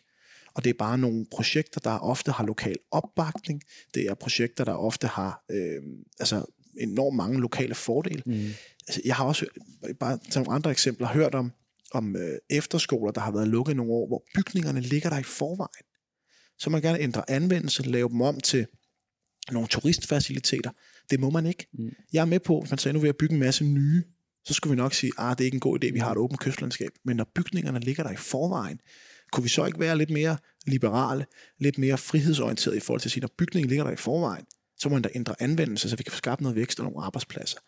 Og 0.55 0.63
det 0.63 0.69
er 0.69 0.73
bare 0.73 0.97
nogle 0.97 1.25
projekter, 1.31 1.79
der 1.79 1.97
ofte 1.99 2.31
har 2.31 2.45
lokal 2.45 2.75
opbakning. 2.91 3.61
Det 3.93 4.03
er 4.03 4.13
projekter, 4.13 4.63
der 4.63 4.73
ofte 4.73 5.07
har 5.07 5.43
øh, 5.51 5.81
altså 6.19 6.45
enormt 6.79 7.15
mange 7.15 7.39
lokale 7.39 7.75
fordele. 7.75 8.23
Mm. 8.25 8.49
Altså, 8.87 9.01
jeg 9.05 9.15
har 9.15 9.25
også, 9.25 9.45
bare 9.99 10.19
til 10.31 10.41
nogle 10.41 10.55
andre 10.55 10.71
eksempler, 10.71 11.07
hørt 11.07 11.35
om, 11.35 11.51
om 11.91 12.15
øh, 12.15 12.37
efterskoler, 12.49 13.11
der 13.11 13.21
har 13.21 13.31
været 13.31 13.47
lukket 13.47 13.75
nogle 13.75 13.91
år, 13.91 14.07
hvor 14.07 14.23
bygningerne 14.35 14.81
ligger 14.81 15.09
der 15.09 15.19
i 15.19 15.23
forvejen. 15.23 15.85
Så 16.59 16.69
man 16.69 16.81
gerne 16.81 16.99
ændre 16.99 17.31
anvendelse, 17.31 17.83
lave 17.83 18.09
dem 18.09 18.21
om 18.21 18.39
til 18.39 18.65
nogle 19.51 19.67
turistfaciliteter. 19.67 20.71
Det 21.11 21.19
må 21.19 21.29
man 21.29 21.45
ikke. 21.45 21.67
Mm. 21.73 21.89
Jeg 22.13 22.21
er 22.21 22.25
med 22.25 22.39
på, 22.39 22.59
hvis 22.59 22.71
man 22.71 22.77
sagde, 22.77 22.93
nu 22.93 22.99
vil 22.99 23.07
jeg 23.07 23.15
bygge 23.15 23.33
en 23.33 23.39
masse 23.39 23.65
nye, 23.65 24.03
så 24.45 24.53
skulle 24.53 24.71
vi 24.71 24.77
nok 24.77 24.93
sige, 24.93 25.11
at 25.17 25.25
ah, 25.25 25.37
det 25.37 25.41
er 25.41 25.45
ikke 25.45 25.55
en 25.55 25.59
god 25.59 25.83
idé, 25.83 25.93
vi 25.93 25.99
har 25.99 26.11
et 26.11 26.17
åbent 26.17 26.39
kystlandskab. 26.39 26.89
Men 27.05 27.17
når 27.17 27.31
bygningerne 27.35 27.79
ligger 27.79 28.03
der 28.03 28.11
i 28.11 28.15
forvejen, 28.15 28.79
kunne 29.31 29.43
vi 29.43 29.49
så 29.49 29.65
ikke 29.65 29.79
være 29.79 29.97
lidt 29.97 30.09
mere 30.09 30.37
liberale, 30.67 31.25
lidt 31.59 31.77
mere 31.77 31.97
frihedsorienteret 31.97 32.75
i 32.75 32.79
forhold 32.79 33.01
til 33.01 33.07
at 33.07 33.11
sige, 33.11 33.21
når 33.21 33.29
bygningen 33.37 33.69
ligger 33.69 33.83
der 33.83 33.91
i 33.91 33.95
forvejen, 33.95 34.45
så 34.77 34.89
må 34.89 34.95
man 34.95 35.01
da 35.01 35.09
ændre 35.15 35.35
anvendelse, 35.39 35.89
så 35.89 35.95
vi 35.95 36.03
kan 36.03 36.11
få 36.11 36.17
skabt 36.17 36.41
noget 36.41 36.55
vækst 36.55 36.79
og 36.79 36.85
nogle 36.85 37.05
arbejdspladser. 37.05 37.59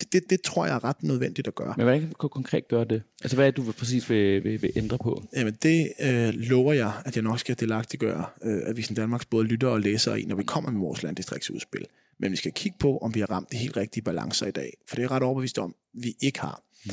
Det, 0.00 0.12
det, 0.12 0.22
det 0.30 0.42
tror 0.42 0.66
jeg 0.66 0.74
er 0.74 0.84
ret 0.84 1.02
nødvendigt 1.02 1.48
at 1.48 1.54
gøre. 1.54 1.74
Men 1.76 1.84
hvordan 1.84 2.00
kan 2.00 2.12
du 2.22 2.28
konkret 2.28 2.68
gøre 2.68 2.84
det? 2.84 3.02
Altså 3.22 3.36
hvad 3.36 3.46
er 3.46 3.50
det, 3.50 3.66
du 3.66 3.72
præcis 3.72 4.10
vil, 4.10 4.44
vil, 4.44 4.62
vil 4.62 4.72
ændre 4.76 4.98
på? 4.98 5.22
Jamen 5.36 5.58
det 5.62 5.92
øh, 6.00 6.28
lover 6.34 6.72
jeg, 6.72 6.92
at 7.04 7.16
jeg 7.16 7.22
nok 7.22 7.38
skal 7.38 7.60
delagtiggøre 7.60 8.24
øh, 8.44 8.60
Avisen 8.66 8.96
Danmarks 8.96 9.24
både 9.24 9.44
lytter 9.44 9.68
og 9.68 9.80
læser 9.80 10.14
i, 10.14 10.24
når 10.24 10.36
vi 10.36 10.42
kommer 10.42 10.70
med 10.70 10.80
vores 10.80 11.02
landdistriktsudspil. 11.02 11.86
Men 12.20 12.32
vi 12.32 12.36
skal 12.36 12.52
kigge 12.52 12.78
på, 12.78 12.98
om 12.98 13.14
vi 13.14 13.20
har 13.20 13.30
ramt 13.30 13.52
de 13.52 13.56
helt 13.56 13.76
rigtige 13.76 14.04
balancer 14.04 14.46
i 14.46 14.50
dag. 14.50 14.72
For 14.88 14.96
det 14.96 15.04
er 15.04 15.10
ret 15.10 15.22
overbevist 15.22 15.58
om, 15.58 15.74
vi 15.94 16.14
ikke 16.20 16.40
har. 16.40 16.62
Mm. 16.86 16.92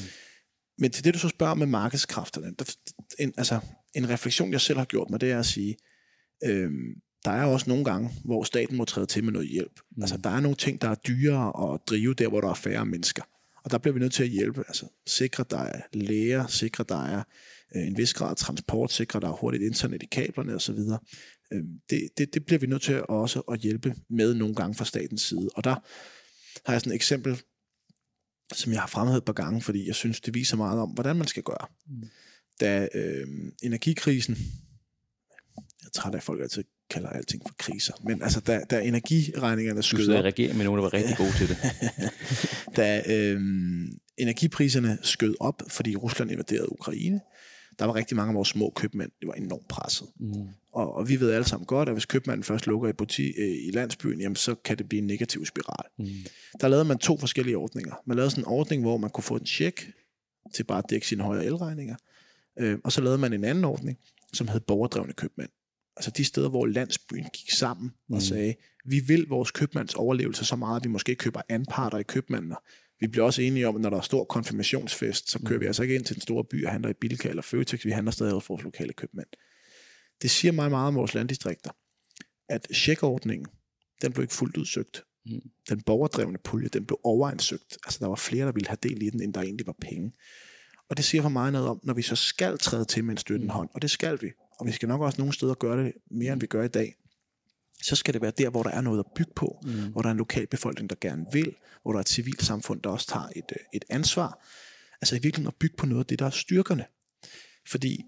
Men 0.78 0.92
til 0.92 1.04
det, 1.04 1.14
du 1.14 1.20
så 1.20 1.30
spørger 1.30 1.54
med 1.54 1.68
markedskræfterne, 1.68 2.54
der, 2.60 2.76
en, 3.20 3.34
altså, 3.38 3.60
en 3.94 4.10
refleksion, 4.10 4.52
jeg 4.52 4.62
selv 4.62 4.78
har 4.78 4.86
gjort 4.86 5.10
mig, 5.10 5.22
det 5.22 5.32
er 5.32 5.40
at 5.40 5.46
sige, 5.46 5.78
øh, 6.44 6.72
der 7.26 7.32
er 7.32 7.46
også 7.46 7.70
nogle 7.70 7.86
gange, 7.86 8.10
hvor 8.26 8.44
staten 8.44 8.78
må 8.78 8.86
træde 8.86 9.06
til 9.06 9.24
med 9.24 9.34
noget 9.34 9.48
hjælp. 9.48 9.80
Mm. 9.96 10.04
Altså, 10.04 10.18
der 10.18 10.30
er 10.30 10.40
nogle 10.40 10.58
ting, 10.58 10.82
der 10.82 10.90
er 10.90 10.96
dyrere 10.96 11.74
at 11.74 11.80
drive 11.88 12.14
der, 12.14 12.28
hvor 12.28 12.42
der 12.42 12.50
er 12.50 12.54
færre 12.54 12.86
mennesker. 12.86 13.24
Og 13.64 13.72
der 13.72 13.78
bliver 13.78 13.94
vi 13.94 14.00
nødt 14.00 14.14
til 14.14 14.24
at 14.24 14.30
hjælpe. 14.30 14.64
Altså, 14.68 14.86
sikre, 15.08 15.46
der 15.50 15.60
er 15.60 15.82
læger, 15.94 16.48
sikre, 16.48 16.86
der 16.90 17.06
er 17.06 17.24
øh, 17.76 17.88
en 17.88 17.98
vis 17.98 18.14
grad 18.14 18.36
transport, 18.36 18.92
sikre, 18.92 19.20
der 19.20 19.28
er 19.28 19.32
hurtigt 19.32 19.64
internet 19.64 20.04
i 20.04 20.06
kablerne 20.06 20.56
osv. 20.56 20.80
Øh, 21.54 21.64
det, 21.90 22.10
det, 22.18 22.34
det 22.34 22.46
bliver 22.46 22.60
vi 22.60 22.68
nødt 22.68 22.82
til 22.82 23.04
også 23.10 23.40
at 23.40 23.60
hjælpe 23.60 23.96
med 24.10 24.34
nogle 24.34 24.56
gange 24.56 24.76
fra 24.76 24.86
statens 24.86 25.22
side. 25.22 25.50
Og 25.56 25.64
der 25.64 25.76
har 26.66 26.74
jeg 26.74 26.82
sådan 26.82 26.92
et 26.92 26.96
eksempel, 26.96 27.42
som 28.54 28.74
jeg 28.74 28.82
har 28.82 28.88
fremhævet 28.88 29.22
et 29.22 29.26
par 29.26 29.34
gange, 29.34 29.62
fordi 29.62 29.88
jeg 29.88 29.96
synes, 29.96 30.22
det 30.22 30.34
viser 30.34 30.58
meget 30.58 30.80
om, 30.80 30.90
hvordan 30.90 31.16
man 31.16 31.28
skal 31.28 31.44
gøre. 31.44 31.68
Mm. 31.88 32.04
Da 32.60 32.88
øh, 32.94 33.28
energikrisen, 33.64 34.38
jeg 35.58 35.86
er 35.86 35.90
træt 35.94 36.14
af, 36.14 36.18
at 36.18 36.24
folk 36.24 36.42
altid 36.42 36.64
kalder 36.90 37.10
alting 37.10 37.42
for 37.48 37.56
kriser, 37.58 37.94
men 38.04 38.22
altså, 38.22 38.40
da, 38.40 38.62
da 38.70 38.82
energiregningerne 38.82 39.84
skød 39.84 40.00
op... 40.00 40.00
Du 40.00 40.06
sidder 40.06 40.22
regering 40.22 40.58
med 40.58 40.66
nogen, 40.66 40.78
der 40.78 40.84
var 40.84 40.94
rigtig 40.94 41.18
gode 41.18 41.32
til 41.32 41.48
det. 41.50 41.58
da 42.78 43.04
øh, 43.08 43.42
energipriserne 44.18 44.98
skød 45.02 45.36
op, 45.40 45.64
fordi 45.68 45.96
Rusland 45.96 46.32
invaderede 46.32 46.72
Ukraine, 46.72 47.22
der 47.80 47.86
var 47.86 47.96
rigtig 47.96 48.18
mange 48.18 48.30
af 48.30 48.36
vores 48.36 48.48
små 48.48 48.74
købmænd, 48.76 49.12
det 49.22 49.28
var 49.28 49.34
enormt 49.34 49.68
presset. 49.68 50.08
Mm. 50.20 50.48
Og, 50.72 50.96
og 50.96 51.10
vi 51.10 51.20
ved 51.20 51.32
alle 51.32 51.48
sammen 51.48 51.66
godt, 51.66 51.90
at 51.90 51.96
hvis 51.96 52.06
købmanden 52.06 52.44
først 52.44 52.68
lukker 52.68 52.90
i, 52.90 52.94
butik, 52.94 53.34
øh, 53.38 53.68
i 53.68 53.72
landsbyen, 53.74 54.22
jamen, 54.22 54.36
så 54.36 54.56
kan 54.56 54.78
det 54.78 54.90
blive 54.90 55.02
en 55.02 55.08
negativ 55.08 55.46
spiral. 55.46 55.90
Mm. 55.98 56.06
Der 56.62 56.68
lavede 56.68 56.86
man 56.86 56.98
to 56.98 57.18
forskellige 57.18 57.58
ordninger. 57.58 57.96
Man 58.06 58.16
lavede 58.16 58.32
sådan 58.32 58.44
en 58.44 58.48
ordning, 58.48 58.82
hvor 58.82 58.98
man 58.98 59.10
kunne 59.10 59.24
få 59.24 59.36
en 59.36 59.46
check 59.46 59.92
til 60.56 60.64
bare 60.64 60.78
at 60.78 60.90
dække 60.90 61.08
sine 61.08 61.24
højere 61.24 61.46
elregninger. 61.46 61.96
Øh, 62.60 62.78
og 62.84 62.92
så 62.92 63.02
lavede 63.02 63.18
man 63.18 63.34
en 63.34 63.44
anden 63.44 63.66
ordning, 63.66 63.98
som 64.34 64.48
hed 64.48 64.60
borgerdrevne 64.60 65.14
købmænd. 65.14 65.50
Altså 65.98 66.12
de 66.12 66.24
steder, 66.24 66.50
hvor 66.50 66.66
landsbyen 66.66 67.26
gik 67.34 67.52
sammen 67.52 67.92
mm. 68.10 68.16
og 68.16 68.22
sagde, 68.22 68.56
vi 68.86 69.00
vil 69.00 69.26
vores 69.30 69.52
købmands 69.52 69.96
overlevelse 69.96 70.46
så 70.46 70.56
meget, 70.56 70.80
at 70.80 70.84
vi 70.84 70.90
måske 70.90 71.16
køber 71.16 71.42
anparter 71.50 71.98
i 71.98 72.04
købmanden, 72.04 72.54
vi 73.00 73.08
bliver 73.08 73.26
også 73.26 73.42
enige 73.42 73.68
om, 73.68 73.76
at 73.76 73.82
når 73.82 73.90
der 73.90 73.98
er 73.98 74.02
stor 74.02 74.24
konfirmationsfest, 74.24 75.32
så 75.32 75.40
kører 75.46 75.58
mm. 75.58 75.62
vi 75.62 75.66
altså 75.66 75.84
ikke 75.84 75.96
ind 75.96 76.06
til 76.06 76.16
den 76.16 76.22
store 76.22 76.44
by 76.44 76.66
og 76.66 76.72
handler 76.72 76.90
i 76.90 76.94
Bilka 76.94 77.30
eller 77.30 77.42
Føtex, 77.42 77.86
vi 77.86 77.92
handler 77.92 78.12
stadig 78.12 78.34
vores 78.34 78.64
lokale 78.64 78.94
købmænd. 78.94 79.28
Det 80.22 80.32
siger 80.32 80.52
mig 80.52 80.70
meget 80.70 80.88
om 80.88 80.96
vores 80.96 81.14
landdistrikter, 81.14 81.72
at 82.50 82.68
checkordningen, 82.74 83.48
den 84.02 84.14
blev 84.14 84.24
ikke 84.24 84.34
fuldt 84.34 84.58
udsøgt. 84.58 85.04
Mm. 85.26 85.42
Den 85.70 85.82
borgerdrevne 85.82 86.38
pulje, 86.44 86.68
den 86.68 86.86
blev 86.86 87.00
overansøgt. 87.04 87.78
Altså, 87.86 88.00
der 88.00 88.08
var 88.08 88.16
flere, 88.16 88.46
der 88.46 88.52
ville 88.52 88.68
have 88.68 88.78
del 88.84 89.02
i 89.02 89.10
den, 89.10 89.22
end 89.22 89.34
der 89.34 89.42
egentlig 89.42 89.68
var 89.68 89.76
penge. 89.82 90.14
Og 90.90 90.98
det 90.98 91.06
siger 91.06 91.22
for 91.22 91.30
mig 91.30 91.52
noget 91.52 91.68
om, 91.68 91.80
når 91.84 91.94
vi 91.94 92.02
så 92.02 92.16
skal 92.16 92.58
træde 92.58 92.86
til 92.86 93.04
med 93.04 93.12
en 93.12 93.18
støttende 93.18 93.54
hånd, 93.54 93.70
og 93.74 93.82
det 93.82 93.92
skal 93.92 94.22
vi, 94.22 94.32
og 94.60 94.68
vi 94.68 94.72
skal 94.72 94.88
nok 94.88 95.02
også 95.02 95.22
nogle 95.22 95.34
steder 95.34 95.54
gøre 95.54 95.84
det 95.84 95.94
mere, 96.12 96.34
end 96.34 96.42
vi 96.42 96.48
gør 96.48 96.64
i 96.64 96.68
dag, 96.68 96.96
så 97.82 97.96
skal 97.96 98.14
det 98.14 98.22
være 98.22 98.32
der, 98.38 98.50
hvor 98.50 98.64
der 98.64 98.70
er 98.70 98.82
noget 98.82 99.00
at 99.00 99.06
bygge 99.16 99.32
på, 99.36 99.60
mm. 99.64 99.92
hvor 99.92 100.02
der 100.02 100.10
er 100.10 100.12
en 100.12 100.18
lokalbefolkning, 100.18 100.90
der 100.90 100.96
gerne 101.02 101.26
vil, 101.32 101.56
hvor 101.82 101.92
der 101.92 101.98
er 101.98 102.02
et 102.02 102.10
civilt 102.10 102.44
samfund, 102.44 102.82
der 102.82 102.90
også 102.90 103.08
tager 103.08 103.28
et, 103.36 103.52
øh, 103.52 103.66
et 103.74 103.86
ansvar. 103.90 104.46
Altså 105.02 105.16
i 105.16 105.20
virkeligheden 105.20 105.48
at 105.48 105.56
bygge 105.56 105.76
på 105.78 105.86
noget 105.86 106.04
af 106.04 106.06
det, 106.06 106.20
der 106.20 106.26
er 106.26 106.30
styrkerne. 106.30 106.86
Fordi 107.68 108.06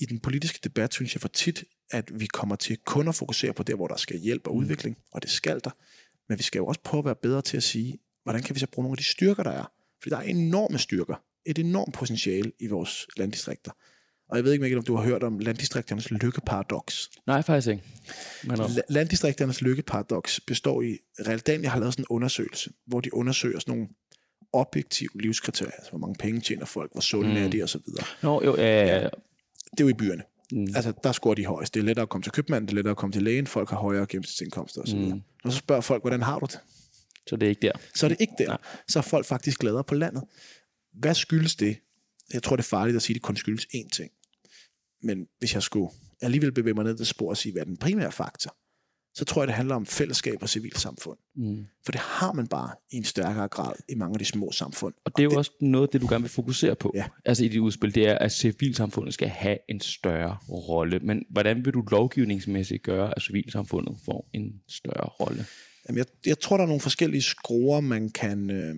i 0.00 0.04
den 0.04 0.20
politiske 0.20 0.58
debat 0.64 0.94
synes 0.94 1.14
jeg 1.14 1.20
for 1.20 1.28
tit, 1.28 1.64
at 1.90 2.20
vi 2.20 2.26
kommer 2.26 2.56
til 2.56 2.76
kun 2.76 3.08
at 3.08 3.14
fokusere 3.14 3.52
på 3.52 3.62
der, 3.62 3.74
hvor 3.74 3.88
der 3.88 3.96
skal 3.96 4.18
hjælp 4.18 4.46
og 4.46 4.54
udvikling, 4.54 4.98
og 5.12 5.22
det 5.22 5.30
skal 5.30 5.60
der. 5.64 5.70
Men 6.28 6.38
vi 6.38 6.42
skal 6.42 6.58
jo 6.58 6.66
også 6.66 6.80
prøve 6.84 6.98
at 6.98 7.04
være 7.04 7.16
bedre 7.22 7.42
til 7.42 7.56
at 7.56 7.62
sige, 7.62 7.98
hvordan 8.22 8.42
kan 8.42 8.54
vi 8.54 8.60
så 8.60 8.66
bruge 8.66 8.84
nogle 8.84 8.94
af 8.94 8.98
de 8.98 9.04
styrker, 9.04 9.42
der 9.42 9.50
er? 9.50 9.72
Fordi 10.02 10.10
der 10.10 10.16
er 10.16 10.22
enorme 10.22 10.78
styrker, 10.78 11.22
et 11.46 11.58
enormt 11.58 11.94
potentiale 11.94 12.52
i 12.60 12.66
vores 12.66 13.06
landdistrikter. 13.16 13.72
Og 14.30 14.36
jeg 14.36 14.44
ved 14.44 14.52
ikke, 14.52 14.62
Mikkel, 14.62 14.78
om 14.78 14.84
du 14.84 14.96
har 14.96 15.04
hørt 15.04 15.22
om 15.22 15.38
landdistrikternes 15.38 16.10
lykkeparadoks. 16.10 17.10
Nej, 17.26 17.42
faktisk 17.42 17.68
ikke. 17.68 17.82
Men 18.44 18.60
om. 18.60 18.70
La- 18.70 18.80
landdistrikternes 18.88 19.62
lykkeparadoks 19.62 20.40
består 20.40 20.82
i, 20.82 20.98
Realdania 21.26 21.68
har 21.68 21.78
lavet 21.78 21.94
sådan 21.94 22.02
en 22.02 22.06
undersøgelse, 22.10 22.70
hvor 22.86 23.00
de 23.00 23.14
undersøger 23.14 23.58
sådan 23.58 23.74
nogle 23.74 23.88
objektive 24.52 25.10
livskriterier, 25.14 25.72
altså 25.72 25.90
hvor 25.90 25.98
mange 25.98 26.14
penge 26.18 26.40
tjener 26.40 26.64
folk, 26.64 26.92
hvor 26.92 27.00
sunde 27.00 27.30
mm. 27.30 27.36
er 27.36 27.48
de 27.48 27.62
osv. 27.62 27.80
Nå, 28.22 28.42
jo, 28.44 28.56
ja, 28.56 28.86
ja. 28.86 29.08
Det 29.70 29.80
er 29.80 29.84
jo 29.84 29.88
i 29.88 29.92
byerne. 29.92 30.22
Mm. 30.52 30.66
Altså, 30.74 30.92
der 31.04 31.12
scorer 31.12 31.34
de 31.34 31.46
højst. 31.46 31.74
Det 31.74 31.80
er 31.80 31.84
lettere 31.84 32.02
at 32.02 32.08
komme 32.08 32.22
til 32.22 32.32
købmanden, 32.32 32.66
det 32.66 32.72
er 32.72 32.76
lettere 32.76 32.90
at 32.90 32.96
komme 32.96 33.12
til 33.12 33.22
lægen, 33.22 33.46
folk 33.46 33.70
har 33.70 33.76
højere 33.76 34.06
gennemsnitsindkomster 34.06 34.82
osv. 34.82 34.98
Mm. 34.98 35.22
Når 35.44 35.50
så 35.50 35.56
spørger 35.56 35.82
folk, 35.82 36.02
hvordan 36.02 36.22
har 36.22 36.38
du 36.38 36.46
det? 36.46 36.60
Så 37.26 37.36
det 37.36 37.46
er 37.46 37.50
ikke 37.50 37.62
der. 37.62 37.72
Så 37.94 38.06
er 38.06 38.08
det 38.08 38.20
ikke 38.20 38.34
der. 38.38 38.46
Nej. 38.46 38.58
Så 38.88 38.98
er 38.98 39.02
folk 39.02 39.26
faktisk 39.26 39.60
gladere 39.60 39.84
på 39.84 39.94
landet. 39.94 40.22
Hvad 40.92 41.14
skyldes 41.14 41.56
det? 41.56 41.76
Jeg 42.32 42.42
tror, 42.42 42.56
det 42.56 42.62
er 42.62 42.68
farligt 42.68 42.96
at 42.96 43.02
sige, 43.02 43.14
at 43.14 43.16
det 43.16 43.22
kun 43.22 43.36
skyldes 43.36 43.64
én 43.64 43.88
ting. 43.92 44.10
Men 45.02 45.26
hvis 45.38 45.54
jeg 45.54 45.62
skulle 45.62 45.90
alligevel 46.20 46.52
bevæge 46.52 46.74
mig 46.74 46.84
ned 46.84 46.96
det 46.96 47.06
spor 47.06 47.30
og 47.30 47.36
sige, 47.36 47.52
hvad 47.52 47.62
er 47.62 47.66
den 47.66 47.76
primære 47.76 48.12
faktor, 48.12 48.56
så 49.14 49.24
tror 49.24 49.42
jeg, 49.42 49.46
det 49.48 49.56
handler 49.56 49.74
om 49.74 49.86
fællesskab 49.86 50.42
og 50.42 50.48
civilsamfund. 50.48 51.18
Mm. 51.36 51.66
For 51.84 51.92
det 51.92 52.00
har 52.00 52.32
man 52.32 52.46
bare 52.46 52.74
i 52.90 52.96
en 52.96 53.04
stærkere 53.04 53.48
grad 53.48 53.72
i 53.88 53.94
mange 53.94 54.14
af 54.14 54.18
de 54.18 54.24
små 54.24 54.52
samfund. 54.52 54.94
Og 55.04 55.12
det 55.16 55.22
er 55.22 55.24
jo 55.24 55.38
også 55.38 55.50
noget 55.60 55.86
af 55.86 55.92
det, 55.92 56.00
du 56.00 56.06
gerne 56.06 56.22
vil 56.22 56.30
fokusere 56.30 56.76
på. 56.76 56.92
Ja. 56.94 57.04
Altså 57.24 57.44
i 57.44 57.48
dit 57.48 57.58
udspil, 57.58 57.94
det 57.94 58.08
er, 58.08 58.18
at 58.18 58.32
civilsamfundet 58.32 59.14
skal 59.14 59.28
have 59.28 59.58
en 59.68 59.80
større 59.80 60.38
rolle. 60.48 60.98
Men 60.98 61.24
hvordan 61.30 61.64
vil 61.64 61.74
du 61.74 61.84
lovgivningsmæssigt 61.90 62.82
gøre, 62.82 63.12
at 63.16 63.22
civilsamfundet 63.22 63.96
får 64.04 64.30
en 64.32 64.62
større 64.68 65.08
rolle? 65.08 65.46
Jamen, 65.88 65.98
jeg, 65.98 66.06
jeg 66.26 66.38
tror, 66.38 66.56
der 66.56 66.64
er 66.64 66.68
nogle 66.68 66.80
forskellige 66.80 67.22
skruer, 67.22 67.80
man 67.80 68.10
kan... 68.10 68.50
Øh, 68.50 68.74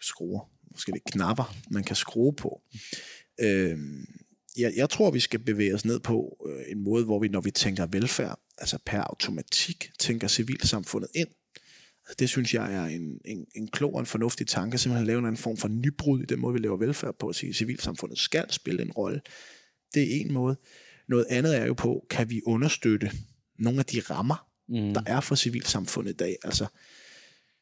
skruer? 0.00 0.50
Forskellige 0.74 1.04
knapper, 1.12 1.54
man 1.70 1.84
kan 1.84 1.96
skrue 1.96 2.34
på. 2.34 2.62
Øh, 3.40 3.78
jeg, 4.56 4.72
jeg 4.76 4.90
tror, 4.90 5.10
vi 5.10 5.20
skal 5.20 5.40
bevæge 5.40 5.74
os 5.74 5.84
ned 5.84 6.00
på 6.00 6.46
øh, 6.48 6.72
en 6.72 6.84
måde, 6.84 7.04
hvor 7.04 7.18
vi, 7.18 7.28
når 7.28 7.40
vi 7.40 7.50
tænker 7.50 7.86
velfærd, 7.86 8.40
altså 8.58 8.78
per 8.86 9.00
automatik, 9.00 9.90
tænker 9.98 10.28
civilsamfundet 10.28 11.10
ind. 11.14 11.28
Altså, 12.06 12.16
Det 12.18 12.28
synes 12.28 12.54
jeg 12.54 12.74
er 12.74 12.84
en, 12.84 13.20
en, 13.24 13.46
en 13.56 13.68
klog 13.68 13.94
og 13.94 14.00
en 14.00 14.06
fornuftig 14.06 14.46
tanke, 14.46 14.78
simpelthen 14.78 15.02
at 15.02 15.06
lave 15.06 15.18
en 15.18 15.24
anden 15.24 15.42
form 15.42 15.56
for 15.56 15.68
nybrud 15.68 16.22
i 16.22 16.26
den 16.26 16.40
måde, 16.40 16.52
vi 16.52 16.58
laver 16.58 16.76
velfærd 16.76 17.18
på, 17.18 17.28
at 17.28 17.34
sige, 17.36 17.50
at 17.50 17.56
civilsamfundet 17.56 18.18
skal 18.18 18.52
spille 18.52 18.82
en 18.82 18.90
rolle. 18.92 19.20
Det 19.94 20.02
er 20.02 20.20
en 20.20 20.32
måde. 20.32 20.56
Noget 21.08 21.26
andet 21.30 21.56
er 21.56 21.66
jo 21.66 21.74
på, 21.74 22.06
kan 22.10 22.30
vi 22.30 22.40
understøtte 22.46 23.10
nogle 23.58 23.78
af 23.78 23.84
de 23.84 24.00
rammer, 24.00 24.46
Mm. 24.72 24.94
der 24.94 25.02
er 25.06 25.20
for 25.20 25.34
civilsamfundet 25.34 26.12
i 26.12 26.16
dag. 26.16 26.36
Altså, 26.44 26.66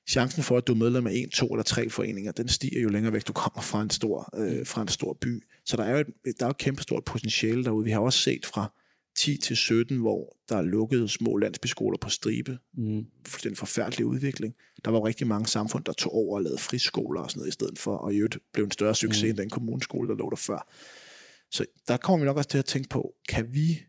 chancen 0.09 0.43
for, 0.43 0.57
at 0.57 0.67
du 0.67 0.73
er 0.73 0.77
medlem 0.77 1.07
af 1.07 1.13
en, 1.15 1.31
to 1.31 1.47
eller 1.47 1.63
tre 1.63 1.91
foreninger, 1.91 2.33
den 2.33 2.49
stiger 2.49 2.81
jo 2.81 2.89
længere 2.89 3.13
væk, 3.13 3.27
du 3.27 3.33
kommer 3.33 3.63
fra 3.63 3.83
en 3.83 3.91
stor, 3.91 4.31
øh, 4.37 4.67
fra 4.67 4.83
en 4.83 4.89
stor 4.89 5.19
by. 5.21 5.45
Så 5.65 5.77
der 5.77 5.85
er 5.85 5.91
jo 5.91 5.99
et, 5.99 6.07
der 6.25 6.45
er 6.45 6.47
jo 6.47 6.51
et 6.51 6.59
kæmpe 6.59 6.83
stort 6.83 7.05
potentiale 7.05 7.65
derude. 7.65 7.85
Vi 7.85 7.91
har 7.91 8.01
også 8.01 8.19
set 8.19 8.47
fra 8.47 8.73
10 9.17 9.37
til 9.37 9.57
17, 9.57 9.99
hvor 9.99 10.37
der 10.49 10.57
er 10.57 10.63
lukket 10.63 11.11
små 11.11 11.37
landsbyskoler 11.37 11.99
på 11.99 12.11
stribe. 12.11 12.59
Mm. 12.75 13.07
Den 13.43 13.57
forfærdelige 13.57 14.07
udvikling. 14.07 14.55
Der 14.85 14.91
var 14.91 15.05
rigtig 15.05 15.27
mange 15.27 15.47
samfund, 15.47 15.85
der 15.85 15.93
tog 15.93 16.15
over 16.15 16.37
og 16.37 16.43
lavede 16.43 16.59
friskoler 16.59 17.21
og 17.21 17.31
sådan 17.31 17.41
noget 17.41 17.49
i 17.49 17.53
stedet 17.53 17.79
for, 17.79 17.97
og 17.97 18.15
i 18.15 18.17
øvrigt 18.17 18.39
blev 18.53 18.65
en 18.65 18.71
større 18.71 18.95
succes 18.95 19.23
mm. 19.23 19.29
end 19.29 19.37
den 19.37 19.51
kommuneskole, 19.51 20.09
der 20.09 20.15
lå 20.15 20.31
der 20.31 20.37
før. 20.37 20.69
Så 21.51 21.65
der 21.89 21.97
kommer 21.97 22.25
vi 22.25 22.27
nok 22.27 22.37
også 22.37 22.49
til 22.49 22.59
at 22.59 22.65
tænke 22.65 22.89
på, 22.89 23.15
kan 23.29 23.55
vi 23.55 23.81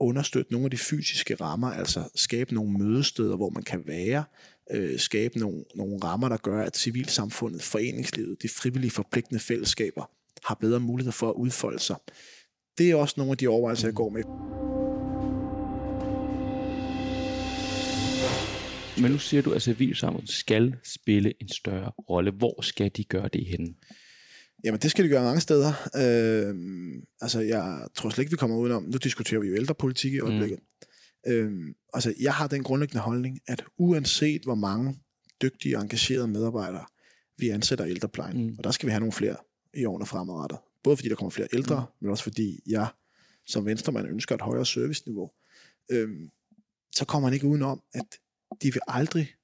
understøtte 0.00 0.52
nogle 0.52 0.66
af 0.66 0.70
de 0.70 0.76
fysiske 0.76 1.34
rammer, 1.34 1.70
altså 1.70 2.08
skabe 2.14 2.54
nogle 2.54 2.72
mødesteder, 2.72 3.36
hvor 3.36 3.50
man 3.50 3.62
kan 3.62 3.82
være, 3.86 4.24
øh, 4.70 4.98
skabe 4.98 5.38
nogle, 5.38 5.64
nogle 5.74 5.98
rammer, 6.04 6.28
der 6.28 6.36
gør, 6.36 6.62
at 6.62 6.76
civilsamfundet, 6.76 7.62
foreningslivet, 7.62 8.42
de 8.42 8.48
frivillige 8.48 8.90
forpligtende 8.90 9.40
fællesskaber 9.40 10.10
har 10.44 10.54
bedre 10.54 10.80
mulighed 10.80 11.12
for 11.12 11.28
at 11.28 11.34
udfolde 11.34 11.78
sig. 11.78 11.96
Det 12.78 12.90
er 12.90 12.94
også 12.94 13.14
nogle 13.16 13.30
af 13.30 13.36
de 13.36 13.48
overvejelser, 13.48 13.88
jeg 13.88 13.94
går 13.94 14.10
med. 14.10 14.22
Men 19.02 19.10
nu 19.10 19.18
siger 19.18 19.42
du, 19.42 19.52
at 19.52 19.62
civilsamfundet 19.62 20.30
skal 20.30 20.74
spille 20.84 21.32
en 21.40 21.48
større 21.48 21.92
rolle. 22.10 22.30
Hvor 22.30 22.62
skal 22.62 22.90
de 22.96 23.04
gøre 23.04 23.28
det 23.32 23.46
henne? 23.46 23.74
Jamen, 24.64 24.80
det 24.80 24.90
skal 24.90 25.04
de 25.04 25.08
gøre 25.08 25.24
mange 25.24 25.40
steder. 25.40 25.72
Øh, 25.96 26.54
altså, 27.20 27.40
jeg 27.40 27.86
tror 27.94 28.10
slet 28.10 28.22
ikke, 28.22 28.30
vi 28.30 28.36
kommer 28.36 28.56
udenom. 28.56 28.82
Nu 28.82 28.98
diskuterer 28.98 29.40
vi 29.40 29.48
jo 29.48 29.54
ældrepolitik 29.54 30.12
i 30.12 30.20
øjeblikket. 30.20 30.58
Mm. 31.26 31.32
Øh, 31.32 31.74
altså, 31.94 32.14
jeg 32.20 32.34
har 32.34 32.46
den 32.46 32.62
grundlæggende 32.62 33.00
holdning, 33.00 33.40
at 33.46 33.64
uanset 33.78 34.42
hvor 34.42 34.54
mange 34.54 34.98
dygtige 35.42 35.76
og 35.76 35.82
engagerede 35.82 36.28
medarbejdere 36.28 36.84
vi 37.38 37.48
ansætter 37.48 37.84
i 37.84 37.90
ældreplejen, 37.90 38.46
mm. 38.46 38.54
og 38.58 38.64
der 38.64 38.70
skal 38.70 38.86
vi 38.86 38.90
have 38.90 39.00
nogle 39.00 39.12
flere 39.12 39.36
i 39.74 39.84
årene 39.84 40.06
fremadrettet. 40.06 40.58
Både 40.84 40.96
fordi 40.96 41.08
der 41.08 41.14
kommer 41.14 41.30
flere 41.30 41.48
ældre, 41.52 41.80
mm. 41.80 41.86
men 42.00 42.10
også 42.10 42.22
fordi 42.22 42.60
jeg 42.66 42.88
som 43.46 43.66
venstremand 43.66 44.08
ønsker 44.08 44.34
et 44.34 44.40
højere 44.40 44.66
serviceniveau. 44.66 45.30
Øh, 45.90 46.08
så 46.94 47.04
kommer 47.04 47.28
man 47.28 47.34
ikke 47.34 47.46
udenom, 47.46 47.82
at 47.94 48.18
de 48.62 48.72
vil 48.72 48.80
aldrig 48.88 49.34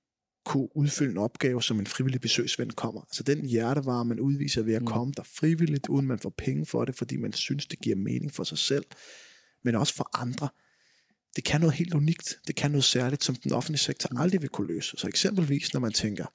kunne 0.45 0.77
udfylde 0.77 1.11
en 1.11 1.19
opgave, 1.19 1.63
som 1.63 1.81
en 1.81 1.87
frivillig 1.87 2.21
besøgsven 2.21 2.71
kommer. 2.71 3.01
Altså 3.01 3.23
den 3.23 3.45
hjertevarme, 3.47 4.09
man 4.09 4.21
udviser 4.21 4.63
ved 4.63 4.75
at 4.75 4.83
Mm. 4.83 4.87
komme 4.87 5.13
der 5.17 5.23
frivilligt, 5.23 5.89
uden 5.89 6.07
man 6.07 6.19
får 6.19 6.35
penge 6.39 6.67
for 6.67 6.85
det, 6.85 6.95
fordi 6.95 7.17
man 7.17 7.33
synes, 7.33 7.67
det 7.67 7.81
giver 7.81 7.97
mening 7.97 8.33
for 8.35 8.45
sig 8.45 8.59
selv, 8.59 8.85
men 9.65 9.75
også 9.75 9.95
for 9.95 10.19
andre. 10.21 10.49
Det 11.37 11.45
kan 11.45 11.61
noget 11.61 11.75
helt 11.75 11.95
unikt. 11.95 12.39
Det 12.47 12.57
kan 12.57 12.71
noget 12.71 12.85
særligt, 12.85 13.25
som 13.25 13.35
den 13.35 13.53
offentlige 13.53 13.79
sektor 13.79 14.21
aldrig 14.21 14.43
vil 14.43 14.49
kunne 14.51 14.67
løse. 14.75 14.97
Så 14.97 15.09
eksempelvis, 15.09 15.73
når 15.73 15.81
man 15.81 15.93
tænker 15.93 16.27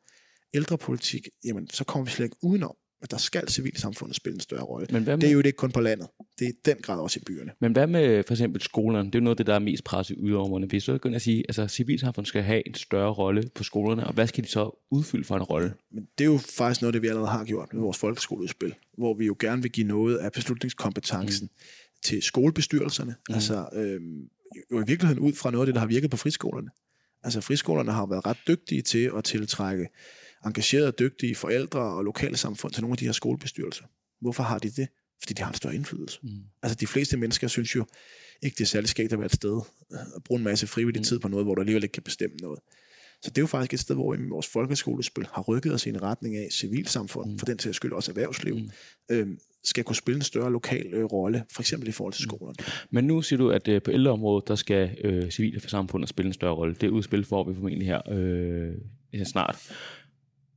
ældrepolitik, 0.53 1.27
jamen, 1.45 1.69
så 1.69 1.83
kommer 1.83 2.05
vi 2.05 2.11
slet 2.11 2.25
ikke 2.25 2.37
udenom, 2.41 2.75
der 3.12 3.17
skal 3.17 3.49
civilsamfundet 3.49 4.15
spille 4.15 4.36
en 4.36 4.39
større 4.39 4.63
rolle. 4.63 4.88
Men 4.91 5.03
hvad 5.03 5.17
Det 5.17 5.23
er 5.23 5.27
med, 5.27 5.33
jo 5.33 5.47
ikke 5.47 5.57
kun 5.57 5.71
på 5.71 5.79
landet. 5.79 6.07
Det 6.39 6.45
er 6.45 6.49
i 6.49 6.53
den 6.65 6.77
grad 6.81 6.99
også 6.99 7.19
i 7.19 7.23
byerne. 7.25 7.51
men 7.60 7.71
hvad 7.71 7.88
med 7.88 8.23
for 8.23 8.33
eksempel 8.33 8.62
skolerne? 8.62 9.07
Det 9.07 9.15
er 9.15 9.19
jo 9.19 9.23
noget 9.23 9.33
af 9.33 9.38
det, 9.38 9.47
der 9.47 9.55
er 9.55 9.60
mest 9.60 9.83
presset 9.83 10.15
i 10.15 10.19
yderområderne. 10.19 10.67
Hvis 10.67 10.83
så 10.83 10.93
begynder 10.93 11.15
at 11.15 11.21
sige, 11.21 11.39
at 11.39 11.45
altså, 11.49 11.67
civilsamfundet 11.67 12.27
skal 12.27 12.43
have 12.43 12.67
en 12.67 12.73
større 12.73 13.13
rolle 13.13 13.43
på 13.55 13.63
skolerne, 13.63 14.07
og 14.07 14.13
hvad 14.13 14.27
skal 14.27 14.43
de 14.43 14.49
så 14.49 14.88
udfylde 14.91 15.23
for 15.23 15.36
en 15.36 15.43
rolle? 15.43 15.73
Men 15.91 16.07
det 16.17 16.23
er 16.23 16.29
jo 16.31 16.38
faktisk 16.38 16.81
noget, 16.81 16.93
det 16.93 17.01
vi 17.01 17.07
allerede 17.07 17.29
har 17.29 17.45
gjort 17.45 17.73
med 17.73 17.81
vores 17.81 17.97
folkeskoleudspil, 17.97 18.73
hvor 18.97 19.13
vi 19.13 19.25
jo 19.25 19.36
gerne 19.39 19.62
vil 19.62 19.71
give 19.71 19.88
noget 19.88 20.17
af 20.17 20.31
beslutningskompetencen 20.31 21.45
mm. 21.45 21.99
til 22.03 22.21
skolebestyrelserne. 22.21 23.15
Mm. 23.29 23.36
Altså 23.36 23.69
øhm, 23.73 24.29
jo 24.71 24.81
i 24.81 24.83
virkeligheden 24.88 25.19
ud 25.19 25.33
fra 25.33 25.51
noget 25.51 25.62
af 25.62 25.65
det, 25.65 25.75
der 25.75 25.79
har 25.81 25.88
virket 25.88 26.12
på 26.12 26.17
friskolerne. 26.17 26.69
Altså 27.23 27.41
friskolerne 27.41 27.91
har 27.91 28.05
været 28.05 28.25
ret 28.25 28.38
dygtige 28.47 28.81
til 28.81 29.12
at 29.17 29.23
tiltrække 29.23 29.88
engagerede, 30.47 30.91
dygtige 30.91 31.36
forældre 31.36 31.79
og 31.79 32.03
lokale 32.03 32.38
samfund 32.38 32.73
til 32.73 32.81
nogle 32.81 32.93
af 32.93 32.97
de 32.97 33.05
her 33.05 33.12
skolebestyrelser. 33.12 33.83
Hvorfor 34.21 34.43
har 34.43 34.60
de 34.60 34.69
det? 34.69 34.88
Fordi 35.21 35.33
de 35.33 35.41
har 35.41 35.49
en 35.49 35.55
større 35.55 35.75
indflydelse. 35.75 36.19
Mm. 36.23 36.29
Altså 36.63 36.75
de 36.75 36.88
fleste 36.88 37.17
mennesker 37.17 37.47
synes 37.47 37.75
jo 37.75 37.86
ikke, 38.41 38.55
det 38.55 38.62
er 38.62 38.67
særlig 38.67 38.89
skægt 38.89 39.13
at 39.13 39.19
være 39.19 39.25
et 39.25 39.36
sted 39.36 39.62
og 40.15 40.23
bruge 40.23 40.38
en 40.38 40.43
masse 40.43 40.67
frivillig 40.67 40.99
Mm. 40.99 41.03
tid 41.03 41.19
på 41.19 41.27
noget, 41.27 41.45
hvor 41.45 41.55
du 41.55 41.62
alligevel 41.62 41.83
ikke 41.83 41.93
kan 41.93 42.03
bestemme 42.03 42.36
noget. 42.41 42.60
Så 43.21 43.29
det 43.29 43.38
er 43.38 43.41
jo 43.41 43.47
faktisk 43.47 43.73
et 43.73 43.79
sted, 43.79 43.95
hvor 43.95 44.12
vi 44.15 44.21
med 44.21 44.29
vores 44.29 44.47
folkeskolespil 44.47 45.25
har 45.33 45.41
rykket 45.41 45.73
os 45.73 45.86
i 45.86 45.89
en 45.89 46.01
retning 46.01 46.36
af 46.36 46.47
civilsamfund, 46.51 47.31
mm. 47.31 47.39
for 47.39 47.45
den 47.45 47.60
sags 47.60 47.75
skyld 47.75 47.91
også 47.91 48.12
erhvervsliv, 48.12 48.55
mm. 48.55 48.69
øhm, 49.12 49.39
skal 49.63 49.83
kunne 49.83 49.95
spille 49.95 50.15
en 50.15 50.21
større 50.23 50.51
lokal 50.51 50.93
øh, 50.93 51.03
rolle, 51.03 51.43
for 51.51 51.62
eksempel 51.62 51.89
i 51.89 51.91
forhold 51.91 52.13
til 52.13 52.23
skolerne. 52.23 52.55
Men 52.89 53.03
nu 53.07 53.21
siger 53.21 53.38
du, 53.38 53.49
at 53.49 53.67
øh, 53.67 53.81
på 53.81 53.91
ældreområdet, 53.91 54.47
der 54.47 54.55
skal 54.55 54.97
øh, 55.03 55.31
civile 55.31 55.60
for 55.60 55.69
samfundet 55.69 56.10
spille 56.10 56.27
en 56.27 56.33
større 56.33 56.53
rolle. 56.53 56.75
Det 56.81 56.89
udspil 56.89 57.25
får 57.25 57.49
vi 57.49 57.55
formentlig 57.55 57.88
her 57.88 58.12
øh, 58.12 58.73
ja, 59.13 59.23
snart. 59.23 59.71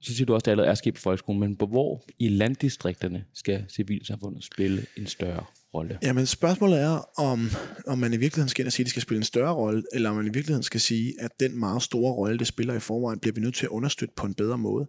Så 0.00 0.14
siger 0.14 0.26
du 0.26 0.34
også, 0.34 0.42
at 0.42 0.44
det 0.44 0.50
allerede 0.50 0.70
er 0.70 0.74
sket 0.74 0.94
på 0.94 1.00
folkeskolen, 1.00 1.40
men 1.40 1.56
hvor 1.68 2.04
i 2.18 2.28
landdistrikterne 2.28 3.24
skal 3.34 3.64
civilsamfundet 3.68 4.44
spille 4.44 4.86
en 4.96 5.06
større 5.06 5.44
rolle? 5.74 5.98
Jamen 6.02 6.26
spørgsmålet 6.26 6.80
er, 6.80 7.20
om, 7.20 7.50
om 7.86 7.98
man 7.98 8.12
i 8.12 8.16
virkeligheden 8.16 8.48
skal 8.48 8.62
ind 8.62 8.66
og 8.66 8.72
sige, 8.72 8.84
at 8.84 8.86
det 8.86 8.90
skal 8.90 9.02
spille 9.02 9.18
en 9.18 9.24
større 9.24 9.54
rolle, 9.54 9.82
eller 9.92 10.10
om 10.10 10.16
man 10.16 10.26
i 10.26 10.30
virkeligheden 10.30 10.62
skal 10.62 10.80
sige, 10.80 11.14
at 11.20 11.30
den 11.40 11.58
meget 11.58 11.82
store 11.82 12.12
rolle, 12.12 12.38
det 12.38 12.46
spiller 12.46 12.74
i 12.74 12.80
forvejen, 12.80 13.18
bliver 13.18 13.34
vi 13.34 13.40
nødt 13.40 13.54
til 13.54 13.66
at 13.66 13.70
understøtte 13.70 14.14
på 14.16 14.26
en 14.26 14.34
bedre 14.34 14.58
måde. 14.58 14.88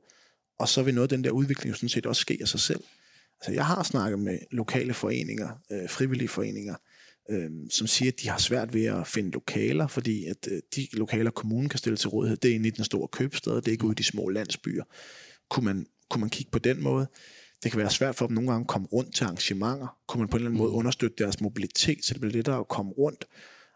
Og 0.60 0.68
så 0.68 0.84
vil 0.84 0.94
noget 0.94 1.12
af 1.12 1.18
den 1.18 1.24
der 1.24 1.32
udvikling 1.32 1.70
jo 1.70 1.76
sådan 1.76 1.90
set 1.90 2.06
også 2.06 2.20
ske 2.20 2.38
af 2.42 2.48
sig 2.48 2.60
selv. 2.60 2.84
Altså 3.42 3.52
jeg 3.52 3.66
har 3.66 3.84
snakket 3.84 4.20
med 4.20 4.38
lokale 4.52 4.94
foreninger, 4.94 5.50
øh, 5.72 5.90
frivillige 5.90 6.28
foreninger, 6.28 6.76
øh, 7.30 7.50
som 7.70 7.88
siger, 7.88 8.12
at 8.12 8.20
de 8.22 8.30
har 8.30 8.38
svært 8.38 8.74
ved 8.74 8.86
at 8.86 9.08
finde 9.08 9.32
lokaler, 9.32 9.88
fordi 9.88 10.26
at 10.26 10.48
øh, 10.52 10.62
de 10.76 10.88
lokaler, 10.94 11.32
kommunen 11.32 11.70
kan 11.70 11.78
stille 11.78 11.98
til 11.98 12.10
rådighed, 12.10 12.38
det 12.38 12.52
er 12.52 12.56
inde 12.56 12.68
i 12.68 12.72
den 12.72 12.86
store 12.86 13.08
købstad, 13.08 13.56
det 13.56 13.68
er 13.68 13.72
ikke 13.72 13.86
ude 13.86 13.92
i 13.92 13.96
de 13.96 14.04
små 14.04 14.30
landsbyer. 14.30 14.84
Kunne 15.50 15.66
man, 15.66 15.86
kunne 16.10 16.22
man 16.22 16.30
kigge 16.30 16.52
på 16.52 16.60
den 16.60 16.84
måde? 16.84 17.08
Det 17.64 17.72
kan 17.72 17.80
være 17.80 17.90
svært 17.90 18.16
for 18.16 18.28
dem 18.28 18.34
nogle 18.34 18.52
gange 18.52 18.64
at 18.64 18.68
komme 18.68 18.88
rundt 18.88 19.16
til 19.16 19.24
arrangementer. 19.24 19.98
Kunne 20.08 20.20
man 20.20 20.28
på 20.28 20.38
en 20.38 20.40
eller 20.40 20.50
anden 20.50 20.64
måde 20.64 20.72
understøtte 20.72 21.24
deres 21.24 21.42
mobilitet, 21.42 22.06
så 22.06 22.14
det 22.14 22.22
bliver 22.22 22.34
lettere 22.34 22.60
at 22.60 22.68
komme 22.68 22.92
rundt? 22.92 23.26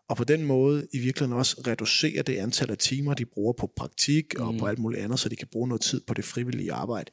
Og 0.09 0.17
på 0.17 0.23
den 0.23 0.43
måde 0.43 0.87
i 0.93 0.99
virkeligheden 0.99 1.37
også 1.37 1.63
reducere 1.67 2.21
det 2.21 2.35
antal 2.35 2.71
af 2.71 2.77
timer, 2.77 3.13
de 3.13 3.25
bruger 3.25 3.53
på 3.53 3.71
praktik 3.75 4.39
og 4.39 4.53
mm. 4.53 4.59
på 4.59 4.65
alt 4.65 4.79
muligt 4.79 5.01
andet, 5.01 5.19
så 5.19 5.29
de 5.29 5.35
kan 5.35 5.47
bruge 5.51 5.67
noget 5.67 5.81
tid 5.81 6.01
på 6.07 6.13
det 6.13 6.25
frivillige 6.25 6.73
arbejde. 6.73 7.11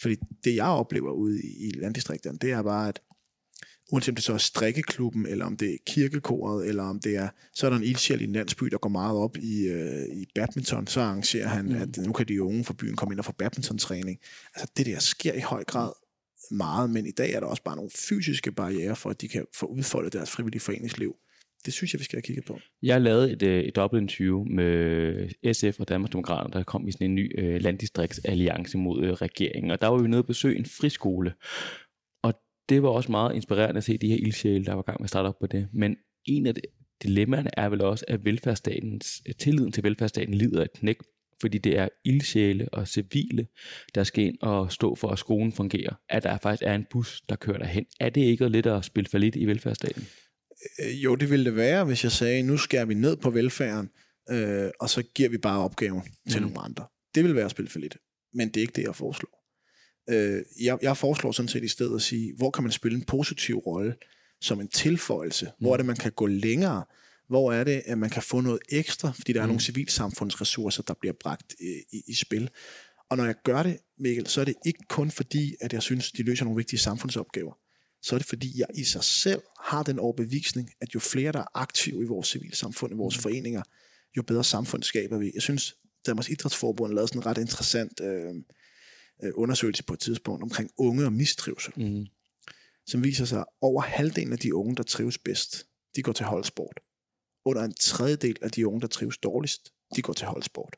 Fordi 0.00 0.16
det, 0.44 0.54
jeg 0.54 0.66
oplever 0.66 1.10
ude 1.10 1.40
i, 1.42 1.66
i 1.66 1.70
landdistrikterne, 1.70 2.38
det 2.38 2.50
er 2.50 2.62
bare, 2.62 2.88
at 2.88 3.00
uanset 3.92 4.12
om 4.12 4.14
det 4.14 4.24
så 4.24 4.32
er 4.32 4.38
strikkeklubben, 4.38 5.26
eller 5.26 5.44
om 5.44 5.56
det 5.56 5.74
er 5.74 5.76
kirkekoret, 5.86 6.68
eller 6.68 6.82
om 6.82 7.00
det 7.00 7.16
er, 7.16 7.28
så 7.54 7.66
er 7.66 7.70
der 7.70 7.76
en 7.76 7.84
ildsjæl 7.84 8.20
i 8.20 8.24
en 8.24 8.32
landsby, 8.32 8.66
der 8.66 8.78
går 8.78 8.88
meget 8.88 9.16
op 9.16 9.36
i, 9.36 9.66
øh, 9.66 10.06
i 10.16 10.26
badminton, 10.34 10.86
så 10.86 11.00
arrangerer 11.00 11.48
han, 11.48 11.66
mm. 11.66 11.74
at 11.74 11.96
nu 11.96 12.12
kan 12.12 12.28
de 12.28 12.42
unge 12.42 12.64
fra 12.64 12.74
byen 12.78 12.96
komme 12.96 13.12
ind 13.14 13.18
og 13.18 13.24
få 13.24 13.32
badmintontræning. 13.32 14.18
Altså 14.54 14.72
det 14.76 14.86
der 14.86 14.98
sker 14.98 15.32
i 15.32 15.40
høj 15.40 15.64
grad 15.64 15.92
meget, 16.50 16.90
men 16.90 17.06
i 17.06 17.10
dag 17.10 17.32
er 17.32 17.40
der 17.40 17.46
også 17.46 17.62
bare 17.62 17.76
nogle 17.76 17.90
fysiske 18.08 18.52
barriere 18.52 18.96
for, 18.96 19.10
at 19.10 19.20
de 19.20 19.28
kan 19.28 19.46
få 19.54 19.66
udfoldet 19.66 20.12
deres 20.12 20.30
frivillige 20.30 20.60
foreningsliv. 20.60 21.16
Det 21.66 21.74
synes 21.74 21.94
jeg, 21.94 21.98
vi 21.98 22.04
skal 22.04 22.16
have 22.16 22.22
kigget 22.22 22.44
på. 22.44 22.58
Jeg 22.82 23.00
lavede 23.00 23.32
et, 23.32 23.42
øh, 23.42 23.64
et 23.64 23.76
dobbeltinterview 23.76 24.44
med 24.44 25.52
SF 25.54 25.80
og 25.80 25.88
Danmarksdemokraterne, 25.88 26.52
der 26.52 26.62
kom 26.62 26.88
i 26.88 26.92
sådan 26.92 27.10
en 27.10 27.14
ny 27.14 27.40
øh, 27.40 27.60
landdistriktsalliance 27.60 28.78
mod 28.78 29.04
øh, 29.04 29.12
regeringen, 29.12 29.70
og 29.70 29.80
der 29.80 29.88
var 29.88 29.98
vi 29.98 30.08
nede 30.08 30.22
og 30.22 30.26
besøge 30.26 30.58
en 30.58 30.64
friskole, 30.64 31.32
det 32.68 32.82
var 32.82 32.88
også 32.88 33.10
meget 33.10 33.34
inspirerende 33.34 33.78
at 33.78 33.84
se 33.84 33.98
de 33.98 34.08
her 34.08 34.16
ildsjæle, 34.16 34.64
der 34.64 34.72
var 34.72 34.82
i 34.82 34.86
gang 34.86 35.00
med 35.00 35.04
at 35.04 35.10
starte 35.10 35.26
op 35.26 35.38
på 35.40 35.46
det. 35.46 35.68
Men 35.72 35.96
en 36.24 36.46
af 36.46 36.54
dilemmaerne 37.02 37.50
er 37.56 37.68
vel 37.68 37.80
også, 37.80 38.04
at 38.08 38.24
velfærdsstatens, 38.24 39.22
tilliden 39.38 39.72
til 39.72 39.82
velfærdsstaten 39.82 40.34
lider 40.34 40.62
et 40.62 40.72
knæk, 40.72 40.96
fordi 41.40 41.58
det 41.58 41.78
er 41.78 41.88
ildsjæle 42.04 42.68
og 42.72 42.88
civile, 42.88 43.46
der 43.94 44.04
skal 44.04 44.24
ind 44.24 44.38
og 44.42 44.72
stå 44.72 44.94
for, 44.94 45.08
at 45.08 45.18
skolen 45.18 45.52
fungerer. 45.52 45.94
At 46.08 46.22
der 46.22 46.38
faktisk 46.38 46.62
er 46.66 46.74
en 46.74 46.86
bus, 46.90 47.20
der 47.28 47.36
kører 47.36 47.58
derhen. 47.58 47.86
Er 48.00 48.08
det 48.08 48.20
ikke 48.20 48.48
lidt 48.48 48.66
at 48.66 48.84
spille 48.84 49.10
for 49.10 49.18
lidt 49.18 49.36
i 49.36 49.46
velfærdsstaten? 49.46 50.06
Øh, 50.80 51.04
jo, 51.04 51.14
det 51.14 51.30
ville 51.30 51.44
det 51.44 51.56
være, 51.56 51.84
hvis 51.84 52.04
jeg 52.04 52.12
sagde, 52.12 52.42
nu 52.42 52.56
skærer 52.56 52.84
vi 52.84 52.94
ned 52.94 53.16
på 53.16 53.30
velfærden, 53.30 53.90
øh, 54.30 54.70
og 54.80 54.90
så 54.90 55.02
giver 55.14 55.28
vi 55.28 55.38
bare 55.38 55.64
opgaven 55.64 56.02
til 56.30 56.40
mm. 56.40 56.46
nogle 56.46 56.60
andre. 56.60 56.86
Det 57.14 57.22
ville 57.22 57.36
være 57.36 57.44
at 57.44 57.50
spille 57.50 57.70
for 57.70 57.78
lidt. 57.78 57.96
Men 58.34 58.48
det 58.48 58.56
er 58.56 58.60
ikke 58.60 58.72
det, 58.76 58.82
jeg 58.82 58.94
foreslår. 58.94 59.43
Øh, 60.10 60.42
jeg, 60.60 60.78
jeg 60.82 60.96
foreslår 60.96 61.32
sådan 61.32 61.48
set 61.48 61.64
i 61.64 61.68
stedet 61.68 61.94
at 61.94 62.02
sige, 62.02 62.34
hvor 62.36 62.50
kan 62.50 62.64
man 62.64 62.72
spille 62.72 62.98
en 62.98 63.04
positiv 63.04 63.58
rolle 63.58 63.94
som 64.40 64.60
en 64.60 64.68
tilføjelse? 64.68 65.44
Mm. 65.44 65.52
Hvor 65.58 65.72
er 65.72 65.76
det, 65.76 65.86
man 65.86 65.96
kan 65.96 66.12
gå 66.12 66.26
længere? 66.26 66.84
Hvor 67.28 67.52
er 67.52 67.64
det, 67.64 67.82
at 67.86 67.98
man 67.98 68.10
kan 68.10 68.22
få 68.22 68.40
noget 68.40 68.60
ekstra, 68.68 69.12
fordi 69.12 69.32
der 69.32 69.40
er 69.40 69.46
mm. 69.46 69.48
nogle 69.48 69.60
civilsamfundsressourcer, 69.60 70.82
der 70.82 70.94
bliver 71.00 71.14
bragt 71.20 71.54
i, 71.60 71.96
i, 71.96 72.02
i 72.06 72.14
spil. 72.14 72.50
Og 73.10 73.16
når 73.16 73.24
jeg 73.24 73.34
gør 73.44 73.62
det, 73.62 73.78
Mikkel, 73.98 74.26
så 74.26 74.40
er 74.40 74.44
det 74.44 74.54
ikke 74.66 74.84
kun 74.88 75.10
fordi, 75.10 75.54
at 75.60 75.72
jeg 75.72 75.82
synes, 75.82 76.12
de 76.12 76.22
løser 76.22 76.44
nogle 76.44 76.56
vigtige 76.56 76.80
samfundsopgaver 76.80 77.52
så 78.04 78.14
er 78.14 78.18
det 78.18 78.28
fordi, 78.28 78.60
jeg 78.60 78.66
i 78.74 78.84
sig 78.84 79.04
selv 79.04 79.42
har 79.60 79.82
den 79.82 79.98
overbevisning, 79.98 80.70
at 80.80 80.94
jo 80.94 81.00
flere, 81.00 81.32
der 81.32 81.38
er 81.38 81.46
aktive 81.54 82.02
i 82.02 82.06
vores 82.06 82.28
civilsamfund, 82.28 82.92
i 82.92 82.96
vores 82.96 83.16
mm. 83.16 83.22
foreninger, 83.22 83.62
jo 84.16 84.22
bedre 84.22 84.44
samfund 84.44 84.82
skaber 84.82 85.18
vi. 85.18 85.30
Jeg 85.34 85.42
synes, 85.42 85.76
Danmarks 86.06 86.28
Idrætsforbund 86.28 86.92
lavede 86.92 87.08
sådan 87.08 87.22
en 87.22 87.26
ret 87.26 87.38
interessant 87.38 88.00
øh, 88.00 88.34
øh, 89.22 89.32
undersøgelse 89.34 89.84
på 89.84 89.92
et 89.92 90.00
tidspunkt 90.00 90.42
omkring 90.42 90.70
unge 90.76 91.04
og 91.04 91.12
mistrivsel, 91.12 91.72
mm. 91.76 92.06
som 92.86 93.04
viser 93.04 93.24
sig, 93.24 93.38
at 93.38 93.46
over 93.60 93.82
halvdelen 93.82 94.32
af 94.32 94.38
de 94.38 94.54
unge, 94.54 94.76
der 94.76 94.82
trives 94.82 95.18
bedst, 95.18 95.66
de 95.96 96.02
går 96.02 96.12
til 96.12 96.26
holdsport. 96.26 96.80
Under 97.44 97.62
en 97.62 97.74
tredjedel 97.74 98.36
af 98.42 98.50
de 98.50 98.66
unge, 98.66 98.80
der 98.80 98.86
trives 98.86 99.18
dårligst, 99.18 99.72
de 99.96 100.02
går 100.02 100.12
til 100.12 100.26
holdsport. 100.26 100.76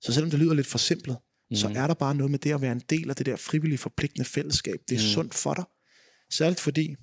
Så 0.00 0.12
selvom 0.12 0.30
det 0.30 0.38
lyder 0.38 0.54
lidt 0.54 0.66
forsimplet, 0.66 1.18
mm. 1.50 1.56
så 1.56 1.68
er 1.68 1.86
der 1.86 1.94
bare 1.94 2.14
noget 2.14 2.30
med 2.30 2.38
det 2.38 2.54
at 2.54 2.60
være 2.60 2.72
en 2.72 2.82
del 2.90 3.10
af 3.10 3.16
det 3.16 3.26
der 3.26 3.36
frivillige 3.36 3.78
forpligtende 3.78 4.24
fællesskab. 4.24 4.80
Det 4.88 4.94
er 4.94 5.00
mm. 5.00 5.14
sundt 5.14 5.34
for 5.34 5.54
dig. 5.54 5.64
Særligt 6.30 6.60
fordi, 6.60 6.96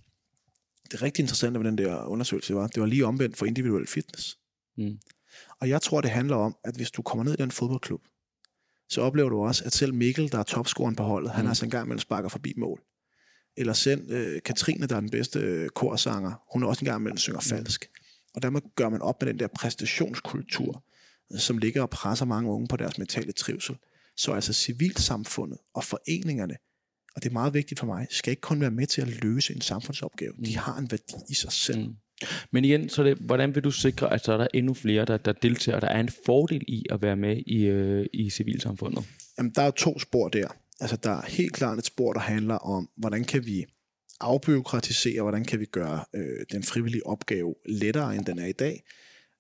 det 0.91 1.01
rigtig 1.01 1.23
interessante 1.23 1.59
ved 1.59 1.67
den 1.67 1.77
der 1.77 2.05
undersøgelse 2.05 2.55
var, 2.55 2.67
det 2.67 2.81
var 2.81 2.87
lige 2.87 3.05
omvendt 3.05 3.37
for 3.37 3.45
individuel 3.45 3.87
fitness. 3.87 4.39
Mm. 4.77 4.99
Og 5.59 5.69
jeg 5.69 5.81
tror, 5.81 6.01
det 6.01 6.11
handler 6.11 6.35
om, 6.35 6.57
at 6.63 6.75
hvis 6.75 6.91
du 6.91 7.01
kommer 7.01 7.23
ned 7.23 7.33
i 7.33 7.37
den 7.37 7.51
fodboldklub, 7.51 8.01
så 8.89 9.01
oplever 9.01 9.29
du 9.29 9.43
også, 9.43 9.63
at 9.65 9.73
selv 9.73 9.93
Mikkel, 9.93 10.31
der 10.31 10.39
er 10.39 10.43
topscoren 10.43 10.95
på 10.95 11.03
holdet, 11.03 11.31
mm. 11.31 11.35
han 11.35 11.45
har 11.45 11.51
altså 11.51 11.65
en 11.65 11.71
gang 11.71 11.85
imellem 11.85 11.99
sparker 11.99 12.29
forbi 12.29 12.53
mål. 12.57 12.81
Eller 13.57 13.73
selv 13.73 14.11
øh, 14.11 14.41
Katrine, 14.45 14.87
der 14.87 14.95
er 14.95 14.99
den 14.99 15.09
bedste 15.09 15.39
øh, 15.39 15.69
korsanger, 15.69 16.33
hun 16.53 16.63
er 16.63 16.67
også 16.67 16.81
en 16.81 16.85
gang 16.85 17.01
imellem 17.01 17.17
synger 17.17 17.39
mm. 17.39 17.49
falsk. 17.49 17.89
Og 18.35 18.41
dermed 18.41 18.61
gør 18.75 18.89
man 18.89 19.01
op 19.01 19.21
med 19.21 19.29
den 19.33 19.39
der 19.39 19.47
præstationskultur, 19.47 20.83
øh, 21.33 21.39
som 21.39 21.57
ligger 21.57 21.81
og 21.81 21.89
presser 21.89 22.25
mange 22.25 22.51
unge 22.51 22.67
på 22.67 22.77
deres 22.77 22.97
mentale 22.97 23.31
trivsel. 23.31 23.77
Så 24.17 24.31
altså 24.31 24.53
civilsamfundet 24.53 25.57
og 25.73 25.83
foreningerne 25.83 26.55
og 27.17 27.23
det 27.23 27.29
er 27.29 27.33
meget 27.33 27.53
vigtigt 27.53 27.79
for 27.79 27.87
mig, 27.87 28.07
skal 28.09 28.31
ikke 28.31 28.41
kun 28.41 28.61
være 28.61 28.71
med 28.71 28.87
til 28.87 29.01
at 29.01 29.07
løse 29.07 29.53
en 29.53 29.61
samfundsopgave. 29.61 30.31
De 30.31 30.51
mm. 30.51 30.57
har 30.57 30.77
en 30.77 30.91
værdi 30.91 31.13
i 31.29 31.33
sig 31.33 31.51
selv. 31.51 31.79
Mm. 31.79 31.95
Men 32.51 32.65
igen, 32.65 32.89
så 32.89 33.03
det, 33.03 33.17
hvordan 33.17 33.55
vil 33.55 33.63
du 33.63 33.71
sikre, 33.71 34.13
at 34.13 34.25
så 34.25 34.33
er 34.33 34.37
der 34.37 34.47
endnu 34.53 34.73
flere, 34.73 35.05
der, 35.05 35.17
der 35.17 35.31
deltager, 35.31 35.75
og 35.75 35.81
der 35.81 35.87
er 35.87 35.99
en 35.99 36.09
fordel 36.25 36.63
i 36.67 36.85
at 36.89 37.01
være 37.01 37.15
med 37.15 37.37
i, 37.47 37.65
øh, 37.65 38.05
i 38.13 38.29
civilsamfundet? 38.29 39.05
Jamen, 39.37 39.51
der 39.55 39.61
er 39.61 39.71
to 39.71 39.99
spor 39.99 40.29
der. 40.29 40.47
Altså, 40.79 40.97
der 41.03 41.11
er 41.11 41.25
helt 41.27 41.53
klart 41.53 41.77
et 41.77 41.85
spor, 41.85 42.13
der 42.13 42.19
handler 42.19 42.55
om, 42.55 42.89
hvordan 42.97 43.23
kan 43.23 43.45
vi 43.45 43.65
afbyråkratisere, 44.19 45.21
hvordan 45.21 45.45
kan 45.45 45.59
vi 45.59 45.65
gøre 45.65 46.05
øh, 46.15 46.45
den 46.51 46.63
frivillige 46.63 47.07
opgave 47.07 47.55
lettere, 47.65 48.15
end 48.15 48.25
den 48.25 48.39
er 48.39 48.45
i 48.45 48.51
dag. 48.51 48.83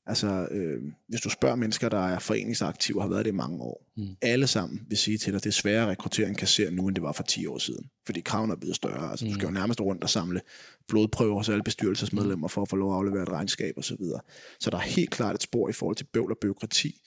Altså, 0.07 0.47
øh, 0.51 0.81
hvis 1.07 1.21
du 1.21 1.29
spørger 1.29 1.55
mennesker, 1.55 1.89
der 1.89 2.07
er 2.07 2.19
foreningsaktive 2.19 2.97
og 2.97 3.03
har 3.03 3.09
været 3.09 3.25
det 3.25 3.31
i 3.31 3.35
mange 3.35 3.61
år, 3.61 3.85
mm. 3.97 4.07
alle 4.21 4.47
sammen 4.47 4.81
vil 4.89 4.97
sige 4.97 5.17
til 5.17 5.33
dig, 5.33 5.37
at 5.37 5.43
det 5.43 5.49
er 5.49 5.53
sværere 5.53 5.83
at 5.83 5.89
rekruttere 5.89 6.27
en 6.27 6.35
kasser 6.35 6.71
nu, 6.71 6.87
end 6.87 6.95
det 6.95 7.03
var 7.03 7.11
for 7.11 7.23
10 7.23 7.45
år 7.45 7.57
siden. 7.57 7.89
Fordi 8.05 8.21
kravene 8.21 8.53
er 8.53 8.57
blevet 8.57 8.75
større. 8.75 9.11
Altså, 9.11 9.25
mm. 9.25 9.31
du 9.31 9.35
skal 9.35 9.45
jo 9.47 9.51
nærmest 9.51 9.81
rundt 9.81 10.03
og 10.03 10.09
samle 10.09 10.41
blodprøver 10.87 11.35
hos 11.35 11.49
alle 11.49 11.63
bestyrelsesmedlemmer 11.63 12.47
for 12.47 12.61
at 12.61 12.69
få 12.69 12.75
lov 12.75 12.91
at 12.91 12.97
aflevere 12.97 13.23
et 13.23 13.29
regnskab 13.29 13.77
osv. 13.77 13.83
Så, 13.83 13.95
videre. 13.99 14.21
så 14.59 14.69
der 14.69 14.77
er 14.77 14.81
helt 14.81 15.09
klart 15.09 15.35
et 15.35 15.43
spor 15.43 15.69
i 15.69 15.73
forhold 15.73 15.95
til 15.95 16.05
bøvl 16.13 16.31
og 16.31 16.37
byråkrati. 16.41 17.01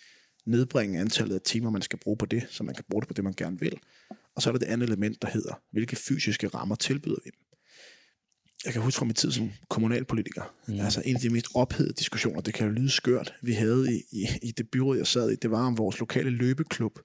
Nedbringe 0.47 1.01
antallet 1.01 1.35
af 1.35 1.41
timer, 1.41 1.71
man 1.71 1.83
skal 1.83 1.99
bruge 1.99 2.17
på 2.17 2.27
det, 2.27 2.47
så 2.51 2.65
man 2.65 2.75
kan 2.75 2.85
bruge 2.91 3.03
det 3.03 3.09
på 3.09 3.15
det, 3.15 3.25
man 3.25 3.35
gerne 3.37 3.61
vil. 3.61 3.79
Og 4.37 4.43
så 4.43 4.51
er 4.51 4.53
der 4.53 4.59
det 4.59 4.67
andet 4.67 4.87
element, 4.87 5.23
der 5.23 5.29
hedder, 5.29 5.61
hvilke 5.73 5.97
fysiske 5.97 6.49
rammer 6.49 6.75
tilbyder 6.75 7.17
vi 7.25 7.31
dem 7.31 7.50
jeg 8.65 8.73
kan 8.73 8.83
huske 8.83 8.99
fra 8.99 9.05
min 9.05 9.15
tid 9.15 9.33
som 9.33 9.51
kommunalpolitiker, 9.69 10.55
mm. 10.69 10.81
altså 10.81 11.03
en 11.05 11.17
af 11.17 11.21
de 11.21 11.31
mest 11.31 11.47
ophedede 11.55 11.93
diskussioner, 11.99 12.41
det 12.41 12.55
kan 12.55 12.67
jo 12.67 12.73
lyde 12.73 12.91
skørt, 12.91 13.35
vi 13.43 13.53
havde 13.53 13.95
i, 13.95 14.03
i, 14.13 14.27
i 14.43 14.51
det 14.51 14.71
byråd, 14.71 14.97
jeg 14.97 15.07
sad 15.07 15.31
i, 15.31 15.37
det 15.37 15.51
var 15.51 15.67
om 15.67 15.79
vores 15.79 16.01
lokale 16.01 16.31
løbeklub, 16.31 16.99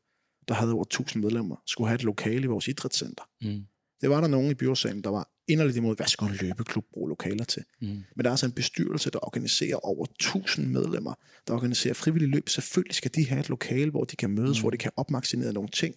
der 0.47 0.53
havde 0.53 0.73
over 0.73 0.83
1000 0.83 1.23
medlemmer, 1.23 1.55
skulle 1.67 1.87
have 1.87 1.95
et 1.95 2.03
lokale 2.03 2.43
i 2.43 2.47
vores 2.47 2.67
idrætscenter. 2.67 3.23
Mm. 3.41 3.63
Det 4.01 4.09
var 4.09 4.21
der 4.21 4.27
nogen 4.27 4.51
i 4.51 4.53
byrådsalen, 4.53 5.03
der 5.03 5.09
var 5.09 5.29
inderligt 5.47 5.77
imod, 5.77 5.95
hvad 5.95 6.07
skulle 6.07 6.31
en 6.31 6.47
løbeklub 6.47 6.85
bruge 6.93 7.09
lokaler 7.09 7.43
til? 7.43 7.63
Mm. 7.81 7.87
Men 7.87 8.23
der 8.23 8.25
er 8.25 8.31
altså 8.31 8.45
en 8.45 8.51
bestyrelse, 8.51 9.09
der 9.09 9.25
organiserer 9.25 9.75
over 9.75 10.05
1000 10.05 10.67
medlemmer, 10.67 11.13
der 11.47 11.53
organiserer 11.53 11.93
frivillige 11.93 12.31
løb. 12.31 12.49
Selvfølgelig 12.49 12.95
skal 12.95 13.11
de 13.15 13.29
have 13.29 13.39
et 13.39 13.49
lokale, 13.49 13.91
hvor 13.91 14.03
de 14.03 14.15
kan 14.15 14.29
mødes, 14.29 14.57
mm. 14.57 14.61
hvor 14.61 14.69
de 14.69 14.77
kan 14.77 14.91
opmaksinere 14.95 15.53
nogle 15.53 15.69
ting. 15.69 15.95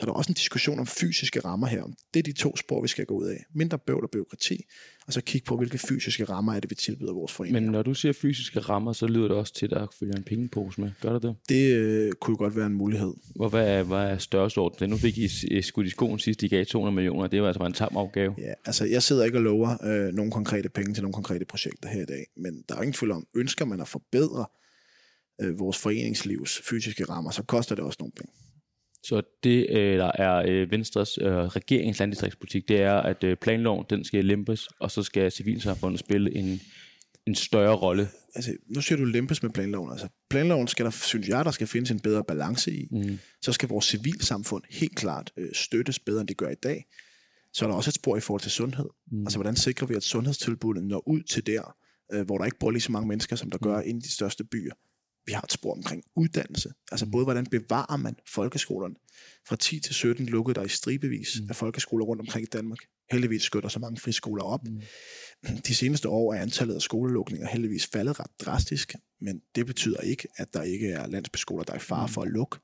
Så 0.00 0.06
der 0.06 0.12
er 0.12 0.16
også 0.16 0.30
en 0.30 0.34
diskussion 0.34 0.78
om 0.78 0.86
fysiske 0.86 1.40
rammer 1.40 1.66
her. 1.66 1.82
Det 2.14 2.20
er 2.20 2.22
de 2.22 2.32
to 2.32 2.56
spor, 2.56 2.82
vi 2.82 2.88
skal 2.88 3.06
gå 3.06 3.14
ud 3.14 3.26
af. 3.26 3.44
Mindre 3.54 3.78
bøvl 3.78 4.04
og 4.04 4.10
byråkrati, 4.10 4.64
og 5.06 5.12
så 5.12 5.20
kigge 5.20 5.44
på, 5.44 5.56
hvilke 5.56 5.78
fysiske 5.78 6.24
rammer 6.24 6.54
er 6.54 6.60
det, 6.60 6.70
vi 6.70 6.74
tilbyder 6.74 7.12
vores 7.12 7.32
foreninger. 7.32 7.60
Men 7.60 7.70
når 7.70 7.82
du 7.82 7.94
siger 7.94 8.12
fysiske 8.12 8.60
rammer, 8.60 8.92
så 8.92 9.06
lyder 9.06 9.28
det 9.28 9.36
også 9.36 9.54
til, 9.54 9.66
at 9.66 9.70
der 9.70 9.86
følger 9.98 10.16
en 10.16 10.22
pengepose 10.22 10.80
med. 10.80 10.90
Gør 11.00 11.12
det 11.12 11.22
det? 11.22 11.36
Det 11.48 11.74
øh, 11.74 12.12
kunne 12.12 12.36
godt 12.36 12.56
være 12.56 12.66
en 12.66 12.72
mulighed. 12.72 13.14
Hvor, 13.36 13.48
hvad, 13.48 13.68
er, 13.68 13.82
hvad 13.82 13.98
er 13.98 14.18
størrelsesorden? 14.18 14.90
Nu 14.90 14.96
fik 14.96 15.18
I 15.18 15.62
skudt 15.62 15.86
i 15.86 15.90
skoen 15.90 16.18
sidst, 16.18 16.40
de 16.40 16.48
gav 16.48 16.64
200 16.64 16.94
millioner. 16.94 17.26
Det 17.26 17.42
var 17.42 17.48
altså 17.48 17.62
en 17.62 17.72
tam 17.72 17.96
opgave. 17.96 18.34
Ja, 18.38 18.52
altså 18.64 18.84
jeg 18.84 19.02
sidder 19.02 19.24
ikke 19.24 19.38
og 19.38 19.42
lover 19.42 19.84
øh, 19.84 20.14
nogle 20.14 20.32
konkrete 20.32 20.68
penge 20.68 20.94
til 20.94 21.02
nogle 21.02 21.14
konkrete 21.14 21.44
projekter 21.44 21.88
her 21.88 22.02
i 22.02 22.06
dag. 22.06 22.26
Men 22.36 22.64
der 22.68 22.74
er 22.74 22.82
ingen 22.82 22.92
tvivl 22.92 23.12
om, 23.12 23.26
ønsker 23.36 23.64
man 23.64 23.80
at 23.80 23.88
forbedre 23.88 24.46
øh, 25.40 25.58
vores 25.58 25.78
foreningslivs 25.78 26.60
fysiske 26.70 27.04
rammer, 27.04 27.30
så 27.30 27.42
koster 27.42 27.74
det 27.74 27.84
også 27.84 27.96
nogle 28.00 28.12
penge. 28.16 28.32
Så 29.02 29.22
det, 29.44 29.66
øh, 29.70 29.98
der 29.98 30.12
er 30.14 30.42
øh, 30.48 30.70
Venstres 30.70 31.18
øh, 31.18 31.32
regerings 31.32 31.98
landdistriktspolitik, 31.98 32.68
det 32.68 32.80
er, 32.80 32.94
at 32.94 33.38
planloven 33.38 33.86
den 33.90 34.04
skal 34.04 34.24
lempes, 34.24 34.68
og 34.80 34.90
så 34.90 35.02
skal 35.02 35.32
civilsamfundet 35.32 36.00
spille 36.00 36.34
en, 36.34 36.60
en 37.26 37.34
større 37.34 37.76
rolle. 37.76 38.08
Altså, 38.34 38.56
nu 38.74 38.80
siger 38.80 38.98
du 38.98 39.04
lempes 39.04 39.42
med 39.42 39.50
planloven. 39.50 39.92
Altså, 39.92 40.08
planloven 40.30 40.68
skal 40.68 40.84
der, 40.84 40.90
synes 40.90 41.28
jeg, 41.28 41.44
der 41.44 41.50
skal 41.50 41.66
findes 41.66 41.90
en 41.90 42.00
bedre 42.00 42.24
balance 42.24 42.72
i. 42.72 42.88
Mm. 42.90 43.18
Så 43.42 43.52
skal 43.52 43.68
vores 43.68 43.84
civilsamfund 43.84 44.62
helt 44.70 44.96
klart 44.96 45.32
øh, 45.36 45.48
støttes 45.52 45.98
bedre, 45.98 46.20
end 46.20 46.28
det 46.28 46.36
gør 46.36 46.48
i 46.48 46.60
dag. 46.62 46.84
Så 47.52 47.64
er 47.64 47.68
der 47.68 47.76
også 47.76 47.90
et 47.90 47.94
spor 47.94 48.16
i 48.16 48.20
forhold 48.20 48.40
til 48.40 48.50
sundhed. 48.50 48.86
Mm. 49.12 49.22
Altså, 49.22 49.38
hvordan 49.38 49.56
sikrer 49.56 49.86
vi, 49.86 49.94
at 49.94 50.02
sundhedstilbuddet 50.02 50.84
når 50.84 51.08
ud 51.08 51.22
til 51.22 51.46
der, 51.46 51.76
øh, 52.12 52.26
hvor 52.26 52.38
der 52.38 52.44
ikke 52.44 52.58
bor 52.58 52.70
lige 52.70 52.82
så 52.82 52.92
mange 52.92 53.08
mennesker, 53.08 53.36
som 53.36 53.50
der 53.50 53.58
gør 53.58 53.76
mm. 53.76 53.88
inde 53.88 53.98
i 53.98 54.02
de 54.02 54.12
største 54.12 54.44
byer. 54.44 54.74
Vi 55.26 55.32
har 55.32 55.42
et 55.42 55.52
spor 55.52 55.72
omkring 55.72 56.02
uddannelse. 56.16 56.72
Altså 56.92 57.06
både, 57.06 57.24
hvordan 57.24 57.46
bevarer 57.46 57.96
man 57.96 58.16
folkeskolerne. 58.28 58.94
Fra 59.48 59.56
10 59.56 59.80
til 59.80 59.94
17 59.94 60.26
lukkede 60.26 60.54
der 60.54 60.64
i 60.64 60.68
stribevis 60.68 61.40
mm. 61.40 61.46
af 61.50 61.56
folkeskoler 61.56 62.04
rundt 62.04 62.20
omkring 62.20 62.46
i 62.46 62.50
Danmark. 62.52 62.78
Heldigvis 63.10 63.42
skytter 63.42 63.68
så 63.68 63.78
mange 63.78 64.00
friskoler 64.00 64.44
op. 64.44 64.60
Mm. 64.64 64.80
De 65.66 65.74
seneste 65.74 66.08
år 66.08 66.34
er 66.34 66.40
antallet 66.40 66.74
af 66.74 66.82
skolelukninger 66.82 67.48
heldigvis 67.48 67.86
faldet 67.86 68.20
ret 68.20 68.30
drastisk, 68.40 68.94
men 69.20 69.40
det 69.54 69.66
betyder 69.66 70.00
ikke, 70.00 70.28
at 70.36 70.54
der 70.54 70.62
ikke 70.62 70.88
er 70.88 71.06
landsbyskoler, 71.06 71.64
der 71.64 71.72
er 71.72 71.76
i 71.76 71.80
fare 71.80 72.06
mm. 72.06 72.12
for 72.12 72.22
at 72.22 72.28
lukke. 72.28 72.58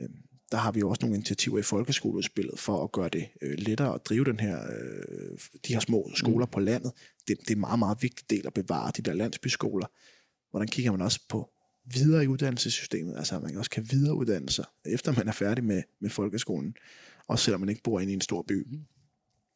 Øhm, 0.00 0.14
der 0.52 0.58
har 0.58 0.72
vi 0.72 0.82
også 0.82 0.98
nogle 1.02 1.16
initiativer 1.16 1.58
i 1.58 1.62
folkeskoleudspillet 1.62 2.58
for 2.58 2.84
at 2.84 2.92
gøre 2.92 3.08
det 3.08 3.28
øh, 3.42 3.58
lettere 3.58 3.94
at 3.94 4.00
drive 4.04 4.24
den 4.24 4.40
her, 4.40 4.62
øh, 4.62 5.38
de 5.66 5.72
her 5.72 5.80
små 5.80 6.10
skoler 6.14 6.46
mm. 6.46 6.50
på 6.52 6.60
landet. 6.60 6.92
Det, 7.28 7.40
det 7.40 7.50
er 7.50 7.54
en 7.54 7.60
meget, 7.60 7.78
meget 7.78 7.98
vigtig 8.02 8.30
del 8.30 8.46
at 8.46 8.54
bevare 8.54 8.92
de 8.96 9.02
der 9.02 9.14
landsbyskoler. 9.14 9.86
Hvordan 10.50 10.68
kigger 10.68 10.90
man 10.90 11.00
også 11.00 11.20
på 11.28 11.50
videre 11.84 12.24
i 12.24 12.26
uddannelsessystemet? 12.26 13.16
Altså, 13.16 13.38
man 13.38 13.56
også 13.56 13.70
kan 13.70 13.86
videreuddanne 13.90 14.50
sig, 14.50 14.64
efter 14.86 15.12
man 15.12 15.28
er 15.28 15.32
færdig 15.32 15.64
med, 15.64 15.82
med 16.00 16.10
folkeskolen, 16.10 16.74
også 17.26 17.44
selvom 17.44 17.60
man 17.60 17.68
ikke 17.68 17.82
bor 17.82 18.00
inde 18.00 18.12
i 18.12 18.14
en 18.14 18.20
stor 18.20 18.42
by. 18.48 18.66
Mm. 18.70 18.80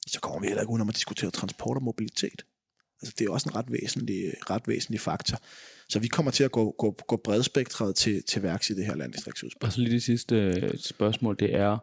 Så 0.06 0.20
kommer 0.20 0.40
vi 0.40 0.46
heller 0.46 0.62
ikke 0.62 0.72
uden 0.72 0.88
at 0.88 0.94
diskutere 0.94 1.30
transport 1.30 1.76
og 1.76 1.82
mobilitet. 1.82 2.44
Altså, 3.02 3.14
det 3.18 3.26
er 3.26 3.30
også 3.30 3.48
en 3.48 3.56
ret 3.56 3.72
væsentlig, 3.72 4.32
ret 4.50 4.68
væsentlig 4.68 5.00
faktor. 5.00 5.38
Så 5.88 5.98
vi 5.98 6.08
kommer 6.08 6.30
til 6.32 6.44
at 6.44 6.52
gå, 6.52 6.74
gå, 6.78 6.96
gå 7.08 7.16
bredspektret 7.16 7.96
til, 7.96 8.22
til 8.22 8.42
værks 8.42 8.70
i 8.70 8.74
det 8.74 8.86
her 8.86 8.94
landdistriktsudspil. 8.94 9.66
Og 9.66 9.72
så 9.72 9.80
lige 9.80 9.92
det 9.92 10.02
sidste 10.02 10.36
øh, 10.36 10.78
spørgsmål, 10.78 11.36
det 11.38 11.54
er, 11.54 11.78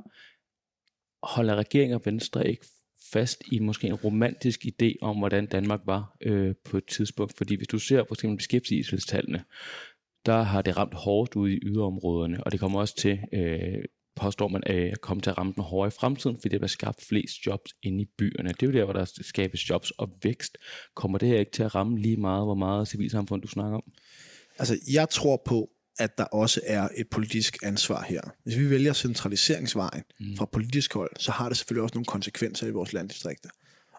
holder 1.24 1.56
regeringen 1.56 1.96
og 1.96 2.02
Venstre 2.06 2.48
ikke 2.48 2.66
fast 3.14 3.44
i 3.52 3.60
måske 3.60 3.88
en 3.88 3.94
romantisk 3.94 4.66
idé 4.66 4.92
om, 5.02 5.18
hvordan 5.18 5.46
Danmark 5.46 5.80
var 5.86 6.18
øh, 6.22 6.56
på 6.64 6.78
et 6.78 6.86
tidspunkt? 6.86 7.38
Fordi 7.38 7.56
hvis 7.56 7.68
du 7.68 7.80
ser 7.80 8.04
på 8.04 8.14
eksempel 8.14 8.38
beskæftigelsestallene, 8.38 9.44
der 10.26 10.42
har 10.42 10.62
det 10.62 10.78
ramt 10.78 10.94
hårdt 10.94 11.36
ude 11.36 11.54
i 11.54 11.60
yderområderne, 11.64 12.44
og 12.44 12.52
det 12.52 12.60
kommer 12.60 12.80
også 12.80 12.96
til 12.96 13.20
øh, 13.34 13.84
påstår 14.16 14.48
man 14.48 14.64
at 14.66 15.02
komme 15.02 15.22
til 15.22 15.30
at 15.30 15.38
ramme 15.38 15.54
den 15.56 15.64
hårdere 15.64 15.88
i 15.88 15.98
fremtiden, 16.00 16.38
fordi 16.42 16.50
det 16.54 16.62
vil 16.62 16.70
skabt 16.70 17.06
flest 17.06 17.46
jobs 17.46 17.72
inde 17.84 18.02
i 18.02 18.06
byerne. 18.18 18.50
Det 18.50 18.64
er 18.64 18.68
jo 18.68 18.74
der, 18.74 18.84
hvor 18.84 18.94
der 18.94 19.06
skabes 19.22 19.70
jobs 19.70 19.92
og 19.92 20.10
vækst. 20.24 20.58
Kommer 20.96 21.18
det 21.18 21.30
her 21.30 21.40
ikke 21.40 21.52
til 21.52 21.64
at 21.64 21.76
ramme 21.76 22.00
lige 22.00 22.18
meget, 22.18 22.46
hvor 22.46 22.56
meget 22.56 22.88
civilsamfund 22.88 23.42
du 23.42 23.48
snakker 23.48 23.78
om? 23.78 23.84
Altså, 24.60 24.78
jeg 24.94 25.10
tror 25.10 25.42
på, 25.46 25.70
at 26.00 26.18
der 26.18 26.24
også 26.24 26.62
er 26.66 26.90
et 26.98 27.10
politisk 27.10 27.58
ansvar 27.64 28.06
her. 28.10 28.22
Hvis 28.44 28.58
vi 28.58 28.70
vælger 28.70 28.94
centraliseringsvejen 28.94 30.04
mm. 30.20 30.38
fra 30.38 30.46
politisk 30.46 30.94
hold, 30.94 31.12
så 31.20 31.32
har 31.32 31.48
det 31.48 31.58
selvfølgelig 31.58 31.84
også 31.84 31.96
nogle 31.96 32.06
konsekvenser 32.06 32.68
i 32.68 32.72
vores 32.72 32.94
landdistrikter. 32.94 33.50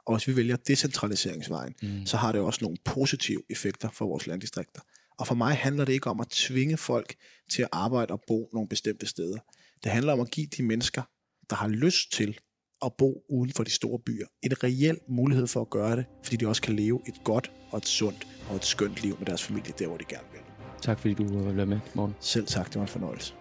Og 0.07 0.17
hvis 0.17 0.29
vi 0.29 0.37
vælger 0.37 0.57
decentraliseringsvejen, 0.57 1.75
mm. 1.83 2.07
så 2.07 2.17
har 2.17 2.33
det 2.33 2.41
også 2.41 2.59
nogle 2.63 2.77
positive 2.85 3.43
effekter 3.51 3.89
for 3.91 4.07
vores 4.07 4.27
landdistrikter. 4.27 4.81
Og 5.23 5.27
for 5.27 5.35
mig 5.35 5.55
handler 5.55 5.85
det 5.85 5.93
ikke 5.93 6.11
om 6.11 6.21
at 6.21 6.29
tvinge 6.29 6.77
folk 6.77 7.15
til 7.51 7.63
at 7.63 7.69
arbejde 7.73 8.13
og 8.13 8.21
bo 8.27 8.49
nogle 8.53 8.69
bestemte 8.69 9.07
steder. 9.07 9.39
Det 9.85 9.93
handler 9.93 10.13
om 10.13 10.21
at 10.21 10.31
give 10.31 10.47
de 10.47 10.63
mennesker, 10.63 11.03
der 11.51 11.57
har 11.57 11.69
lyst 11.69 12.13
til 12.13 12.39
at 12.85 12.93
bo 12.99 13.25
uden 13.31 13.53
for 13.57 13.65
de 13.65 13.71
store 13.71 13.99
byer, 13.99 14.27
en 14.43 14.65
reel 14.65 14.99
mulighed 15.09 15.47
for 15.47 15.61
at 15.61 15.71
gøre 15.71 15.97
det, 15.97 16.05
fordi 16.25 16.37
de 16.37 16.49
også 16.49 16.63
kan 16.63 16.77
leve 16.77 17.01
et 17.09 17.15
godt 17.25 17.53
og 17.71 17.79
et 17.79 17.87
sundt 17.87 18.27
og 18.51 18.57
et 18.57 18.65
skønt 18.65 19.03
liv 19.03 19.17
med 19.19 19.27
deres 19.27 19.43
familie, 19.43 19.73
der 19.79 19.87
hvor 19.87 19.97
de 19.97 20.05
gerne 20.05 20.27
vil. 20.33 20.41
Tak 20.83 20.99
fordi 20.99 21.15
du 21.15 21.39
var 21.39 21.65
med, 21.65 21.81
morgen. 21.95 22.15
Selv 22.21 22.47
tak, 22.47 22.67
det 22.67 22.75
var 22.75 22.83
en 22.83 22.89
fornøjelse. 22.89 23.35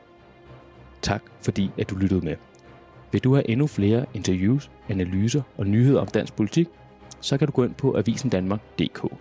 Tak 1.02 1.24
fordi 1.42 1.70
at 1.78 1.90
du 1.90 1.96
lyttede 1.96 2.26
med. 2.26 2.36
Vil 3.12 3.24
du 3.24 3.34
have 3.34 3.50
endnu 3.50 3.68
flere 3.68 4.06
interviews, 4.14 4.72
analyser 4.90 5.42
og 5.58 5.68
nyheder 5.68 6.02
om 6.02 6.08
dansk 6.08 6.36
politik, 6.36 6.68
så 7.22 7.38
kan 7.38 7.48
du 7.48 7.52
gå 7.52 7.64
ind 7.64 7.74
på 7.74 7.98
avisendanmark.dk. 7.98 9.14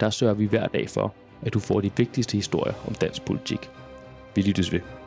Der 0.00 0.10
sørger 0.10 0.34
vi 0.34 0.46
hver 0.46 0.66
dag 0.66 0.90
for, 0.90 1.14
at 1.42 1.54
du 1.54 1.60
får 1.60 1.80
de 1.80 1.90
vigtigste 1.96 2.36
historier 2.36 2.74
om 2.86 2.94
dansk 2.94 3.24
politik. 3.24 3.70
Vi 4.34 4.42
lyttes 4.42 4.72
ved. 4.72 4.99